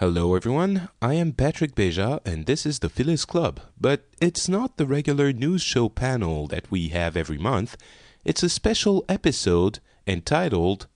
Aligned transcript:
Hello, 0.00 0.34
everyone. 0.34 0.88
I 1.02 1.12
am 1.12 1.32
Patrick 1.32 1.74
Beja, 1.74 2.20
and 2.24 2.46
this 2.46 2.64
is 2.64 2.78
the 2.78 2.88
Phileas 2.88 3.26
Club. 3.26 3.60
But 3.78 4.06
it's 4.18 4.48
not 4.48 4.78
the 4.78 4.86
regular 4.86 5.30
news 5.30 5.60
show 5.60 5.90
panel 5.90 6.46
that 6.46 6.70
we 6.70 6.88
have 6.88 7.18
every 7.18 7.36
month. 7.36 7.76
It's 8.24 8.42
a 8.42 8.48
special 8.48 9.04
episode 9.10 9.78
entitled 10.06 10.86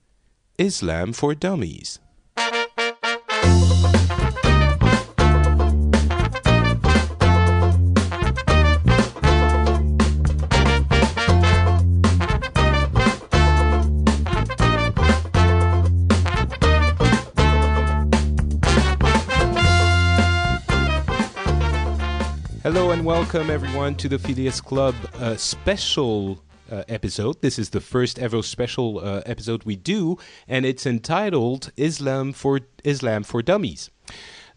Islam 0.57 1.13
for 1.13 1.35
Dummies. 1.35 1.99
Hello 22.65 22.89
and 22.89 23.05
welcome 23.05 23.51
everyone 23.51 23.93
to 23.93 24.09
the 24.09 24.17
Phileas 24.17 24.59
Club 24.59 24.95
uh, 25.19 25.35
special 25.35 26.43
uh, 26.71 26.81
episode. 26.87 27.39
This 27.43 27.59
is 27.59 27.69
the 27.69 27.79
first 27.79 28.17
ever 28.17 28.41
special 28.41 28.97
uh, 28.97 29.21
episode 29.27 29.63
we 29.65 29.75
do, 29.75 30.17
and 30.47 30.65
it's 30.65 30.87
entitled 30.87 31.71
"Islam 31.77 32.33
for 32.33 32.61
Islam 32.83 33.21
for 33.21 33.43
Dummies." 33.43 33.91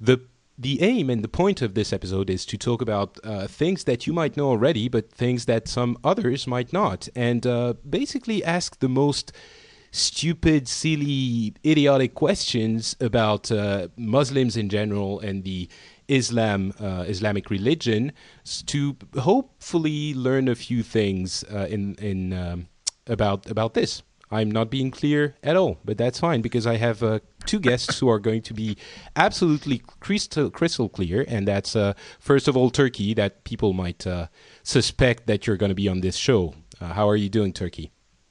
the 0.01 0.23
The 0.59 0.81
aim 0.81 1.11
and 1.11 1.23
the 1.23 1.29
point 1.29 1.61
of 1.61 1.75
this 1.75 1.93
episode 1.93 2.31
is 2.31 2.47
to 2.47 2.57
talk 2.57 2.81
about 2.81 3.19
uh, 3.23 3.47
things 3.47 3.84
that 3.84 4.07
you 4.07 4.15
might 4.15 4.39
know 4.39 4.48
already, 4.48 4.89
but 4.89 5.12
things 5.12 5.45
that 5.45 5.69
some 5.69 5.98
others 6.03 6.47
might 6.47 6.73
not, 6.73 7.11
and 7.15 7.47
uh, 7.47 7.75
basically 7.87 8.43
ask 8.43 8.79
the 8.79 8.89
most 8.89 9.33
stupid, 9.91 10.67
silly, 10.67 11.55
idiotic 11.65 12.15
questions 12.15 12.97
about 13.01 13.53
uh, 13.53 13.89
Muslims 13.97 14.56
in 14.56 14.69
general 14.69 15.20
and 15.20 15.45
the 15.45 15.69
Islam, 16.09 16.73
uh, 16.80 17.05
Islamic 17.07 17.51
religion, 17.51 18.12
to 18.67 18.97
hopefully 19.19 20.14
learn 20.14 20.48
a 20.48 20.55
few 20.55 20.83
things 20.83 21.45
uh, 21.53 21.67
in 21.69 21.95
in 21.97 22.33
um, 22.33 22.69
about 23.06 23.51
about 23.51 23.75
this. 23.75 24.03
I'm 24.31 24.51
not 24.51 24.70
being 24.70 24.91
clear 24.91 25.36
at 25.42 25.56
all, 25.56 25.79
but 25.84 25.97
that's 25.97 26.20
fine 26.20 26.42
because 26.42 26.67
I 26.67 26.77
have 26.77 27.03
uh, 27.03 27.20
two 27.47 27.59
guests 27.59 27.98
who 27.98 28.09
are 28.11 28.19
going 28.19 28.42
to 28.42 28.55
be 28.55 28.77
absolutely 29.17 29.83
crystal 30.01 30.51
crystal 30.51 30.89
clear, 30.89 31.25
and 31.27 31.48
that's 31.48 31.75
uh, 31.75 31.95
first 32.19 32.48
of 32.48 32.56
all 32.56 32.70
Turki, 32.70 33.14
that 33.14 33.45
people 33.45 33.73
might 33.73 34.06
uh, 34.06 34.27
suspect 34.62 35.27
that 35.27 35.47
you're 35.47 35.56
going 35.56 35.70
to 35.70 35.75
be 35.75 35.89
on 35.89 36.01
this 36.01 36.17
show. 36.17 36.55
Uh, 36.81 36.92
how 36.92 37.09
are 37.09 37.17
you 37.17 37.29
doing, 37.29 37.53
Turki? 37.53 37.91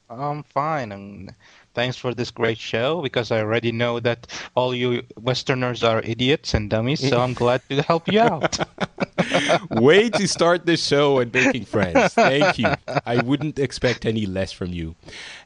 I'm 0.09 0.43
fine, 0.43 0.91
and 0.91 1.33
thanks 1.77 1.95
for 1.95 2.11
this 2.15 2.31
great 2.31 2.57
show 2.57 3.03
because 3.03 3.29
I 3.29 3.39
already 3.39 3.71
know 3.71 3.99
that 3.99 4.25
all 4.55 4.73
you 4.73 5.03
Westerners 5.15 5.83
are 5.83 6.01
idiots 6.01 6.55
and 6.55 6.71
dummies, 6.71 7.07
so 7.07 7.21
I'm 7.21 7.35
glad 7.35 7.61
to 7.69 7.83
help 7.83 8.11
you 8.11 8.19
out. 8.19 8.57
Way 9.69 10.09
to 10.09 10.27
start 10.27 10.65
this 10.65 10.83
show 10.83 11.19
and 11.19 11.31
making 11.31 11.65
friends. 11.65 12.15
Thank 12.15 12.57
you. 12.57 12.73
I 13.05 13.21
wouldn't 13.21 13.59
expect 13.59 14.07
any 14.07 14.25
less 14.25 14.51
from 14.51 14.73
you. 14.73 14.95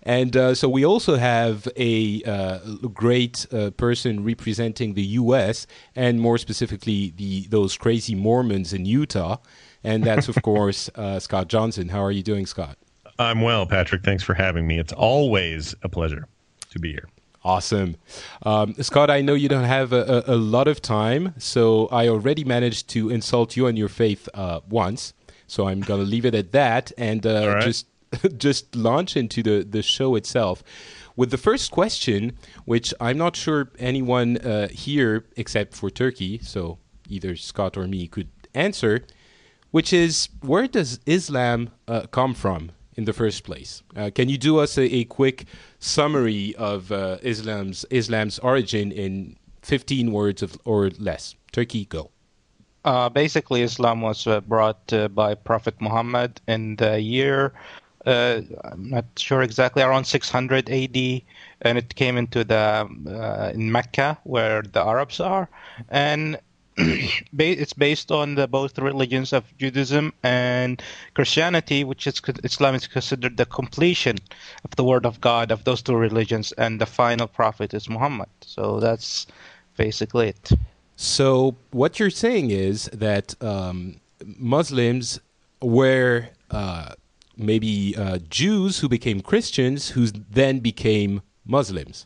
And 0.04 0.38
uh, 0.38 0.56
so 0.56 0.70
we 0.70 0.86
also 0.86 1.18
have 1.18 1.68
a 1.76 2.24
uh, 2.24 2.60
great 2.94 3.46
uh, 3.52 3.72
person 3.72 4.24
representing 4.24 4.94
the 4.94 5.08
U.S. 5.24 5.68
and 5.98 6.22
more 6.22 6.38
specifically 6.38 7.14
the 7.18 7.48
those 7.50 7.76
crazy 7.78 8.16
Mormons 8.16 8.72
in 8.72 8.86
Utah, 8.86 9.36
and 9.84 10.06
that's 10.06 10.30
of 10.30 10.42
course 10.42 10.90
uh, 10.96 11.20
Scott 11.20 11.50
Johnson. 11.50 11.90
How 11.90 12.02
are 12.02 12.16
you 12.20 12.24
doing, 12.24 12.46
Scott? 12.46 12.78
I'm 13.22 13.42
well, 13.42 13.66
Patrick. 13.66 14.04
Thanks 14.04 14.24
for 14.24 14.34
having 14.34 14.68
me. 14.68 14.80
It's 14.80 14.94
always 14.94 15.76
a 15.84 15.90
pleasure 15.90 16.28
to 16.72 16.80
be 16.80 16.92
here. 16.92 17.08
Awesome. 17.44 17.98
Um, 18.44 18.76
Scott, 18.82 19.10
I 19.10 19.22
know 19.22 19.34
you 19.34 19.50
don't 19.50 19.64
have 19.64 19.94
a, 19.94 20.24
a, 20.28 20.36
a 20.36 20.38
lot 20.38 20.68
of 20.68 20.82
time, 20.82 21.34
so 21.38 21.88
I 21.88 22.08
already 22.08 22.44
managed 22.44 22.88
to 22.90 23.10
insult 23.10 23.58
you 23.58 23.66
and 23.68 23.78
your 23.78 23.90
faith 23.90 24.30
uh, 24.34 24.62
once. 24.70 25.14
So 25.48 25.68
I'm 25.68 25.82
going 25.82 26.00
to 26.00 26.06
leave 26.06 26.26
it 26.26 26.36
at 26.36 26.52
that 26.52 26.92
and 26.98 27.26
uh, 27.26 27.54
right. 27.56 27.64
just 27.64 27.88
just 28.38 28.76
launch 28.76 29.16
into 29.18 29.42
the, 29.42 29.66
the 29.68 29.82
show 29.82 30.16
itself. 30.16 30.64
With 31.16 31.32
the 31.32 31.38
first 31.38 31.72
question, 31.72 32.38
which 32.66 32.94
I'm 33.00 33.18
not 33.18 33.36
sure 33.36 33.72
anyone 33.80 34.38
uh, 34.38 34.68
here 34.70 35.26
except 35.36 35.74
for 35.74 35.90
Turki, 35.90 36.40
so 36.40 36.78
either 37.10 37.36
Scott 37.36 37.76
or 37.78 37.88
me 37.88 38.08
could 38.08 38.30
answer, 38.54 39.04
which 39.72 39.94
is 39.94 40.30
where 40.42 40.68
does 40.68 41.00
Islam 41.06 41.70
uh, 41.88 42.02
come 42.08 42.34
from 42.34 42.72
in 43.02 43.06
the 43.06 43.14
first 43.14 43.44
place? 43.44 43.82
Uh, 43.96 44.12
can 44.14 44.30
you 44.30 44.38
do 44.38 44.60
us 44.60 44.78
a, 44.78 44.86
a 45.02 45.04
quick 45.06 45.46
summary 45.80 46.56
of 46.56 46.92
uh, 46.92 47.18
Islam's 47.24 47.84
Islam's 47.90 48.38
origin 48.40 48.92
in 48.92 49.38
15 49.64 50.12
words 50.12 50.44
of, 50.44 50.58
or 50.66 50.92
less? 51.00 51.36
Turki, 51.52 51.86
go. 51.86 52.12
Uh, 52.86 53.10
basically, 53.10 53.62
Islam 53.64 54.02
was 54.02 54.28
uh, 54.28 54.42
brought 54.42 54.94
uh, 54.94 55.08
by 55.08 55.36
Prophet 55.36 55.76
Muhammad 55.82 56.42
in 56.48 56.76
the 56.78 57.00
year, 57.02 57.54
uh, 58.06 58.42
I'm 58.64 58.90
not 58.90 59.06
sure 59.18 59.42
exactly, 59.42 59.84
around 59.84 60.06
600 60.06 60.70
AD, 60.70 60.98
and 61.62 61.78
it 61.78 61.94
came 61.96 62.18
into 62.18 62.44
the 62.44 62.88
in 63.54 63.72
Mecca 63.72 64.18
where 64.24 64.62
the 64.62 64.82
Arabs 64.82 65.20
are, 65.20 65.48
and 65.90 66.40
it's 67.38 67.74
based 67.74 68.12
on 68.12 68.36
the 68.36 68.48
both 68.48 68.78
religions 68.80 69.34
of 69.34 69.44
Judaism 69.58 70.14
and 70.24 70.82
Christianity, 71.14 71.84
which 71.84 72.08
is 72.08 72.22
Islam 72.44 72.76
is 72.76 72.88
considered 72.88 73.38
the 73.38 73.46
completion 73.46 74.18
of 74.64 74.72
the 74.76 74.84
Word 74.84 75.06
of 75.06 75.20
God 75.22 75.52
of 75.52 75.64
those 75.64 75.82
two 75.82 75.96
religions, 75.96 76.52
and 76.54 76.80
the 76.80 76.86
final 76.86 77.28
prophet 77.28 77.74
is 77.74 77.90
Muhammad. 77.90 78.30
So 78.42 78.80
that's 78.80 79.28
basically 79.78 80.30
it. 80.30 80.52
So 80.96 81.56
what 81.72 82.00
you're 82.00 82.10
saying 82.10 82.52
is 82.52 82.86
that 82.94 83.36
um, 83.44 84.00
Muslims 84.38 85.20
were 85.62 86.30
uh, 86.52 86.94
maybe 87.36 87.96
uh, 87.98 88.20
Jews 88.30 88.80
who 88.80 88.88
became 88.88 89.22
Christians, 89.22 89.90
who 89.90 90.08
then 90.08 90.60
became 90.60 91.22
Muslims. 91.46 92.06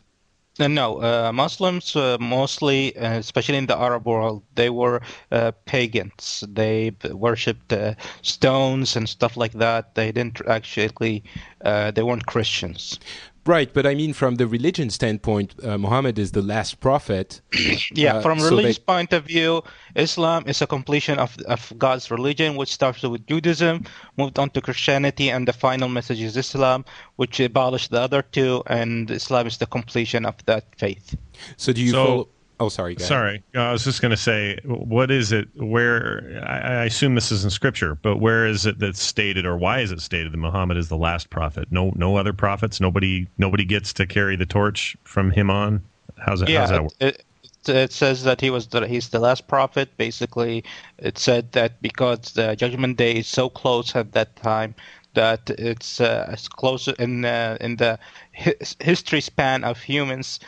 Uh, 0.58 0.68
No, 0.68 1.02
uh, 1.02 1.32
Muslims 1.32 1.94
uh, 1.96 2.16
mostly, 2.20 2.96
uh, 2.96 3.14
especially 3.18 3.56
in 3.58 3.66
the 3.66 3.76
Arab 3.76 4.06
world, 4.06 4.42
they 4.54 4.68
were 4.70 5.00
uh, 5.30 5.52
pagans. 5.66 6.44
They 6.48 6.92
worshipped 7.10 7.72
uh, 7.72 7.94
stones 8.22 8.96
and 8.96 9.08
stuff 9.08 9.36
like 9.36 9.52
that. 9.52 9.94
They 9.94 10.12
didn't 10.12 10.40
actually, 10.46 11.24
they 11.62 12.02
weren't 12.02 12.26
Christians. 12.26 12.98
Right, 13.46 13.72
but 13.72 13.86
I 13.86 13.94
mean, 13.94 14.12
from 14.12 14.36
the 14.36 14.46
religion 14.48 14.90
standpoint, 14.90 15.54
uh, 15.62 15.78
Muhammad 15.78 16.18
is 16.18 16.32
the 16.32 16.42
last 16.42 16.80
prophet. 16.80 17.40
Yeah, 17.94 18.16
Uh, 18.16 18.20
from 18.22 18.40
so 18.40 18.50
religious 18.50 18.78
they- 18.78 18.84
point 18.84 19.12
of 19.12 19.24
view, 19.24 19.62
Islam 19.94 20.42
is 20.48 20.60
a 20.62 20.66
completion 20.66 21.18
of, 21.20 21.36
of 21.46 21.72
God's 21.78 22.10
religion, 22.10 22.56
which 22.56 22.72
starts 22.72 23.02
with 23.02 23.24
Judaism, 23.26 23.84
moved 24.16 24.38
on 24.38 24.50
to 24.50 24.60
Christianity, 24.60 25.30
and 25.30 25.46
the 25.46 25.52
final 25.52 25.88
message 25.88 26.20
is 26.20 26.36
Islam, 26.36 26.84
which 27.16 27.38
abolished 27.38 27.90
the 27.92 28.00
other 28.00 28.22
two, 28.22 28.62
and 28.66 29.10
Islam 29.10 29.46
is 29.46 29.58
the 29.58 29.66
completion 29.66 30.26
of 30.26 30.34
that 30.46 30.64
faith. 30.76 31.14
So 31.56 31.72
do 31.72 31.80
you 31.80 31.90
So- 31.92 32.04
follow? 32.06 32.28
Oh, 32.58 32.68
sorry. 32.68 32.94
Go. 32.96 33.04
Sorry, 33.04 33.42
uh, 33.54 33.60
I 33.60 33.72
was 33.72 33.84
just 33.84 34.00
going 34.00 34.10
to 34.10 34.16
say, 34.16 34.58
what 34.64 35.10
is 35.10 35.30
it? 35.30 35.48
Where 35.56 36.42
I, 36.46 36.82
I 36.82 36.84
assume 36.84 37.14
this 37.14 37.30
is 37.30 37.44
in 37.44 37.50
Scripture, 37.50 37.94
but 37.94 38.18
where 38.18 38.46
is 38.46 38.64
it 38.64 38.78
that's 38.78 39.02
stated, 39.02 39.44
or 39.44 39.56
why 39.56 39.80
is 39.80 39.92
it 39.92 40.00
stated 40.00 40.32
that 40.32 40.38
Muhammad 40.38 40.78
is 40.78 40.88
the 40.88 40.96
last 40.96 41.28
prophet? 41.28 41.68
No, 41.70 41.92
no 41.94 42.16
other 42.16 42.32
prophets. 42.32 42.80
Nobody, 42.80 43.28
nobody 43.36 43.64
gets 43.66 43.92
to 43.94 44.06
carry 44.06 44.36
the 44.36 44.46
torch 44.46 44.96
from 45.04 45.30
him 45.30 45.50
on. 45.50 45.82
How's 46.18 46.40
that? 46.40 46.52
how's 46.52 46.70
that 46.70 46.82
Yeah, 46.82 46.84
work? 46.84 46.92
it, 47.00 47.24
it, 47.66 47.68
it 47.68 47.92
says 47.92 48.22
that 48.24 48.40
he 48.40 48.50
was 48.50 48.68
the, 48.68 48.86
he's 48.86 49.08
the 49.10 49.18
last 49.18 49.48
prophet. 49.48 49.96
Basically, 49.96 50.64
it 50.98 51.18
said 51.18 51.52
that 51.52 51.82
because 51.82 52.32
the 52.32 52.54
judgment 52.56 52.96
day 52.96 53.16
is 53.16 53.26
so 53.26 53.48
close 53.48 53.94
at 53.96 54.12
that 54.12 54.36
time 54.36 54.74
that 55.14 55.50
it's 55.50 56.00
uh, 56.00 56.26
as 56.30 56.48
close 56.48 56.88
in 56.88 57.24
uh, 57.24 57.56
in 57.60 57.76
the 57.76 57.98
his, 58.32 58.76
history 58.80 59.20
span 59.20 59.64
of 59.64 59.80
humans, 59.80 60.40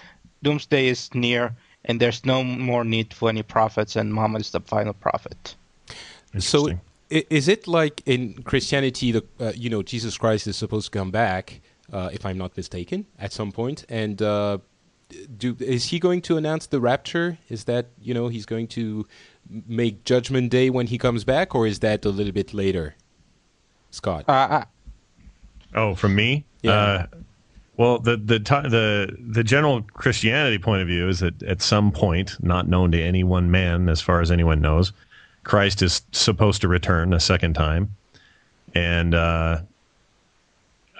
doomsday 0.43 0.87
is 0.89 1.13
near, 1.15 1.57
and 1.88 1.99
there's 2.00 2.25
no 2.25 2.44
more 2.44 2.84
need 2.84 3.15
for 3.15 3.28
any 3.28 3.43
prophets, 3.43 3.97
and 3.97 4.15
Muhammad 4.15 4.42
is 4.42 4.51
the 4.51 4.60
final 4.60 4.92
prophet. 4.92 5.57
So 6.39 6.68
is 7.10 7.48
it 7.48 7.66
like 7.66 8.03
in 8.04 8.42
Christianity, 8.42 9.13
the 9.13 9.24
uh, 9.41 9.53
you 9.57 9.71
know 9.71 9.83
Jesus 9.83 10.18
Christ 10.18 10.47
is 10.47 10.57
supposed 10.57 10.92
to 10.92 10.98
come 10.98 11.10
back, 11.10 11.60
uh, 11.92 12.10
if 12.13 12.24
I'm 12.27 12.36
not 12.36 12.57
mistaken, 12.57 13.07
at 13.18 13.33
some 13.33 13.51
point, 13.51 13.84
and 13.89 14.21
uh, 14.21 14.59
do 15.39 15.57
is 15.59 15.86
he 15.86 15.98
going 15.98 16.21
to 16.22 16.36
announce 16.36 16.66
the 16.66 16.80
rapture? 16.80 17.39
Is 17.48 17.65
that 17.65 17.86
you 18.01 18.13
know 18.13 18.28
he's 18.28 18.47
going 18.47 18.68
to 18.68 19.07
make 19.66 20.04
Judgment 20.04 20.51
Day 20.51 20.68
when 20.68 20.89
he 20.89 20.98
comes 20.98 21.24
back, 21.24 21.54
or 21.54 21.66
is 21.66 21.78
that 21.80 22.04
a 22.04 22.10
little 22.10 22.33
bit 22.33 22.53
later? 22.53 22.95
Scott, 23.91 24.24
Uh, 24.28 24.65
Oh, 25.74 25.95
from 25.95 26.15
me? 26.15 26.45
Yeah. 26.63 27.07
Well, 27.78 28.01
the 28.01 28.16
the 28.16 28.41
the 28.41 29.16
the 29.21 29.45
general 29.45 29.83
Christianity 29.95 30.59
point 30.59 30.83
of 30.83 30.89
view 30.89 31.09
is 31.09 31.21
that 31.21 31.42
at 31.45 31.63
some 31.63 31.92
point, 31.92 32.36
not 32.42 32.66
known 32.66 32.91
to 32.91 33.01
any 33.01 33.22
one 33.22 33.53
man, 33.53 33.89
as 33.89 34.01
far 34.01 34.21
as 34.21 34.33
anyone 34.33 34.60
knows, 34.60 34.92
Christ 35.45 35.80
is 35.80 36.03
supposed 36.10 36.60
to 36.63 36.69
return 36.69 37.15
a 37.15 37.21
second 37.21 37.54
time, 37.54 37.95
and 38.75 39.15
uh, 39.15 39.60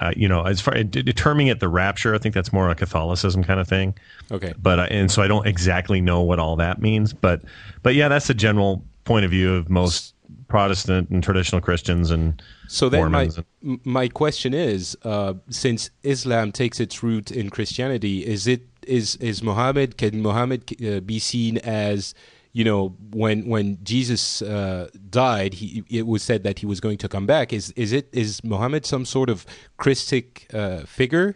uh, 0.01 0.13
you 0.17 0.29
know, 0.29 0.45
as 0.45 0.61
far 0.61 0.81
determining 0.85 1.49
it 1.49 1.59
the 1.59 1.69
rapture, 1.69 2.15
I 2.15 2.19
think 2.19 2.33
that's 2.33 2.53
more 2.53 2.71
a 2.71 2.77
Catholicism 2.77 3.43
kind 3.43 3.59
of 3.59 3.67
thing. 3.67 3.95
Okay. 4.31 4.55
But 4.63 4.79
uh, 4.79 4.87
and 4.89 5.11
so 5.11 5.21
I 5.21 5.27
don't 5.27 5.49
exactly 5.49 6.01
know 6.01 6.23
what 6.23 6.39
all 6.39 6.55
that 6.57 6.81
means, 6.81 7.13
but 7.13 7.43
but 7.83 7.97
yeah, 7.97 8.07
that's 8.07 8.29
the 8.29 8.35
general 8.35 8.85
point 9.05 9.25
of 9.25 9.33
view 9.33 9.53
of 9.53 9.69
most 9.69 10.15
Protestant 10.49 11.11
and 11.11 11.23
traditional 11.23 11.61
Christians 11.61 12.11
and 12.11 12.43
so 12.67 12.89
then 12.89 13.01
Mormons 13.01 13.39
my 13.63 13.79
my 13.85 14.09
question 14.09 14.55
is, 14.55 14.97
uh, 15.03 15.35
since 15.51 15.91
Islam 16.03 16.53
takes 16.53 16.81
its 16.81 17.03
root 17.03 17.31
in 17.31 17.51
Christianity, 17.51 18.27
is 18.27 18.47
it 18.47 18.63
is 18.87 19.17
is 19.17 19.43
Muhammad 19.43 19.97
can 19.97 20.23
Muhammad 20.23 20.61
uh, 20.85 21.01
be 21.01 21.19
seen 21.19 21.59
as 21.59 22.15
you 22.53 22.65
know 22.65 22.97
when 23.11 23.47
when 23.47 23.79
Jesus 23.83 24.43
uh, 24.43 24.89
died, 25.11 25.55
he 25.55 25.85
it 25.91 26.07
was 26.07 26.23
said 26.23 26.45
that 26.45 26.61
he 26.61 26.67
was 26.67 26.81
going 26.81 26.99
to 26.99 27.09
come 27.09 27.27
back. 27.27 27.53
Is 27.53 27.73
is 27.73 27.93
it 27.93 28.09
is 28.13 28.43
Muhammad 28.45 28.87
some 28.87 29.05
sort 29.05 29.31
of 29.31 29.45
Christic 29.77 30.47
uh, 30.55 30.81
figure? 30.81 31.35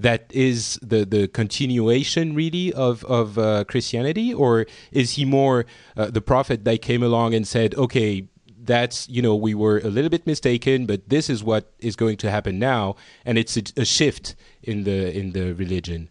That 0.00 0.30
is 0.30 0.78
the, 0.80 1.04
the 1.04 1.26
continuation 1.26 2.34
really 2.34 2.72
of 2.72 3.04
of 3.04 3.36
uh, 3.36 3.64
Christianity, 3.64 4.32
or 4.32 4.66
is 4.92 5.12
he 5.12 5.24
more 5.24 5.66
uh, 5.96 6.06
the 6.06 6.20
prophet 6.20 6.64
that 6.64 6.82
came 6.82 7.02
along 7.02 7.34
and 7.34 7.46
said, 7.46 7.74
"Okay, 7.74 8.28
that's 8.56 9.08
you 9.08 9.22
know 9.22 9.34
we 9.34 9.54
were 9.54 9.78
a 9.78 9.88
little 9.88 10.10
bit 10.10 10.26
mistaken, 10.26 10.86
but 10.86 11.08
this 11.08 11.28
is 11.28 11.42
what 11.42 11.72
is 11.80 11.96
going 11.96 12.16
to 12.18 12.30
happen 12.30 12.58
now, 12.58 12.94
and 13.24 13.38
it's 13.38 13.56
a, 13.56 13.62
a 13.76 13.84
shift 13.84 14.36
in 14.62 14.84
the 14.84 15.16
in 15.18 15.32
the 15.32 15.52
religion." 15.54 16.10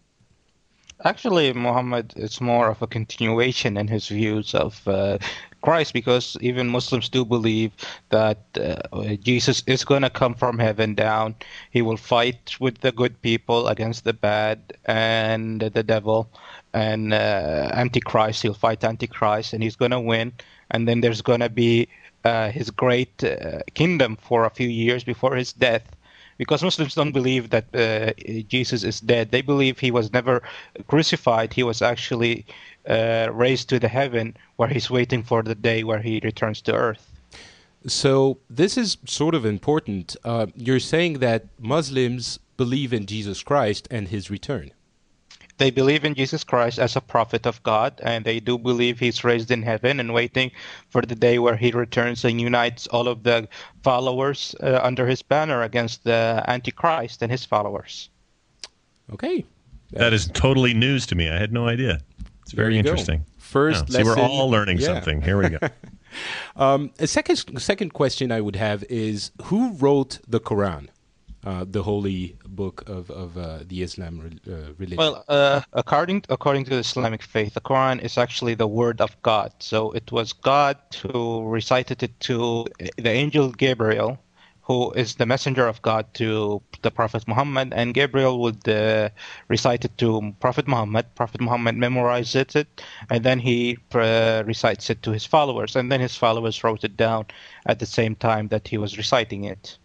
Actually, 1.04 1.52
Muhammad 1.52 2.12
is 2.16 2.40
more 2.40 2.68
of 2.68 2.82
a 2.82 2.86
continuation 2.88 3.76
in 3.76 3.86
his 3.86 4.08
views 4.08 4.52
of 4.52 4.86
uh, 4.88 5.18
Christ 5.62 5.92
because 5.92 6.36
even 6.40 6.68
Muslims 6.68 7.08
do 7.08 7.24
believe 7.24 7.72
that 8.10 8.38
uh, 8.60 9.14
Jesus 9.16 9.62
is 9.66 9.84
going 9.84 10.02
to 10.02 10.10
come 10.10 10.34
from 10.34 10.58
heaven 10.58 10.94
down. 10.94 11.34
He 11.70 11.82
will 11.82 11.96
fight 11.96 12.56
with 12.60 12.78
the 12.78 12.92
good 12.92 13.20
people 13.22 13.68
against 13.68 14.04
the 14.04 14.12
bad 14.12 14.72
and 14.86 15.60
the 15.60 15.82
devil 15.82 16.30
and 16.72 17.12
uh, 17.12 17.70
Antichrist. 17.72 18.42
He'll 18.42 18.54
fight 18.54 18.84
Antichrist 18.84 19.52
and 19.52 19.62
he's 19.62 19.76
going 19.76 19.90
to 19.90 20.00
win. 20.00 20.32
And 20.70 20.86
then 20.86 21.00
there's 21.00 21.22
going 21.22 21.40
to 21.40 21.48
be 21.48 21.88
uh, 22.24 22.50
his 22.50 22.70
great 22.70 23.24
uh, 23.24 23.60
kingdom 23.74 24.16
for 24.20 24.44
a 24.44 24.50
few 24.50 24.68
years 24.68 25.04
before 25.04 25.34
his 25.34 25.52
death 25.52 25.96
because 26.38 26.62
Muslims 26.62 26.94
don't 26.94 27.12
believe 27.12 27.50
that 27.50 27.66
uh, 27.74 28.12
Jesus 28.48 28.84
is 28.84 29.00
dead. 29.00 29.32
They 29.32 29.42
believe 29.42 29.78
he 29.78 29.90
was 29.90 30.12
never 30.12 30.42
crucified. 30.86 31.52
He 31.52 31.64
was 31.64 31.82
actually 31.82 32.46
uh, 32.88 33.28
raised 33.32 33.68
to 33.68 33.78
the 33.78 33.88
heaven 33.88 34.36
where 34.56 34.68
he's 34.68 34.90
waiting 34.90 35.22
for 35.22 35.42
the 35.42 35.54
day 35.54 35.84
where 35.84 36.00
he 36.00 36.20
returns 36.24 36.62
to 36.62 36.74
earth. 36.74 37.12
So 37.86 38.38
this 38.50 38.76
is 38.76 38.98
sort 39.06 39.34
of 39.34 39.44
important. 39.44 40.16
Uh, 40.24 40.46
you're 40.56 40.80
saying 40.80 41.20
that 41.20 41.46
Muslims 41.60 42.38
believe 42.56 42.92
in 42.92 43.06
Jesus 43.06 43.42
Christ 43.42 43.86
and 43.90 44.08
his 44.08 44.30
return. 44.30 44.72
They 45.58 45.70
believe 45.70 46.04
in 46.04 46.14
Jesus 46.14 46.44
Christ 46.44 46.78
as 46.78 46.94
a 46.94 47.00
prophet 47.00 47.44
of 47.44 47.60
God, 47.64 48.00
and 48.04 48.24
they 48.24 48.38
do 48.38 48.58
believe 48.58 49.00
he's 49.00 49.24
raised 49.24 49.50
in 49.50 49.62
heaven 49.62 49.98
and 49.98 50.14
waiting 50.14 50.52
for 50.88 51.02
the 51.02 51.16
day 51.16 51.40
where 51.40 51.56
he 51.56 51.72
returns 51.72 52.24
and 52.24 52.40
unites 52.40 52.86
all 52.86 53.08
of 53.08 53.24
the 53.24 53.48
followers 53.82 54.54
uh, 54.62 54.78
under 54.82 55.06
his 55.06 55.20
banner 55.20 55.62
against 55.62 56.04
the 56.04 56.44
Antichrist 56.46 57.22
and 57.22 57.32
his 57.32 57.44
followers. 57.44 58.08
Okay. 59.12 59.44
that 59.92 60.12
is 60.12 60.28
totally 60.28 60.74
news 60.74 61.06
to 61.06 61.16
me. 61.16 61.28
I 61.28 61.38
had 61.38 61.52
no 61.52 61.66
idea. 61.66 62.00
It's 62.48 62.54
very 62.54 62.76
you 62.78 62.82
go. 62.82 62.88
interesting. 62.88 63.26
First 63.36 63.90
Yeah, 63.90 63.98
see, 63.98 64.04
we're 64.04 64.18
all 64.18 64.48
learning 64.48 64.78
yeah. 64.78 64.86
something. 64.86 65.20
Here 65.20 65.36
we 65.36 65.50
go. 65.50 65.58
Um, 66.56 66.90
a 66.98 67.06
second 67.06 67.36
second 67.60 67.92
question 67.92 68.32
I 68.32 68.40
would 68.40 68.56
have 68.56 68.82
is 68.88 69.30
who 69.44 69.72
wrote 69.74 70.18
the 70.26 70.40
Quran, 70.40 70.88
uh, 71.44 71.66
the 71.68 71.82
holy 71.82 72.38
book 72.48 72.88
of 72.88 73.10
of 73.10 73.36
uh, 73.36 73.58
the 73.68 73.82
Islam 73.82 74.18
re- 74.18 74.52
uh, 74.52 74.72
religion? 74.78 74.96
Well, 74.96 75.22
uh, 75.28 75.60
according 75.74 76.24
according 76.30 76.64
to 76.64 76.70
the 76.70 76.78
Islamic 76.78 77.22
faith, 77.22 77.52
the 77.52 77.60
Quran 77.60 78.00
is 78.02 78.16
actually 78.16 78.54
the 78.54 78.66
word 78.66 79.02
of 79.02 79.10
God. 79.20 79.52
So 79.58 79.92
it 79.92 80.10
was 80.10 80.32
God 80.32 80.78
who 81.02 81.46
recited 81.46 82.02
it 82.02 82.18
to 82.20 82.64
the 82.96 83.10
angel 83.10 83.52
Gabriel, 83.52 84.18
who 84.68 84.92
is 84.92 85.14
the 85.14 85.24
messenger 85.24 85.66
of 85.66 85.80
God 85.80 86.12
to 86.14 86.60
the 86.82 86.90
Prophet 86.90 87.26
Muhammad, 87.26 87.72
and 87.74 87.94
Gabriel 87.94 88.38
would 88.40 88.68
uh, 88.68 89.08
recite 89.48 89.86
it 89.86 89.96
to 89.96 90.34
Prophet 90.40 90.68
Muhammad. 90.68 91.06
Prophet 91.14 91.40
Muhammad 91.40 91.76
memorizes 91.76 92.54
it, 92.54 92.68
and 93.08 93.24
then 93.24 93.38
he 93.38 93.78
uh, 93.94 94.42
recites 94.46 94.90
it 94.90 95.02
to 95.02 95.10
his 95.10 95.24
followers, 95.24 95.74
and 95.74 95.90
then 95.90 96.00
his 96.00 96.14
followers 96.14 96.62
wrote 96.62 96.84
it 96.84 96.98
down 96.98 97.24
at 97.64 97.78
the 97.78 97.86
same 97.86 98.14
time 98.14 98.48
that 98.48 98.68
he 98.68 98.76
was 98.76 98.98
reciting 98.98 99.44
it. 99.44 99.78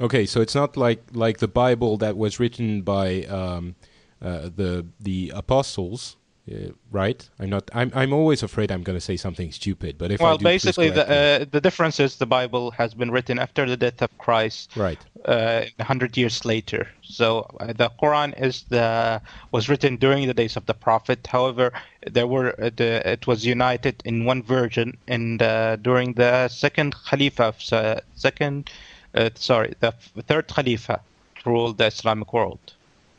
Okay, 0.00 0.26
so 0.26 0.40
it's 0.40 0.56
not 0.56 0.76
like 0.76 1.02
like 1.12 1.38
the 1.38 1.48
Bible 1.48 1.96
that 1.98 2.16
was 2.16 2.40
written 2.40 2.82
by 2.82 3.22
um, 3.24 3.76
uh, 4.20 4.50
the 4.56 4.86
the 4.98 5.30
apostles, 5.34 6.16
uh, 6.50 6.72
right? 6.90 7.28
I'm 7.38 7.50
not. 7.50 7.70
I'm 7.72 7.92
I'm 7.94 8.12
always 8.12 8.42
afraid 8.42 8.70
I'm 8.72 8.82
going 8.82 8.96
to 8.96 9.00
say 9.00 9.16
something 9.16 9.52
stupid, 9.52 9.98
but 9.98 10.10
if 10.10 10.20
I 10.20 10.24
well, 10.24 10.38
do, 10.38 10.44
basically, 10.44 10.90
the 10.90 11.08
uh, 11.08 11.44
the 11.50 11.60
difference 11.60 12.00
is 12.00 12.16
the 12.16 12.26
Bible 12.26 12.70
has 12.72 12.94
been 12.94 13.10
written 13.10 13.38
after 13.38 13.66
the 13.66 13.76
death 13.76 14.02
of 14.02 14.16
Christ, 14.18 14.76
right. 14.76 14.98
uh, 15.24 15.64
a 15.78 15.84
hundred 15.84 16.16
years 16.16 16.44
later. 16.44 16.88
So 17.02 17.46
uh, 17.60 17.66
the 17.72 17.90
Quran 18.02 18.40
is 18.40 18.64
the 18.68 19.20
was 19.52 19.68
written 19.68 19.96
during 19.96 20.26
the 20.26 20.34
days 20.34 20.56
of 20.56 20.66
the 20.66 20.74
Prophet. 20.74 21.26
However, 21.26 21.72
there 22.10 22.26
were 22.26 22.54
uh, 22.60 22.70
the, 22.74 23.08
it 23.08 23.26
was 23.26 23.44
united 23.44 24.02
in 24.04 24.24
one 24.24 24.42
version, 24.42 24.96
and 25.08 25.42
uh, 25.42 25.76
during 25.76 26.14
the 26.14 26.48
second 26.48 26.94
Khalifa, 27.08 27.44
of, 27.44 27.72
uh, 27.72 28.00
second, 28.16 28.70
uh, 29.14 29.30
sorry, 29.34 29.74
the 29.80 29.92
third 30.26 30.48
Khalifa 30.48 31.00
ruled 31.44 31.78
the 31.78 31.86
Islamic 31.86 32.32
world. 32.32 32.58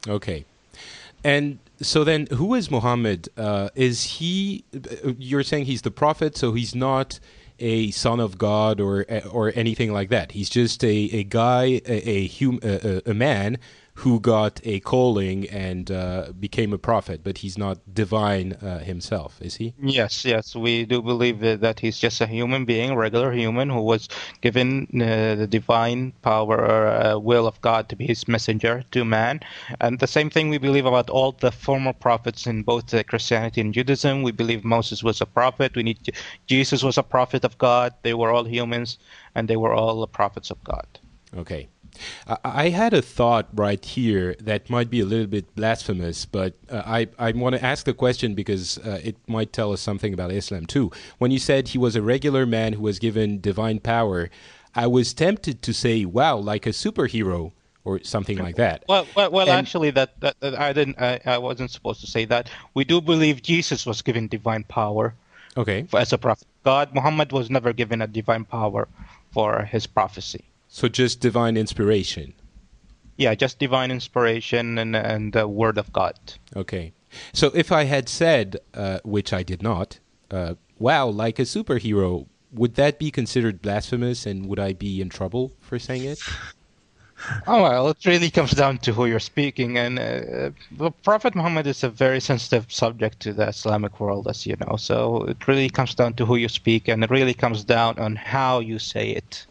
Okay. 0.07 0.45
And 1.23 1.59
so 1.81 2.03
then, 2.03 2.27
who 2.33 2.53
is 2.55 2.69
Muhammad? 2.69 3.29
Uh, 3.37 3.69
is 3.75 4.03
he? 4.03 4.65
You're 5.17 5.43
saying 5.43 5.65
he's 5.65 5.81
the 5.81 5.91
prophet, 5.91 6.37
so 6.37 6.53
he's 6.53 6.75
not 6.75 7.19
a 7.59 7.91
son 7.91 8.19
of 8.19 8.37
God 8.37 8.79
or 8.79 9.05
or 9.31 9.51
anything 9.55 9.93
like 9.93 10.09
that. 10.09 10.31
He's 10.31 10.49
just 10.49 10.83
a, 10.83 10.87
a 10.89 11.23
guy, 11.23 11.81
a 11.85 12.09
a, 12.09 12.27
hum, 12.27 12.59
a 12.63 13.01
a 13.05 13.13
man 13.13 13.57
who 14.01 14.19
got 14.19 14.59
a 14.63 14.79
calling 14.79 15.47
and 15.49 15.91
uh, 15.91 16.31
became 16.39 16.73
a 16.73 16.77
prophet, 16.79 17.21
but 17.23 17.37
he's 17.37 17.55
not 17.55 17.77
divine 17.93 18.53
uh, 18.53 18.79
himself, 18.79 19.39
is 19.41 19.55
he? 19.55 19.75
Yes, 19.79 20.25
yes, 20.25 20.55
we 20.55 20.85
do 20.85 21.03
believe 21.03 21.39
that, 21.39 21.79
he's 21.79 21.99
just 21.99 22.19
a 22.19 22.25
human 22.25 22.65
being, 22.65 22.95
regular 22.95 23.31
human, 23.31 23.69
who 23.69 23.81
was 23.81 24.09
given 24.41 24.87
uh, 24.95 25.35
the 25.35 25.47
divine 25.47 26.13
power 26.23 26.57
or 26.57 26.87
uh, 26.87 27.17
will 27.19 27.45
of 27.45 27.61
God 27.61 27.89
to 27.89 27.95
be 27.95 28.07
his 28.07 28.27
messenger 28.27 28.83
to 28.89 29.05
man. 29.05 29.39
And 29.79 29.99
the 29.99 30.07
same 30.07 30.31
thing 30.31 30.49
we 30.49 30.57
believe 30.57 30.87
about 30.87 31.11
all 31.11 31.33
the 31.33 31.51
former 31.51 31.93
prophets 31.93 32.47
in 32.47 32.63
both 32.63 32.91
uh, 32.93 33.03
Christianity 33.03 33.61
and 33.61 33.71
Judaism. 33.71 34.23
We 34.23 34.31
believe 34.31 34.65
Moses 34.65 35.03
was 35.03 35.21
a 35.21 35.27
prophet. 35.27 35.75
We 35.75 35.83
need 35.83 35.99
Jesus 36.47 36.81
was 36.81 36.97
a 36.97 37.03
prophet 37.03 37.45
of 37.45 37.57
God. 37.59 37.93
They 38.01 38.15
were 38.15 38.31
all 38.31 38.45
humans, 38.45 38.97
and 39.35 39.47
they 39.47 39.57
were 39.57 39.73
all 39.73 40.01
the 40.01 40.07
prophets 40.07 40.49
of 40.49 40.63
God. 40.63 40.87
Okay. 41.37 41.69
I 42.27 42.37
I 42.43 42.69
had 42.69 42.93
a 42.93 43.01
thought 43.01 43.47
right 43.53 43.83
here 43.83 44.35
that 44.39 44.69
might 44.69 44.89
be 44.89 44.99
a 44.99 45.05
little 45.05 45.27
bit 45.27 45.55
blasphemous, 45.55 46.25
but 46.25 46.53
uh, 46.69 46.83
I, 46.85 47.07
I 47.17 47.31
want 47.31 47.55
to 47.55 47.63
ask 47.63 47.85
the 47.85 47.93
question 47.93 48.35
because 48.35 48.77
uh, 48.79 48.99
it 49.03 49.17
might 49.27 49.51
tell 49.51 49.73
us 49.73 49.81
something 49.81 50.13
about 50.13 50.31
Islam 50.31 50.65
too. 50.65 50.91
When 51.17 51.31
you 51.31 51.39
said 51.39 51.69
he 51.69 51.77
was 51.77 51.95
a 51.95 52.01
regular 52.01 52.45
man 52.45 52.73
who 52.73 52.83
was 52.83 52.99
given 52.99 53.41
divine 53.41 53.79
power, 53.79 54.29
I 54.75 54.87
was 54.87 55.13
tempted 55.13 55.61
to 55.63 55.73
say, 55.73 56.05
wow, 56.05 56.37
like 56.37 56.65
a 56.65 56.69
superhero 56.69 57.51
or 57.83 58.03
something 58.03 58.37
like 58.37 58.55
that. 58.55 58.83
Well, 58.87 59.07
well, 59.15 59.31
well 59.31 59.49
And- 59.49 59.57
actually, 59.57 59.91
that, 59.91 60.19
that, 60.21 60.39
that 60.39 60.59
I 60.59 60.71
didn't. 60.73 61.01
I, 61.01 61.19
I 61.25 61.37
wasn't 61.39 61.71
supposed 61.71 62.01
to 62.01 62.07
say 62.07 62.25
that. 62.25 62.49
We 62.73 62.83
do 62.83 63.01
believe 63.01 63.41
Jesus 63.41 63.85
was 63.85 64.01
given 64.01 64.27
divine 64.27 64.63
power. 64.63 65.15
Okay. 65.57 65.85
as 65.93 66.13
a 66.13 66.17
prophet. 66.17 66.47
God, 66.63 66.93
Muhammad 66.93 67.33
was 67.33 67.49
never 67.49 67.73
given 67.73 68.01
a 68.01 68.07
divine 68.07 68.45
power 68.45 68.87
for 69.33 69.63
his 69.63 69.85
prophecy. 69.85 70.45
So 70.73 70.87
just 70.87 71.19
divine 71.19 71.57
inspiration. 71.57 72.33
Yeah, 73.17 73.35
just 73.35 73.59
divine 73.59 73.91
inspiration 73.91 74.77
and 74.77 74.95
and 74.95 75.33
the 75.33 75.45
word 75.45 75.77
of 75.77 75.91
God. 75.91 76.15
Okay. 76.55 76.93
So 77.33 77.51
if 77.53 77.73
I 77.73 77.83
had 77.83 78.07
said, 78.07 78.55
uh, 78.73 78.99
which 79.03 79.33
I 79.33 79.43
did 79.43 79.61
not, 79.61 79.99
uh, 80.31 80.53
wow, 80.79 81.07
like 81.07 81.39
a 81.39 81.41
superhero, 81.41 82.25
would 82.53 82.75
that 82.75 82.99
be 82.99 83.11
considered 83.11 83.61
blasphemous 83.61 84.25
and 84.25 84.45
would 84.45 84.59
I 84.59 84.71
be 84.71 85.01
in 85.01 85.09
trouble 85.09 85.51
for 85.59 85.77
saying 85.77 86.05
it? 86.05 86.19
Oh 87.45 87.61
well, 87.61 87.87
it 87.89 88.03
really 88.03 88.31
comes 88.31 88.49
down 88.51 88.79
to 88.79 88.93
who 88.93 89.05
you're 89.05 89.19
speaking, 89.33 89.77
and 89.77 89.99
uh, 89.99 90.49
the 90.71 90.89
Prophet 91.03 91.35
Muhammad 91.35 91.67
is 91.67 91.83
a 91.83 91.89
very 91.89 92.19
sensitive 92.19 92.65
subject 92.73 93.19
to 93.19 93.31
the 93.31 93.47
Islamic 93.47 93.99
world, 93.99 94.27
as 94.27 94.47
you 94.47 94.55
know. 94.55 94.75
So 94.77 95.25
it 95.25 95.47
really 95.47 95.69
comes 95.69 95.93
down 95.93 96.15
to 96.15 96.25
who 96.25 96.35
you 96.35 96.49
speak, 96.49 96.87
and 96.87 97.03
it 97.03 97.11
really 97.11 97.35
comes 97.35 97.63
down 97.63 97.99
on 97.99 98.15
how 98.15 98.59
you 98.59 98.79
say 98.79 99.11
it. 99.11 99.45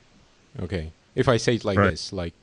Okay. 0.58 0.90
If 1.14 1.28
I 1.28 1.36
say 1.36 1.54
it 1.54 1.64
like 1.64 1.78
Right. 1.78 1.90
this, 1.90 2.12
like 2.12 2.34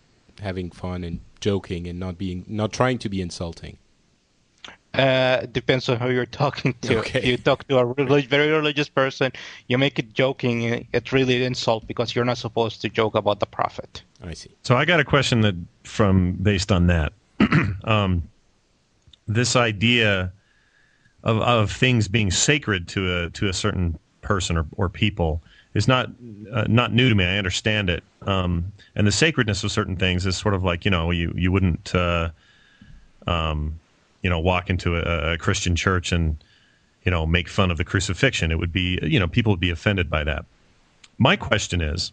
having 0.41 0.71
fun 0.71 1.03
and 1.03 1.19
joking 1.39 1.87
and 1.87 1.99
not 1.99 2.17
being 2.17 2.45
not 2.47 2.73
trying 2.73 2.97
to 2.99 3.09
be 3.09 3.21
insulting. 3.21 3.77
Uh, 4.93 5.45
depends 5.51 5.87
on 5.89 5.97
who 5.99 6.09
you're 6.09 6.25
talking 6.25 6.73
to. 6.81 6.97
Okay. 6.99 7.19
If 7.19 7.25
you 7.25 7.37
talk 7.37 7.67
to 7.67 7.77
a 7.77 7.85
relig- 7.85 8.27
very 8.29 8.49
religious 8.49 8.89
person, 8.89 9.31
you 9.67 9.77
make 9.77 9.99
it 9.99 10.13
joking. 10.13 10.87
It's 10.91 11.13
really 11.13 11.35
an 11.37 11.43
insult 11.43 11.85
because 11.87 12.15
you're 12.15 12.25
not 12.25 12.39
supposed 12.39 12.81
to 12.81 12.89
joke 12.89 13.13
about 13.13 13.39
the 13.39 13.45
Prophet. 13.45 14.01
I 14.23 14.33
see. 14.33 14.49
So 14.63 14.75
I 14.75 14.85
got 14.85 14.99
a 14.99 15.03
question 15.05 15.41
that 15.41 15.55
from 15.83 16.33
based 16.33 16.71
on 16.71 16.87
that. 16.87 17.13
um, 17.83 18.23
this 19.27 19.55
idea 19.55 20.33
of, 21.23 21.37
of 21.41 21.71
things 21.71 22.07
being 22.07 22.31
sacred 22.31 22.87
to 22.89 23.23
a 23.25 23.29
to 23.31 23.47
a 23.47 23.53
certain 23.53 23.99
person 24.21 24.57
or, 24.57 24.65
or 24.77 24.89
people 24.89 25.41
is 25.77 25.87
not 25.87 26.09
uh, 26.51 26.65
not 26.67 26.91
new 26.91 27.07
to 27.07 27.13
me. 27.13 27.23
I 27.23 27.37
understand 27.37 27.89
it, 27.89 28.03
um, 28.23 28.73
and 28.95 29.05
the 29.05 29.11
sacredness 29.11 29.63
of 29.63 29.71
certain 29.71 29.95
things 29.95 30.25
is 30.25 30.35
sort 30.35 30.55
of 30.55 30.63
like 30.63 30.85
you 30.85 30.91
know 30.91 31.11
you 31.11 31.31
you 31.35 31.51
wouldn't 31.51 31.93
uh, 31.93 32.29
um, 33.27 33.79
you 34.23 34.29
know 34.29 34.39
walk 34.39 34.71
into 34.71 34.95
a, 34.95 35.33
a, 35.33 35.37
Christian 35.37 35.75
church 35.75 36.11
and 36.11 36.35
you 37.03 37.11
know 37.11 37.27
make 37.27 37.47
fun 37.47 37.69
of 37.69 37.77
the 37.77 37.83
crucifixion. 37.83 38.51
It 38.51 38.57
would 38.57 38.73
be 38.73 38.97
you 39.03 39.19
know 39.19 39.27
people 39.27 39.51
would 39.51 39.59
be 39.59 39.69
offended 39.69 40.09
by 40.09 40.23
that. 40.23 40.45
My 41.19 41.35
question 41.35 41.79
is, 41.79 42.11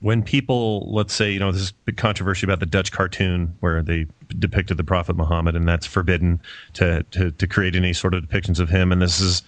when 0.00 0.22
people 0.22 0.90
let's 0.90 1.12
say 1.12 1.30
you 1.30 1.40
know 1.40 1.52
this 1.52 1.74
controversy 1.96 2.46
about 2.46 2.60
the 2.60 2.66
Dutch 2.66 2.90
cartoon 2.90 3.54
where 3.60 3.82
they 3.82 4.06
depicted 4.38 4.78
the 4.78 4.84
Prophet 4.84 5.14
Muhammad 5.14 5.56
and 5.56 5.68
that's 5.68 5.84
forbidden 5.84 6.40
to 6.72 7.02
to, 7.10 7.32
to 7.32 7.46
create 7.46 7.76
any 7.76 7.92
sort 7.92 8.14
of 8.14 8.24
depictions 8.24 8.60
of 8.60 8.70
him, 8.70 8.92
and 8.92 9.02
this 9.02 9.20
is 9.20 9.42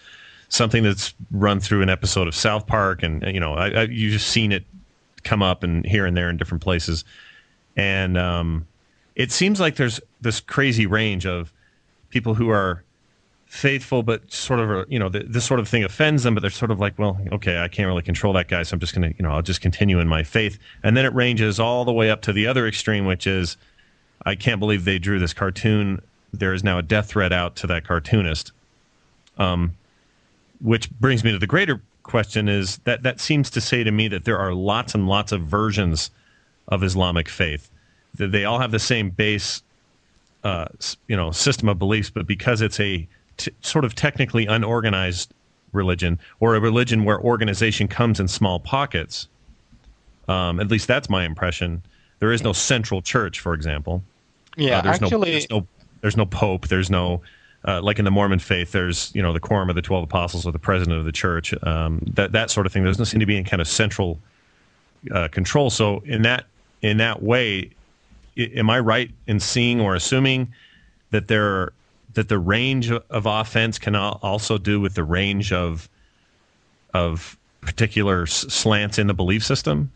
something 0.48 0.82
that's 0.82 1.14
run 1.30 1.60
through 1.60 1.82
an 1.82 1.88
episode 1.88 2.28
of 2.28 2.34
South 2.34 2.66
Park, 2.66 3.02
and 3.02 3.22
you 3.22 3.40
know, 3.40 3.54
I, 3.54 3.70
I, 3.70 3.82
you've 3.84 4.12
just 4.12 4.28
seen 4.28 4.52
it 4.52 4.64
come 5.22 5.42
up 5.42 5.62
and 5.62 5.84
here 5.86 6.06
and 6.06 6.16
there 6.16 6.28
in 6.28 6.36
different 6.36 6.62
places, 6.62 7.04
and 7.76 8.16
um, 8.16 8.66
it 9.14 9.32
seems 9.32 9.60
like 9.60 9.76
there's 9.76 10.00
this 10.20 10.40
crazy 10.40 10.86
range 10.86 11.26
of 11.26 11.52
people 12.10 12.34
who 12.34 12.48
are 12.50 12.82
faithful, 13.46 14.02
but 14.02 14.32
sort 14.32 14.58
of, 14.58 14.90
you 14.90 14.98
know, 14.98 15.08
this 15.08 15.44
sort 15.44 15.60
of 15.60 15.68
thing 15.68 15.84
offends 15.84 16.24
them, 16.24 16.34
but 16.34 16.40
they're 16.40 16.50
sort 16.50 16.72
of 16.72 16.80
like, 16.80 16.98
well, 16.98 17.16
okay, 17.30 17.58
I 17.58 17.68
can't 17.68 17.86
really 17.86 18.02
control 18.02 18.32
that 18.32 18.48
guy, 18.48 18.64
so 18.64 18.74
I'm 18.74 18.80
just 18.80 18.94
to, 18.94 19.00
you 19.00 19.14
know, 19.20 19.30
I'll 19.30 19.42
just 19.42 19.60
continue 19.60 20.00
in 20.00 20.08
my 20.08 20.24
faith, 20.24 20.58
and 20.82 20.96
then 20.96 21.04
it 21.04 21.14
ranges 21.14 21.60
all 21.60 21.84
the 21.84 21.92
way 21.92 22.10
up 22.10 22.20
to 22.22 22.32
the 22.32 22.48
other 22.48 22.66
extreme, 22.66 23.06
which 23.06 23.26
is, 23.26 23.56
I 24.26 24.34
can't 24.34 24.58
believe 24.58 24.84
they 24.84 24.98
drew 24.98 25.18
this 25.18 25.32
cartoon. 25.32 26.02
There 26.32 26.52
is 26.52 26.64
now 26.64 26.78
a 26.78 26.82
death 26.82 27.10
threat 27.10 27.32
out 27.32 27.54
to 27.56 27.68
that 27.68 27.86
cartoonist. 27.86 28.50
Um, 29.38 29.74
which 30.64 30.90
brings 30.92 31.22
me 31.22 31.30
to 31.30 31.38
the 31.38 31.46
greater 31.46 31.82
question 32.04 32.48
is 32.48 32.78
that 32.84 33.02
that 33.02 33.20
seems 33.20 33.50
to 33.50 33.60
say 33.60 33.84
to 33.84 33.90
me 33.90 34.08
that 34.08 34.24
there 34.24 34.38
are 34.38 34.54
lots 34.54 34.94
and 34.94 35.06
lots 35.06 35.30
of 35.30 35.42
versions 35.42 36.10
of 36.68 36.82
Islamic 36.82 37.28
faith. 37.28 37.70
That 38.14 38.32
they 38.32 38.46
all 38.46 38.58
have 38.58 38.70
the 38.70 38.78
same 38.78 39.10
base, 39.10 39.62
uh, 40.42 40.66
you 41.06 41.16
know, 41.16 41.32
system 41.32 41.68
of 41.68 41.78
beliefs, 41.78 42.08
but 42.08 42.26
because 42.26 42.62
it's 42.62 42.80
a 42.80 43.06
t- 43.36 43.52
sort 43.60 43.84
of 43.84 43.94
technically 43.94 44.46
unorganized 44.46 45.34
religion 45.72 46.18
or 46.40 46.54
a 46.54 46.60
religion 46.60 47.04
where 47.04 47.20
organization 47.20 47.86
comes 47.86 48.18
in 48.18 48.26
small 48.26 48.58
pockets, 48.58 49.28
um, 50.28 50.60
at 50.60 50.68
least 50.68 50.88
that's 50.88 51.10
my 51.10 51.26
impression. 51.26 51.82
There 52.20 52.32
is 52.32 52.42
no 52.42 52.54
central 52.54 53.02
church, 53.02 53.38
for 53.40 53.52
example. 53.52 54.02
Yeah, 54.56 54.78
uh, 54.78 54.82
there's 54.82 55.02
actually, 55.02 55.18
no, 55.18 55.20
there's 55.32 55.50
no 55.50 55.66
there's 56.00 56.16
no 56.16 56.26
pope. 56.26 56.68
There's 56.68 56.90
no 56.90 57.20
uh, 57.66 57.80
like 57.82 57.98
in 57.98 58.04
the 58.04 58.10
Mormon 58.10 58.38
faith, 58.38 58.72
there's 58.72 59.10
you 59.14 59.22
know 59.22 59.32
the 59.32 59.40
quorum 59.40 59.70
of 59.70 59.76
the 59.76 59.82
twelve 59.82 60.04
apostles 60.04 60.46
or 60.46 60.52
the 60.52 60.58
president 60.58 60.98
of 60.98 61.04
the 61.04 61.12
church, 61.12 61.54
um, 61.64 62.00
that 62.14 62.32
that 62.32 62.50
sort 62.50 62.66
of 62.66 62.72
thing. 62.72 62.82
There 62.82 62.90
doesn't 62.92 63.06
seem 63.06 63.20
to 63.20 63.26
be 63.26 63.36
any 63.36 63.44
kind 63.44 63.62
of 63.62 63.68
central 63.68 64.18
uh, 65.12 65.28
control. 65.28 65.70
So 65.70 66.00
in 66.04 66.22
that 66.22 66.44
in 66.82 66.98
that 66.98 67.22
way, 67.22 67.70
I- 68.36 68.50
am 68.54 68.70
I 68.70 68.80
right 68.80 69.10
in 69.26 69.40
seeing 69.40 69.80
or 69.80 69.94
assuming 69.94 70.52
that 71.10 71.28
there 71.28 71.72
that 72.14 72.28
the 72.28 72.38
range 72.38 72.90
of 72.90 73.26
offense 73.26 73.78
can 73.78 73.96
also 73.96 74.58
do 74.58 74.80
with 74.80 74.94
the 74.94 75.04
range 75.04 75.52
of 75.52 75.88
of 76.92 77.36
particular 77.60 78.26
slants 78.26 78.98
in 78.98 79.06
the 79.06 79.14
belief 79.14 79.44
system? 79.44 79.90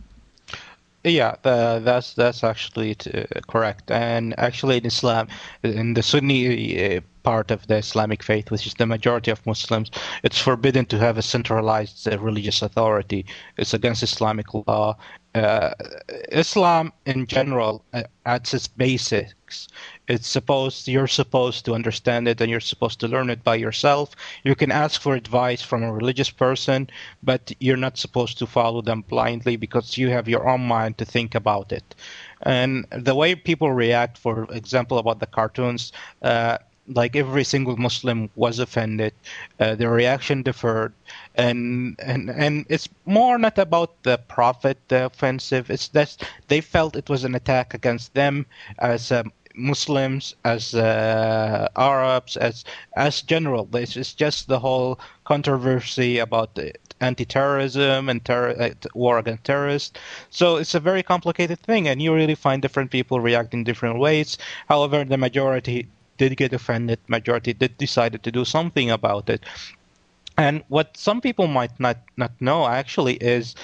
Yeah, 1.04 1.36
the, 1.42 1.80
that's 1.84 2.14
that's 2.14 2.42
actually 2.42 2.96
t- 2.96 3.24
correct. 3.46 3.90
And 3.90 4.34
actually, 4.38 4.78
in 4.78 4.86
Islam, 4.86 5.28
in 5.62 5.94
the 5.94 6.02
Sunni 6.02 6.96
uh, 6.96 7.00
part 7.28 7.50
of 7.50 7.66
the 7.66 7.76
Islamic 7.76 8.22
faith, 8.22 8.50
which 8.50 8.66
is 8.66 8.72
the 8.74 8.86
majority 8.86 9.30
of 9.30 9.44
Muslims, 9.44 9.90
it's 10.22 10.40
forbidden 10.40 10.86
to 10.86 10.98
have 10.98 11.18
a 11.18 11.28
centralized 11.34 12.08
uh, 12.08 12.18
religious 12.18 12.62
authority. 12.62 13.26
It's 13.58 13.74
against 13.74 14.02
Islamic 14.02 14.46
law. 14.54 14.96
Uh, 15.34 15.74
Islam, 16.32 16.90
in 17.04 17.26
general, 17.26 17.84
uh, 17.92 18.04
at 18.24 18.54
its 18.54 18.66
basics, 18.66 19.68
it's 20.08 20.26
supposed 20.26 20.88
you're 20.88 21.14
supposed 21.22 21.66
to 21.66 21.74
understand 21.74 22.26
it 22.28 22.40
and 22.40 22.50
you're 22.50 22.70
supposed 22.72 22.98
to 23.00 23.08
learn 23.08 23.28
it 23.28 23.44
by 23.44 23.56
yourself. 23.56 24.16
You 24.42 24.54
can 24.54 24.72
ask 24.72 24.98
for 25.02 25.14
advice 25.14 25.60
from 25.60 25.82
a 25.82 25.92
religious 25.92 26.30
person, 26.30 26.88
but 27.22 27.52
you're 27.60 27.84
not 27.86 27.98
supposed 27.98 28.38
to 28.38 28.46
follow 28.46 28.80
them 28.80 29.02
blindly 29.02 29.56
because 29.56 29.98
you 29.98 30.08
have 30.08 30.30
your 30.30 30.48
own 30.48 30.62
mind 30.66 30.96
to 30.96 31.04
think 31.04 31.34
about 31.34 31.72
it. 31.72 31.94
And 32.42 32.86
the 32.90 33.14
way 33.14 33.34
people 33.34 33.70
react, 33.72 34.16
for 34.16 34.46
example, 34.50 34.96
about 34.96 35.18
the 35.20 35.26
cartoons, 35.38 35.92
uh, 36.22 36.56
like 36.94 37.16
every 37.16 37.44
single 37.44 37.76
Muslim 37.76 38.30
was 38.36 38.58
offended. 38.58 39.12
Uh, 39.60 39.74
their 39.74 39.90
reaction 39.90 40.42
differed, 40.42 40.92
and 41.34 41.96
and 41.98 42.30
and 42.30 42.66
it's 42.68 42.88
more 43.06 43.38
not 43.38 43.58
about 43.58 44.02
the 44.02 44.18
Prophet 44.28 44.78
the 44.88 45.06
offensive. 45.06 45.70
It's 45.70 45.88
that 45.88 46.16
they 46.48 46.60
felt 46.60 46.96
it 46.96 47.08
was 47.08 47.24
an 47.24 47.34
attack 47.34 47.74
against 47.74 48.14
them 48.14 48.46
as 48.78 49.12
um, 49.12 49.32
Muslims, 49.54 50.34
as 50.44 50.74
uh, 50.74 51.68
Arabs, 51.76 52.36
as 52.36 52.64
as 52.96 53.22
general. 53.22 53.64
This 53.66 53.96
is 53.96 54.14
just 54.14 54.48
the 54.48 54.60
whole 54.60 54.98
controversy 55.24 56.18
about 56.18 56.54
the 56.54 56.72
anti-terrorism 57.00 58.08
and 58.08 58.28
uh, 58.30 58.70
war 58.94 59.18
against 59.18 59.44
terrorists. 59.44 59.98
So 60.30 60.56
it's 60.56 60.74
a 60.74 60.80
very 60.80 61.02
complicated 61.02 61.60
thing, 61.60 61.88
and 61.88 62.00
you 62.02 62.14
really 62.14 62.34
find 62.34 62.62
different 62.62 62.90
people 62.90 63.20
react 63.20 63.54
in 63.54 63.64
different 63.64 63.98
ways. 63.98 64.38
However, 64.68 65.04
the 65.04 65.16
majority 65.16 65.88
did 66.18 66.36
get 66.36 66.52
offended. 66.52 67.00
Majority 67.08 67.54
did 67.54 67.78
decided 67.78 68.22
to 68.24 68.32
do 68.32 68.44
something 68.44 68.90
about 68.90 69.30
it. 69.30 69.44
And 70.38 70.62
what 70.68 70.96
some 70.96 71.20
people 71.20 71.48
might 71.48 71.80
not, 71.80 71.96
not 72.16 72.30
know 72.40 72.68
actually 72.68 73.14
is 73.14 73.56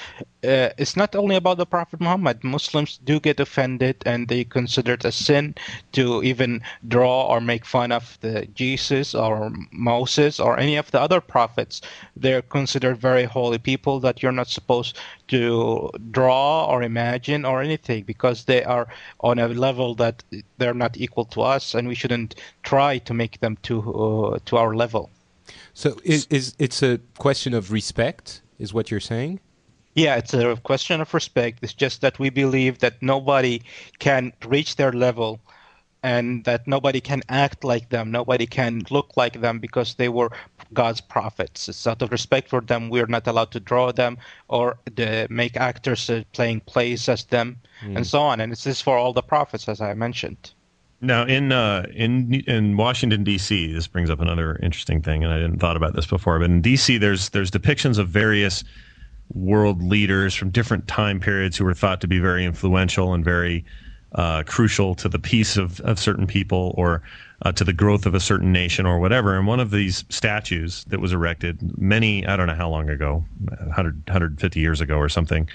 uh, 0.43 0.71
it's 0.77 0.97
not 0.97 1.15
only 1.15 1.37
about 1.37 1.57
the 1.57 1.67
Prophet 1.67 2.01
Muhammad. 2.01 2.43
Muslims 2.43 2.99
do 3.05 3.21
get 3.21 3.39
offended 3.39 4.03
and 4.05 4.27
they 4.27 4.43
consider 4.43 4.95
it 4.95 5.05
a 5.05 5.13
sin 5.13 5.55
to 5.93 6.21
even 6.25 6.63
draw 6.89 7.29
or 7.29 7.41
make 7.41 7.65
fun 7.65 7.93
of 7.93 8.19
the 8.23 8.47
Jesus 8.55 9.15
or 9.15 9.53
Moses 9.71 10.41
or 10.41 10.59
any 10.59 10.75
of 10.75 10.91
the 10.91 11.01
other 11.01 11.21
prophets. 11.21 11.81
They're 12.17 12.43
considered 12.43 12.99
very 12.99 13.23
holy 13.23 13.59
people 13.59 14.01
that 14.01 14.21
you're 14.21 14.33
not 14.33 14.49
supposed 14.49 14.99
to 15.29 15.91
draw 16.11 16.67
or 16.67 16.83
imagine 16.83 17.45
or 17.45 17.63
anything 17.63 18.03
because 18.03 18.47
they 18.47 18.65
are 18.65 18.89
on 19.21 19.39
a 19.39 19.47
level 19.47 19.95
that 19.95 20.25
they're 20.59 20.75
not 20.75 20.97
equal 20.97 21.25
to 21.27 21.43
us 21.43 21.73
and 21.73 21.87
we 21.87 21.95
shouldn't 21.95 22.35
try 22.65 22.99
to 22.99 23.15
make 23.15 23.39
them 23.39 23.57
to 23.63 23.81
uh, 23.81 24.39
to 24.47 24.57
our 24.57 24.75
level. 24.75 25.11
So 25.73 25.97
is, 26.05 26.27
is 26.31 26.55
it's 26.59 26.83
a 26.83 26.99
question 27.19 27.55
of 27.55 27.73
respect, 27.73 28.43
is 28.59 28.73
what 28.73 28.91
you're 28.91 29.01
saying? 29.01 29.41
Yeah, 29.95 30.17
it's 30.17 30.35
a 30.35 30.57
question 30.57 31.01
of 31.01 31.15
respect. 31.15 31.61
It's 31.63 31.73
just 31.73 32.01
that 32.01 32.19
we 32.19 32.29
believe 32.29 32.81
that 32.81 33.01
nobody 33.01 33.63
can 34.01 34.33
reach 34.45 34.77
their 34.77 34.93
level 34.93 35.41
and 36.03 36.45
that 36.45 36.67
nobody 36.67 37.01
can 37.01 37.23
act 37.31 37.65
like 37.65 37.89
them, 37.89 38.11
nobody 38.11 38.45
can 38.47 38.83
look 38.91 39.17
like 39.17 39.41
them 39.41 39.59
because 39.59 39.95
they 39.95 40.11
were 40.11 40.31
God's 40.75 41.01
prophets. 41.01 41.67
It's 41.67 41.87
out 41.87 42.03
of 42.03 42.13
respect 42.13 42.51
for 42.51 42.61
them, 42.61 42.91
we're 42.91 43.07
not 43.07 43.27
allowed 43.27 43.53
to 43.53 43.61
draw 43.61 43.91
them 43.91 44.19
or 44.49 44.77
the, 44.85 45.27
make 45.31 45.57
actors 45.57 46.11
uh, 46.11 46.25
playing 46.33 46.61
plays 46.61 47.09
as 47.09 47.25
them 47.25 47.57
mm. 47.81 47.97
and 47.97 48.07
so 48.07 48.21
on. 48.21 48.41
And 48.41 48.53
it's 48.53 48.65
this 48.65 48.83
for 48.83 48.99
all 48.99 49.15
the 49.15 49.23
prophets, 49.23 49.67
as 49.67 49.81
I 49.81 49.95
mentioned. 49.95 50.53
Now, 51.01 51.25
in 51.25 51.53
uh, 51.53 51.87
in 51.93 52.35
in 52.47 52.77
Washington 52.77 53.25
D.C., 53.25 53.73
this 53.73 53.87
brings 53.87 54.11
up 54.11 54.21
another 54.21 54.59
interesting 54.63 55.03
thing, 55.03 55.23
and 55.23 55.33
I 55.33 55.39
didn't 55.39 55.59
thought 55.59 55.77
about 55.77 55.95
this 55.95 56.07
before. 56.07 56.39
But 56.39 56.47
in 56.47 56.63
D.C., 56.63 56.99
there's 56.99 57.31
there's 57.31 57.51
depictions 57.51 57.99
of 57.99 58.09
various 58.09 58.65
world 59.33 59.83
leaders 59.83 60.35
from 60.35 60.51
different 60.51 60.87
time 60.87 61.21
periods 61.21 61.57
who 61.57 61.65
were 61.65 61.75
thought 61.75 62.01
to 62.01 62.07
be 62.07 62.19
very 62.19 62.45
influential 62.45 63.15
and 63.15 63.25
very 63.25 63.65
uh, 64.15 64.43
crucial 64.47 64.95
to 64.95 65.09
the 65.09 65.19
peace 65.19 65.57
of, 65.57 65.81
of 65.81 65.99
certain 65.99 66.27
people 66.27 66.75
or 66.77 67.03
uh, 67.43 67.53
to 67.53 67.65
the 67.65 67.73
growth 67.73 68.07
of 68.07 68.15
a 68.15 68.21
certain 68.21 68.53
nation 68.53 68.87
or 68.87 68.99
whatever. 68.99 69.37
And 69.37 69.47
one 69.47 69.61
of 69.61 69.71
these 69.71 70.05
statues 70.09 70.85
that 70.85 71.01
was 71.01 71.13
erected 71.13 71.79
many, 71.79 72.27
I 72.27 72.37
don't 72.37 72.47
know 72.47 72.55
how 72.55 72.69
long 72.69 72.89
ago, 72.89 73.25
100, 73.49 74.07
150 74.07 74.61
years 74.61 74.81
ago 74.81 74.97
or 74.97 75.09
something, 75.09 75.49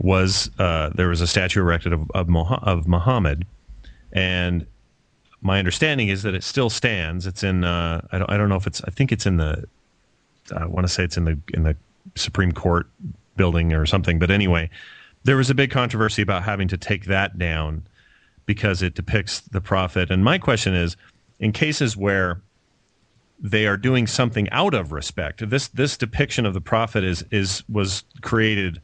was 0.00 0.50
uh, 0.58 0.90
there 0.94 1.08
was 1.08 1.20
a 1.20 1.26
statue 1.26 1.60
erected 1.60 1.92
of, 1.92 2.10
of, 2.14 2.28
of 2.28 2.88
Muhammad. 2.88 3.46
And 4.14 4.66
my 5.42 5.58
understanding 5.58 6.08
is 6.08 6.22
that 6.22 6.34
it 6.34 6.42
still 6.42 6.70
stands. 6.70 7.26
It's 7.26 7.42
in 7.42 7.64
uh, 7.64 8.06
I 8.12 8.18
don't 8.18 8.30
I 8.30 8.36
don't 8.36 8.48
know 8.48 8.56
if 8.56 8.66
it's 8.66 8.82
I 8.84 8.90
think 8.90 9.12
it's 9.12 9.26
in 9.26 9.36
the 9.36 9.64
I 10.56 10.66
want 10.66 10.86
to 10.86 10.92
say 10.92 11.04
it's 11.04 11.16
in 11.16 11.24
the 11.24 11.38
in 11.52 11.64
the 11.64 11.76
Supreme 12.14 12.52
Court 12.52 12.88
building 13.36 13.72
or 13.72 13.84
something. 13.86 14.18
But 14.18 14.30
anyway, 14.30 14.70
there 15.24 15.36
was 15.36 15.50
a 15.50 15.54
big 15.54 15.70
controversy 15.70 16.22
about 16.22 16.44
having 16.44 16.68
to 16.68 16.76
take 16.76 17.06
that 17.06 17.38
down 17.38 17.86
because 18.46 18.82
it 18.82 18.94
depicts 18.94 19.40
the 19.40 19.60
prophet. 19.60 20.10
And 20.10 20.22
my 20.24 20.38
question 20.38 20.74
is, 20.74 20.96
in 21.40 21.52
cases 21.52 21.96
where 21.96 22.40
they 23.40 23.66
are 23.66 23.76
doing 23.76 24.06
something 24.06 24.48
out 24.50 24.74
of 24.74 24.92
respect, 24.92 25.48
this 25.48 25.68
this 25.68 25.96
depiction 25.96 26.46
of 26.46 26.54
the 26.54 26.60
prophet 26.60 27.04
is 27.04 27.24
is 27.30 27.62
was 27.68 28.04
created 28.22 28.80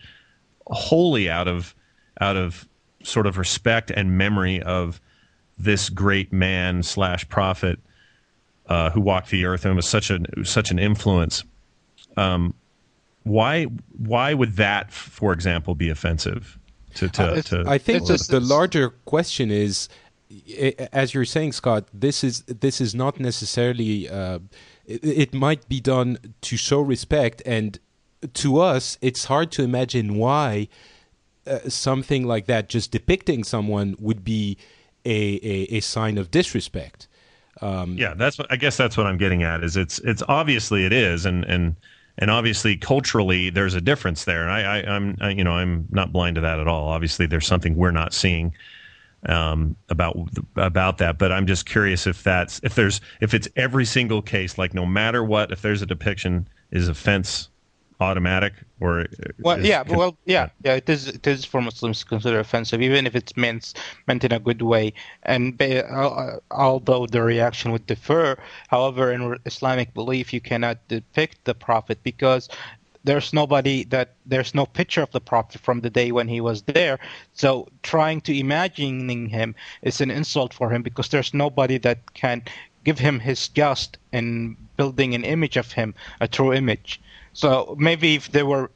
wholly 0.66 1.30
out 1.30 1.48
of 1.48 1.74
out 2.20 2.36
of 2.36 2.66
sort 3.02 3.26
of 3.26 3.38
respect 3.38 3.90
and 3.90 4.18
memory 4.18 4.60
of 4.62 5.00
this 5.64 5.88
great 5.88 6.32
man 6.32 6.82
slash 6.82 7.28
prophet 7.28 7.78
uh, 8.66 8.90
who 8.90 9.00
walked 9.00 9.30
the 9.30 9.44
earth 9.44 9.64
and 9.64 9.76
was 9.76 9.88
such 9.88 10.10
an 10.10 10.26
such 10.44 10.70
an 10.70 10.78
influence. 10.78 11.44
Um, 12.16 12.54
why 13.24 13.64
why 13.98 14.34
would 14.34 14.56
that, 14.56 14.92
for 14.92 15.32
example, 15.32 15.74
be 15.74 15.90
offensive? 15.90 16.58
To, 16.94 17.08
to, 17.08 17.22
uh, 17.22 17.42
to 17.42 17.64
I 17.66 17.78
think 17.78 18.06
the, 18.06 18.24
the 18.28 18.40
larger 18.40 18.90
question 19.04 19.50
is, 19.50 19.88
as 20.92 21.14
you're 21.14 21.24
saying, 21.24 21.52
Scott, 21.52 21.84
this 21.92 22.24
is 22.24 22.42
this 22.42 22.80
is 22.80 22.94
not 22.94 23.20
necessarily. 23.20 24.08
Uh, 24.08 24.40
it, 24.86 25.04
it 25.04 25.34
might 25.34 25.68
be 25.68 25.80
done 25.80 26.18
to 26.40 26.56
show 26.56 26.80
respect, 26.80 27.42
and 27.46 27.78
to 28.34 28.60
us, 28.60 28.98
it's 29.00 29.26
hard 29.26 29.52
to 29.52 29.62
imagine 29.62 30.16
why 30.16 30.68
uh, 31.46 31.60
something 31.68 32.26
like 32.26 32.46
that, 32.46 32.68
just 32.68 32.90
depicting 32.90 33.44
someone, 33.44 33.94
would 33.98 34.24
be 34.24 34.56
a, 35.04 35.40
a, 35.42 35.76
a 35.76 35.80
sign 35.80 36.18
of 36.18 36.30
disrespect. 36.30 37.08
Um, 37.60 37.96
yeah, 37.98 38.14
that's 38.14 38.38
what 38.38 38.46
I 38.50 38.56
guess 38.56 38.76
that's 38.76 38.96
what 38.96 39.06
I'm 39.06 39.18
getting 39.18 39.42
at. 39.42 39.62
Is 39.62 39.76
it's 39.76 39.98
it's 40.00 40.22
obviously 40.28 40.84
it 40.84 40.92
is, 40.92 41.26
and 41.26 41.44
and 41.44 41.76
and 42.18 42.30
obviously 42.30 42.76
culturally 42.76 43.50
there's 43.50 43.74
a 43.74 43.80
difference 43.80 44.24
there. 44.24 44.42
And 44.42 44.50
I, 44.50 44.78
I 44.78 44.96
am 44.96 45.16
you 45.36 45.44
know 45.44 45.52
I'm 45.52 45.86
not 45.90 46.12
blind 46.12 46.36
to 46.36 46.40
that 46.40 46.58
at 46.58 46.68
all. 46.68 46.88
Obviously 46.88 47.26
there's 47.26 47.46
something 47.46 47.76
we're 47.76 47.90
not 47.90 48.14
seeing 48.14 48.54
um, 49.26 49.76
about 49.88 50.16
about 50.56 50.98
that. 50.98 51.18
But 51.18 51.32
I'm 51.32 51.46
just 51.46 51.66
curious 51.66 52.06
if 52.06 52.22
that's 52.22 52.60
if 52.62 52.74
there's 52.74 53.00
if 53.20 53.34
it's 53.34 53.48
every 53.56 53.84
single 53.84 54.22
case, 54.22 54.56
like 54.58 54.74
no 54.74 54.86
matter 54.86 55.24
what, 55.24 55.52
if 55.52 55.62
there's 55.62 55.82
a 55.82 55.86
depiction 55.86 56.48
is 56.70 56.88
offense 56.88 57.48
automatic 58.00 58.54
or 58.80 59.06
well 59.40 59.64
yeah 59.64 59.82
well 59.86 60.16
yeah 60.24 60.48
yeah 60.64 60.74
it 60.74 60.88
is 60.88 61.08
it 61.08 61.26
is 61.26 61.44
for 61.44 61.60
muslims 61.60 62.02
considered 62.02 62.40
offensive 62.40 62.80
even 62.80 63.06
if 63.06 63.14
it's 63.14 63.36
meant 63.36 63.74
meant 64.06 64.24
in 64.24 64.32
a 64.32 64.38
good 64.38 64.62
way. 64.62 64.92
And 65.24 65.60
uh, 65.60 66.38
although 66.50 67.06
the 67.06 67.22
reaction 67.22 67.72
would 67.72 67.86
differ 67.86 68.38
however 68.68 69.12
in 69.12 69.36
islamic 69.44 69.92
belief 69.94 70.32
you 70.32 70.40
cannot 70.40 70.76
depict 70.88 71.44
the 71.44 71.54
prophet 71.54 71.98
because 72.02 72.48
there's 73.04 73.32
nobody 73.32 73.84
that 73.84 74.14
there's 74.26 74.54
no 74.54 74.66
picture 74.66 75.02
of 75.02 75.10
the 75.12 75.20
prophet 75.20 75.60
from 75.60 75.80
the 75.80 75.90
day 75.90 76.12
when 76.12 76.28
he 76.28 76.40
was 76.40 76.62
there. 76.62 76.98
So 77.32 77.66
trying 77.82 78.20
to 78.22 78.38
imagining 78.38 79.28
him 79.28 79.54
is 79.82 80.00
an 80.00 80.10
insult 80.10 80.52
for 80.52 80.70
him 80.70 80.82
because 80.82 81.08
there's 81.08 81.32
nobody 81.32 81.78
that 81.78 82.12
can 82.12 82.42
give 82.84 82.98
him 82.98 83.20
his 83.20 83.48
just 83.48 83.98
in 84.12 84.56
building 84.76 85.14
an 85.14 85.24
image 85.24 85.56
of 85.56 85.72
him 85.72 85.94
a 86.20 86.28
true 86.28 86.52
image 86.52 87.00
so 87.32 87.76
maybe 87.78 88.14
if 88.16 88.30
there 88.32 88.46
were 88.46 88.70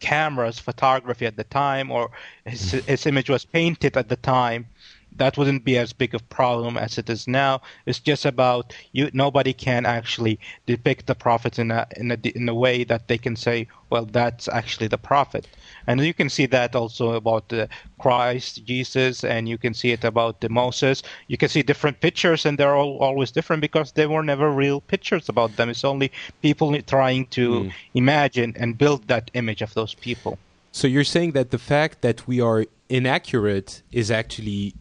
cameras, 0.00 0.58
photography 0.58 1.26
at 1.26 1.36
the 1.36 1.44
time, 1.44 1.90
or 1.90 2.10
his, 2.44 2.72
his 2.72 3.06
image 3.06 3.30
was 3.30 3.44
painted 3.44 3.96
at 3.96 4.08
the 4.08 4.16
time, 4.16 4.66
that 5.16 5.36
wouldn't 5.36 5.64
be 5.64 5.78
as 5.78 5.92
big 5.92 6.14
of 6.14 6.22
a 6.22 6.24
problem 6.24 6.76
as 6.76 6.98
it 6.98 7.08
is 7.10 7.26
now. 7.28 7.60
It's 7.86 7.98
just 7.98 8.24
about 8.24 8.74
you. 8.92 9.10
Nobody 9.12 9.52
can 9.52 9.86
actually 9.86 10.38
depict 10.66 11.06
the 11.06 11.14
prophet 11.14 11.58
in 11.58 11.70
a 11.70 11.86
in 11.96 12.10
a 12.10 12.18
in 12.34 12.48
a 12.48 12.54
way 12.54 12.84
that 12.84 13.08
they 13.08 13.18
can 13.18 13.36
say, 13.36 13.68
well, 13.90 14.04
that's 14.04 14.48
actually 14.48 14.88
the 14.88 14.98
prophet. 14.98 15.46
And 15.86 16.00
you 16.00 16.14
can 16.14 16.28
see 16.28 16.46
that 16.46 16.74
also 16.74 17.12
about 17.12 17.48
the 17.48 17.68
Christ, 17.98 18.64
Jesus, 18.64 19.24
and 19.24 19.48
you 19.48 19.58
can 19.58 19.74
see 19.74 19.90
it 19.92 20.04
about 20.04 20.40
the 20.40 20.48
Moses. 20.48 21.02
You 21.28 21.36
can 21.36 21.48
see 21.48 21.62
different 21.62 22.00
pictures, 22.00 22.46
and 22.46 22.58
they're 22.58 22.74
all 22.74 22.98
always 22.98 23.30
different 23.30 23.60
because 23.60 23.92
they 23.92 24.06
were 24.06 24.22
never 24.22 24.50
real 24.50 24.80
pictures 24.80 25.28
about 25.28 25.56
them. 25.56 25.68
It's 25.68 25.84
only 25.84 26.10
people 26.40 26.80
trying 26.82 27.26
to 27.26 27.50
mm. 27.50 27.72
imagine 27.94 28.54
and 28.56 28.78
build 28.78 29.08
that 29.08 29.30
image 29.34 29.62
of 29.62 29.74
those 29.74 29.94
people. 29.94 30.38
So 30.72 30.88
you're 30.88 31.04
saying 31.04 31.32
that 31.32 31.50
the 31.50 31.58
fact 31.58 32.00
that 32.00 32.26
we 32.26 32.40
are 32.40 32.64
inaccurate 32.88 33.82
is 33.92 34.10
actually 34.10 34.74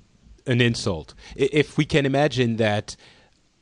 an 0.48 0.62
insult. 0.62 1.14
If 1.36 1.78
we 1.78 1.86
can 1.86 2.06
imagine 2.06 2.58
that, 2.58 2.96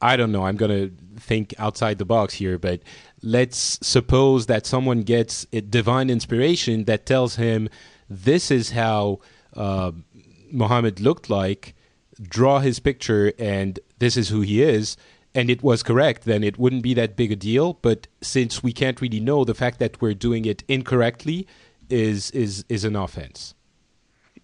I 0.01 0.15
don't 0.15 0.31
know, 0.31 0.45
I'm 0.45 0.55
going 0.55 0.71
to 0.71 1.19
think 1.19 1.53
outside 1.57 1.97
the 1.97 2.05
box 2.05 2.33
here, 2.33 2.57
but 2.57 2.81
let's 3.21 3.79
suppose 3.81 4.45
that 4.45 4.65
someone 4.65 5.01
gets 5.01 5.45
a 5.51 5.61
divine 5.61 6.09
inspiration 6.09 6.85
that 6.85 7.05
tells 7.05 7.35
him 7.35 7.69
this 8.09 8.49
is 8.51 8.71
how 8.71 9.19
uh, 9.55 9.91
Muhammad 10.51 10.99
looked 10.99 11.29
like, 11.29 11.75
draw 12.21 12.59
his 12.59 12.79
picture, 12.79 13.33
and 13.37 13.79
this 13.99 14.17
is 14.17 14.29
who 14.29 14.41
he 14.41 14.61
is. 14.61 14.97
And 15.35 15.49
it 15.49 15.61
was 15.61 15.83
correct, 15.83 16.23
then 16.23 16.43
it 16.43 16.57
wouldn't 16.57 16.81
be 16.81 16.95
that 16.95 17.15
big 17.15 17.31
a 17.31 17.35
deal. 17.35 17.73
But 17.81 18.07
since 18.21 18.63
we 18.63 18.73
can't 18.73 18.99
really 18.99 19.19
know, 19.19 19.43
the 19.43 19.53
fact 19.53 19.77
that 19.79 20.01
we're 20.01 20.15
doing 20.15 20.45
it 20.45 20.63
incorrectly 20.67 21.47
is 21.89 22.31
is 22.31 22.65
is 22.67 22.83
an 22.83 22.95
offense. 22.95 23.53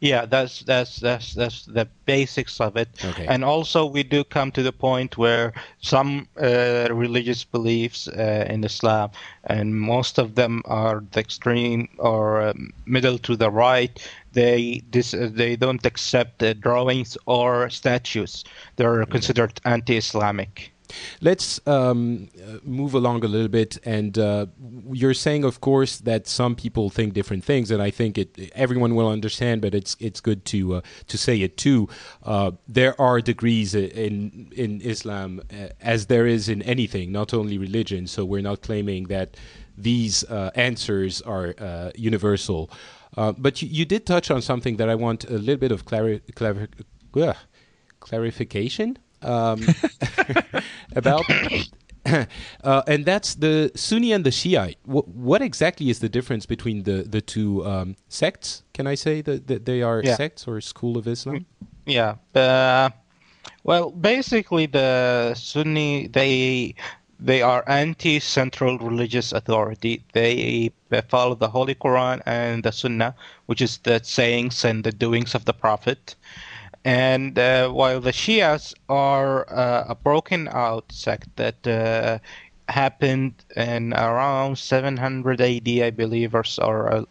Yeah, 0.02 0.26
that's 0.26 0.62
that's 0.62 0.98
that's 0.98 1.34
that's 1.34 1.66
the 1.66 1.88
basics 2.06 2.60
of 2.60 2.76
it. 2.76 2.90
Okay. 3.04 3.26
And 3.28 3.44
also, 3.44 3.86
we 3.86 4.04
do 4.04 4.24
come 4.24 4.52
to 4.52 4.62
the 4.62 4.72
point 4.72 5.18
where 5.18 5.54
some 5.82 6.28
uh, 6.40 6.90
religious 6.92 7.44
beliefs 7.44 8.08
uh, 8.08 8.46
in 8.50 8.64
Islam, 8.64 9.12
and 9.46 9.80
most 9.80 10.18
of 10.18 10.36
them 10.36 10.62
are 10.66 11.04
the 11.12 11.22
extreme 11.22 11.88
or 11.98 12.42
um, 12.42 12.74
middle 12.86 13.18
to 13.20 13.36
the 13.36 13.50
right. 13.50 13.92
They 14.34 14.84
this 14.92 15.14
uh, 15.14 15.30
they 15.32 15.56
don't 15.56 15.86
accept 15.86 16.44
drawings 16.60 17.18
or 17.26 17.70
statues. 17.70 18.44
They're 18.76 19.06
considered 19.06 19.62
anti-Islamic. 19.64 20.75
Let's 21.22 21.66
um, 21.68 22.30
move 22.64 22.94
along 22.94 23.24
a 23.24 23.28
little 23.28 23.48
bit, 23.48 23.78
and 23.86 24.18
uh, 24.18 24.48
you're 24.92 25.14
saying, 25.14 25.44
of 25.44 25.62
course, 25.62 25.98
that 25.98 26.28
some 26.28 26.56
people 26.56 26.90
think 26.90 27.14
different 27.14 27.44
things, 27.44 27.72
and 27.72 27.82
I 27.82 27.92
think 27.92 28.18
it 28.18 28.52
everyone 28.56 28.96
will 28.96 29.10
understand, 29.10 29.62
but 29.62 29.74
it's 29.74 29.96
it's 30.00 30.20
good 30.20 30.46
to 30.46 30.76
uh, 30.76 30.82
to 31.08 31.18
say 31.18 31.42
it 31.42 31.58
too. 31.58 31.90
Uh, 32.24 32.52
there 32.68 33.00
are 33.00 33.22
degrees 33.22 33.74
in 33.76 34.52
in 34.56 34.82
Islam, 34.82 35.42
uh, 35.52 35.70
as 35.82 36.08
there 36.08 36.28
is 36.28 36.50
in 36.50 36.62
anything, 36.62 37.12
not 37.12 37.34
only 37.34 37.58
religion. 37.58 38.08
So 38.08 38.26
we're 38.26 38.42
not 38.42 38.62
claiming 38.62 39.06
that 39.06 39.38
these 39.78 40.24
uh, 40.26 40.52
answers 40.56 41.22
are 41.22 41.56
uh, 41.58 41.92
universal. 41.96 42.70
but 43.16 43.62
you, 43.62 43.68
you, 43.70 43.86
did 43.86 44.06
touch 44.06 44.30
on 44.30 44.42
something 44.42 44.78
that 44.78 44.90
I 44.90 44.96
want 44.96 45.24
a 45.26 45.38
little 45.38 45.58
bit 45.58 45.72
of 45.72 45.86
clari- 45.86 46.22
clari- 46.34 47.38
clarification 48.00 48.98
um, 49.26 49.66
about. 50.96 51.26
Uh, 52.64 52.84
and 52.86 53.04
that's 53.04 53.34
the 53.34 53.72
Sunni 53.74 54.12
and 54.12 54.24
the 54.24 54.30
Shiite. 54.30 54.78
What, 54.86 55.08
what, 55.08 55.42
exactly 55.42 55.90
is 55.90 56.00
the 56.02 56.08
difference 56.08 56.46
between 56.46 56.84
the 56.84 57.02
the 57.02 57.20
two 57.20 57.66
um, 57.66 57.96
sects? 58.10 58.62
Can 58.76 58.86
I 58.86 58.94
say 58.94 59.22
that, 59.22 59.48
that 59.48 59.66
they 59.66 59.82
are 59.82 60.04
yeah. 60.04 60.16
sects 60.16 60.48
or 60.48 60.62
school 60.62 61.00
of 61.00 61.08
Islam? 61.08 61.48
Yeah. 61.88 62.18
Uh, 62.36 62.92
well, 63.64 63.90
basically, 63.90 64.68
the 64.68 65.34
Sunni 65.34 66.06
they 66.06 66.76
they 67.20 67.42
are 67.42 67.64
anti-central 67.68 68.78
religious 68.80 69.32
authority. 69.32 70.04
They 70.14 70.72
follow 71.08 71.36
the 71.36 71.50
Holy 71.50 71.76
Quran 71.76 72.22
and 72.26 72.64
the 72.64 72.72
Sunnah, 72.72 73.16
which 73.46 73.62
is 73.62 73.78
the 73.80 74.00
sayings 74.04 74.66
and 74.66 74.84
the 74.84 74.92
doings 74.92 75.34
of 75.34 75.46
the 75.46 75.54
Prophet. 75.54 76.16
And 76.86 77.38
uh, 77.40 77.70
while 77.70 78.00
the 78.00 78.12
Shias 78.12 78.76
are 78.90 79.50
uh, 79.50 79.86
a 79.90 79.96
broken 79.96 80.48
out 80.52 80.92
sect 80.92 81.36
that 81.36 81.66
uh, 81.66 82.20
happened 82.70 83.34
in 83.56 83.92
around 83.94 84.60
700 84.60 85.42
AD, 85.42 85.68
I 85.68 85.90
believe, 85.90 86.36
or, 86.36 86.44
or 86.62 86.94
uh, 86.94 87.04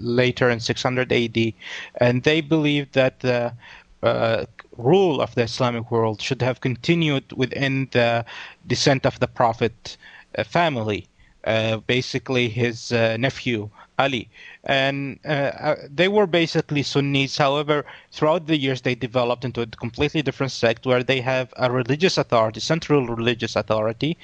later 0.00 0.48
in 0.48 0.60
600 0.60 1.12
AD, 1.12 1.52
and 1.98 2.22
they 2.22 2.40
believe 2.40 2.90
that 2.92 3.20
the 3.20 3.52
uh, 4.02 4.46
rule 4.78 5.20
of 5.20 5.34
the 5.34 5.42
Islamic 5.42 5.90
world 5.90 6.22
should 6.22 6.40
have 6.40 6.62
continued 6.62 7.30
within 7.32 7.88
the 7.92 8.24
descent 8.66 9.04
of 9.04 9.20
the 9.20 9.28
Prophet 9.28 9.98
uh, 10.38 10.44
family, 10.44 11.06
basically 11.86 12.48
his 12.48 12.92
nephew 12.92 13.68
Ali 13.98 14.28
and 14.64 15.18
uh, 15.24 15.28
uh, 15.28 15.76
they 15.90 16.08
were 16.08 16.26
basically 16.26 16.82
Sunnis. 16.82 17.36
However, 17.36 17.84
throughout 18.10 18.46
the 18.46 18.56
years, 18.56 18.82
they 18.82 18.94
developed 18.94 19.44
into 19.44 19.62
a 19.62 19.66
completely 19.66 20.22
different 20.22 20.52
sect 20.52 20.86
where 20.86 21.02
they 21.02 21.20
have 21.20 21.52
a 21.56 21.70
religious 21.70 22.16
authority, 22.16 22.60
central 22.60 23.06
religious 23.06 23.56
authority, 23.56 24.16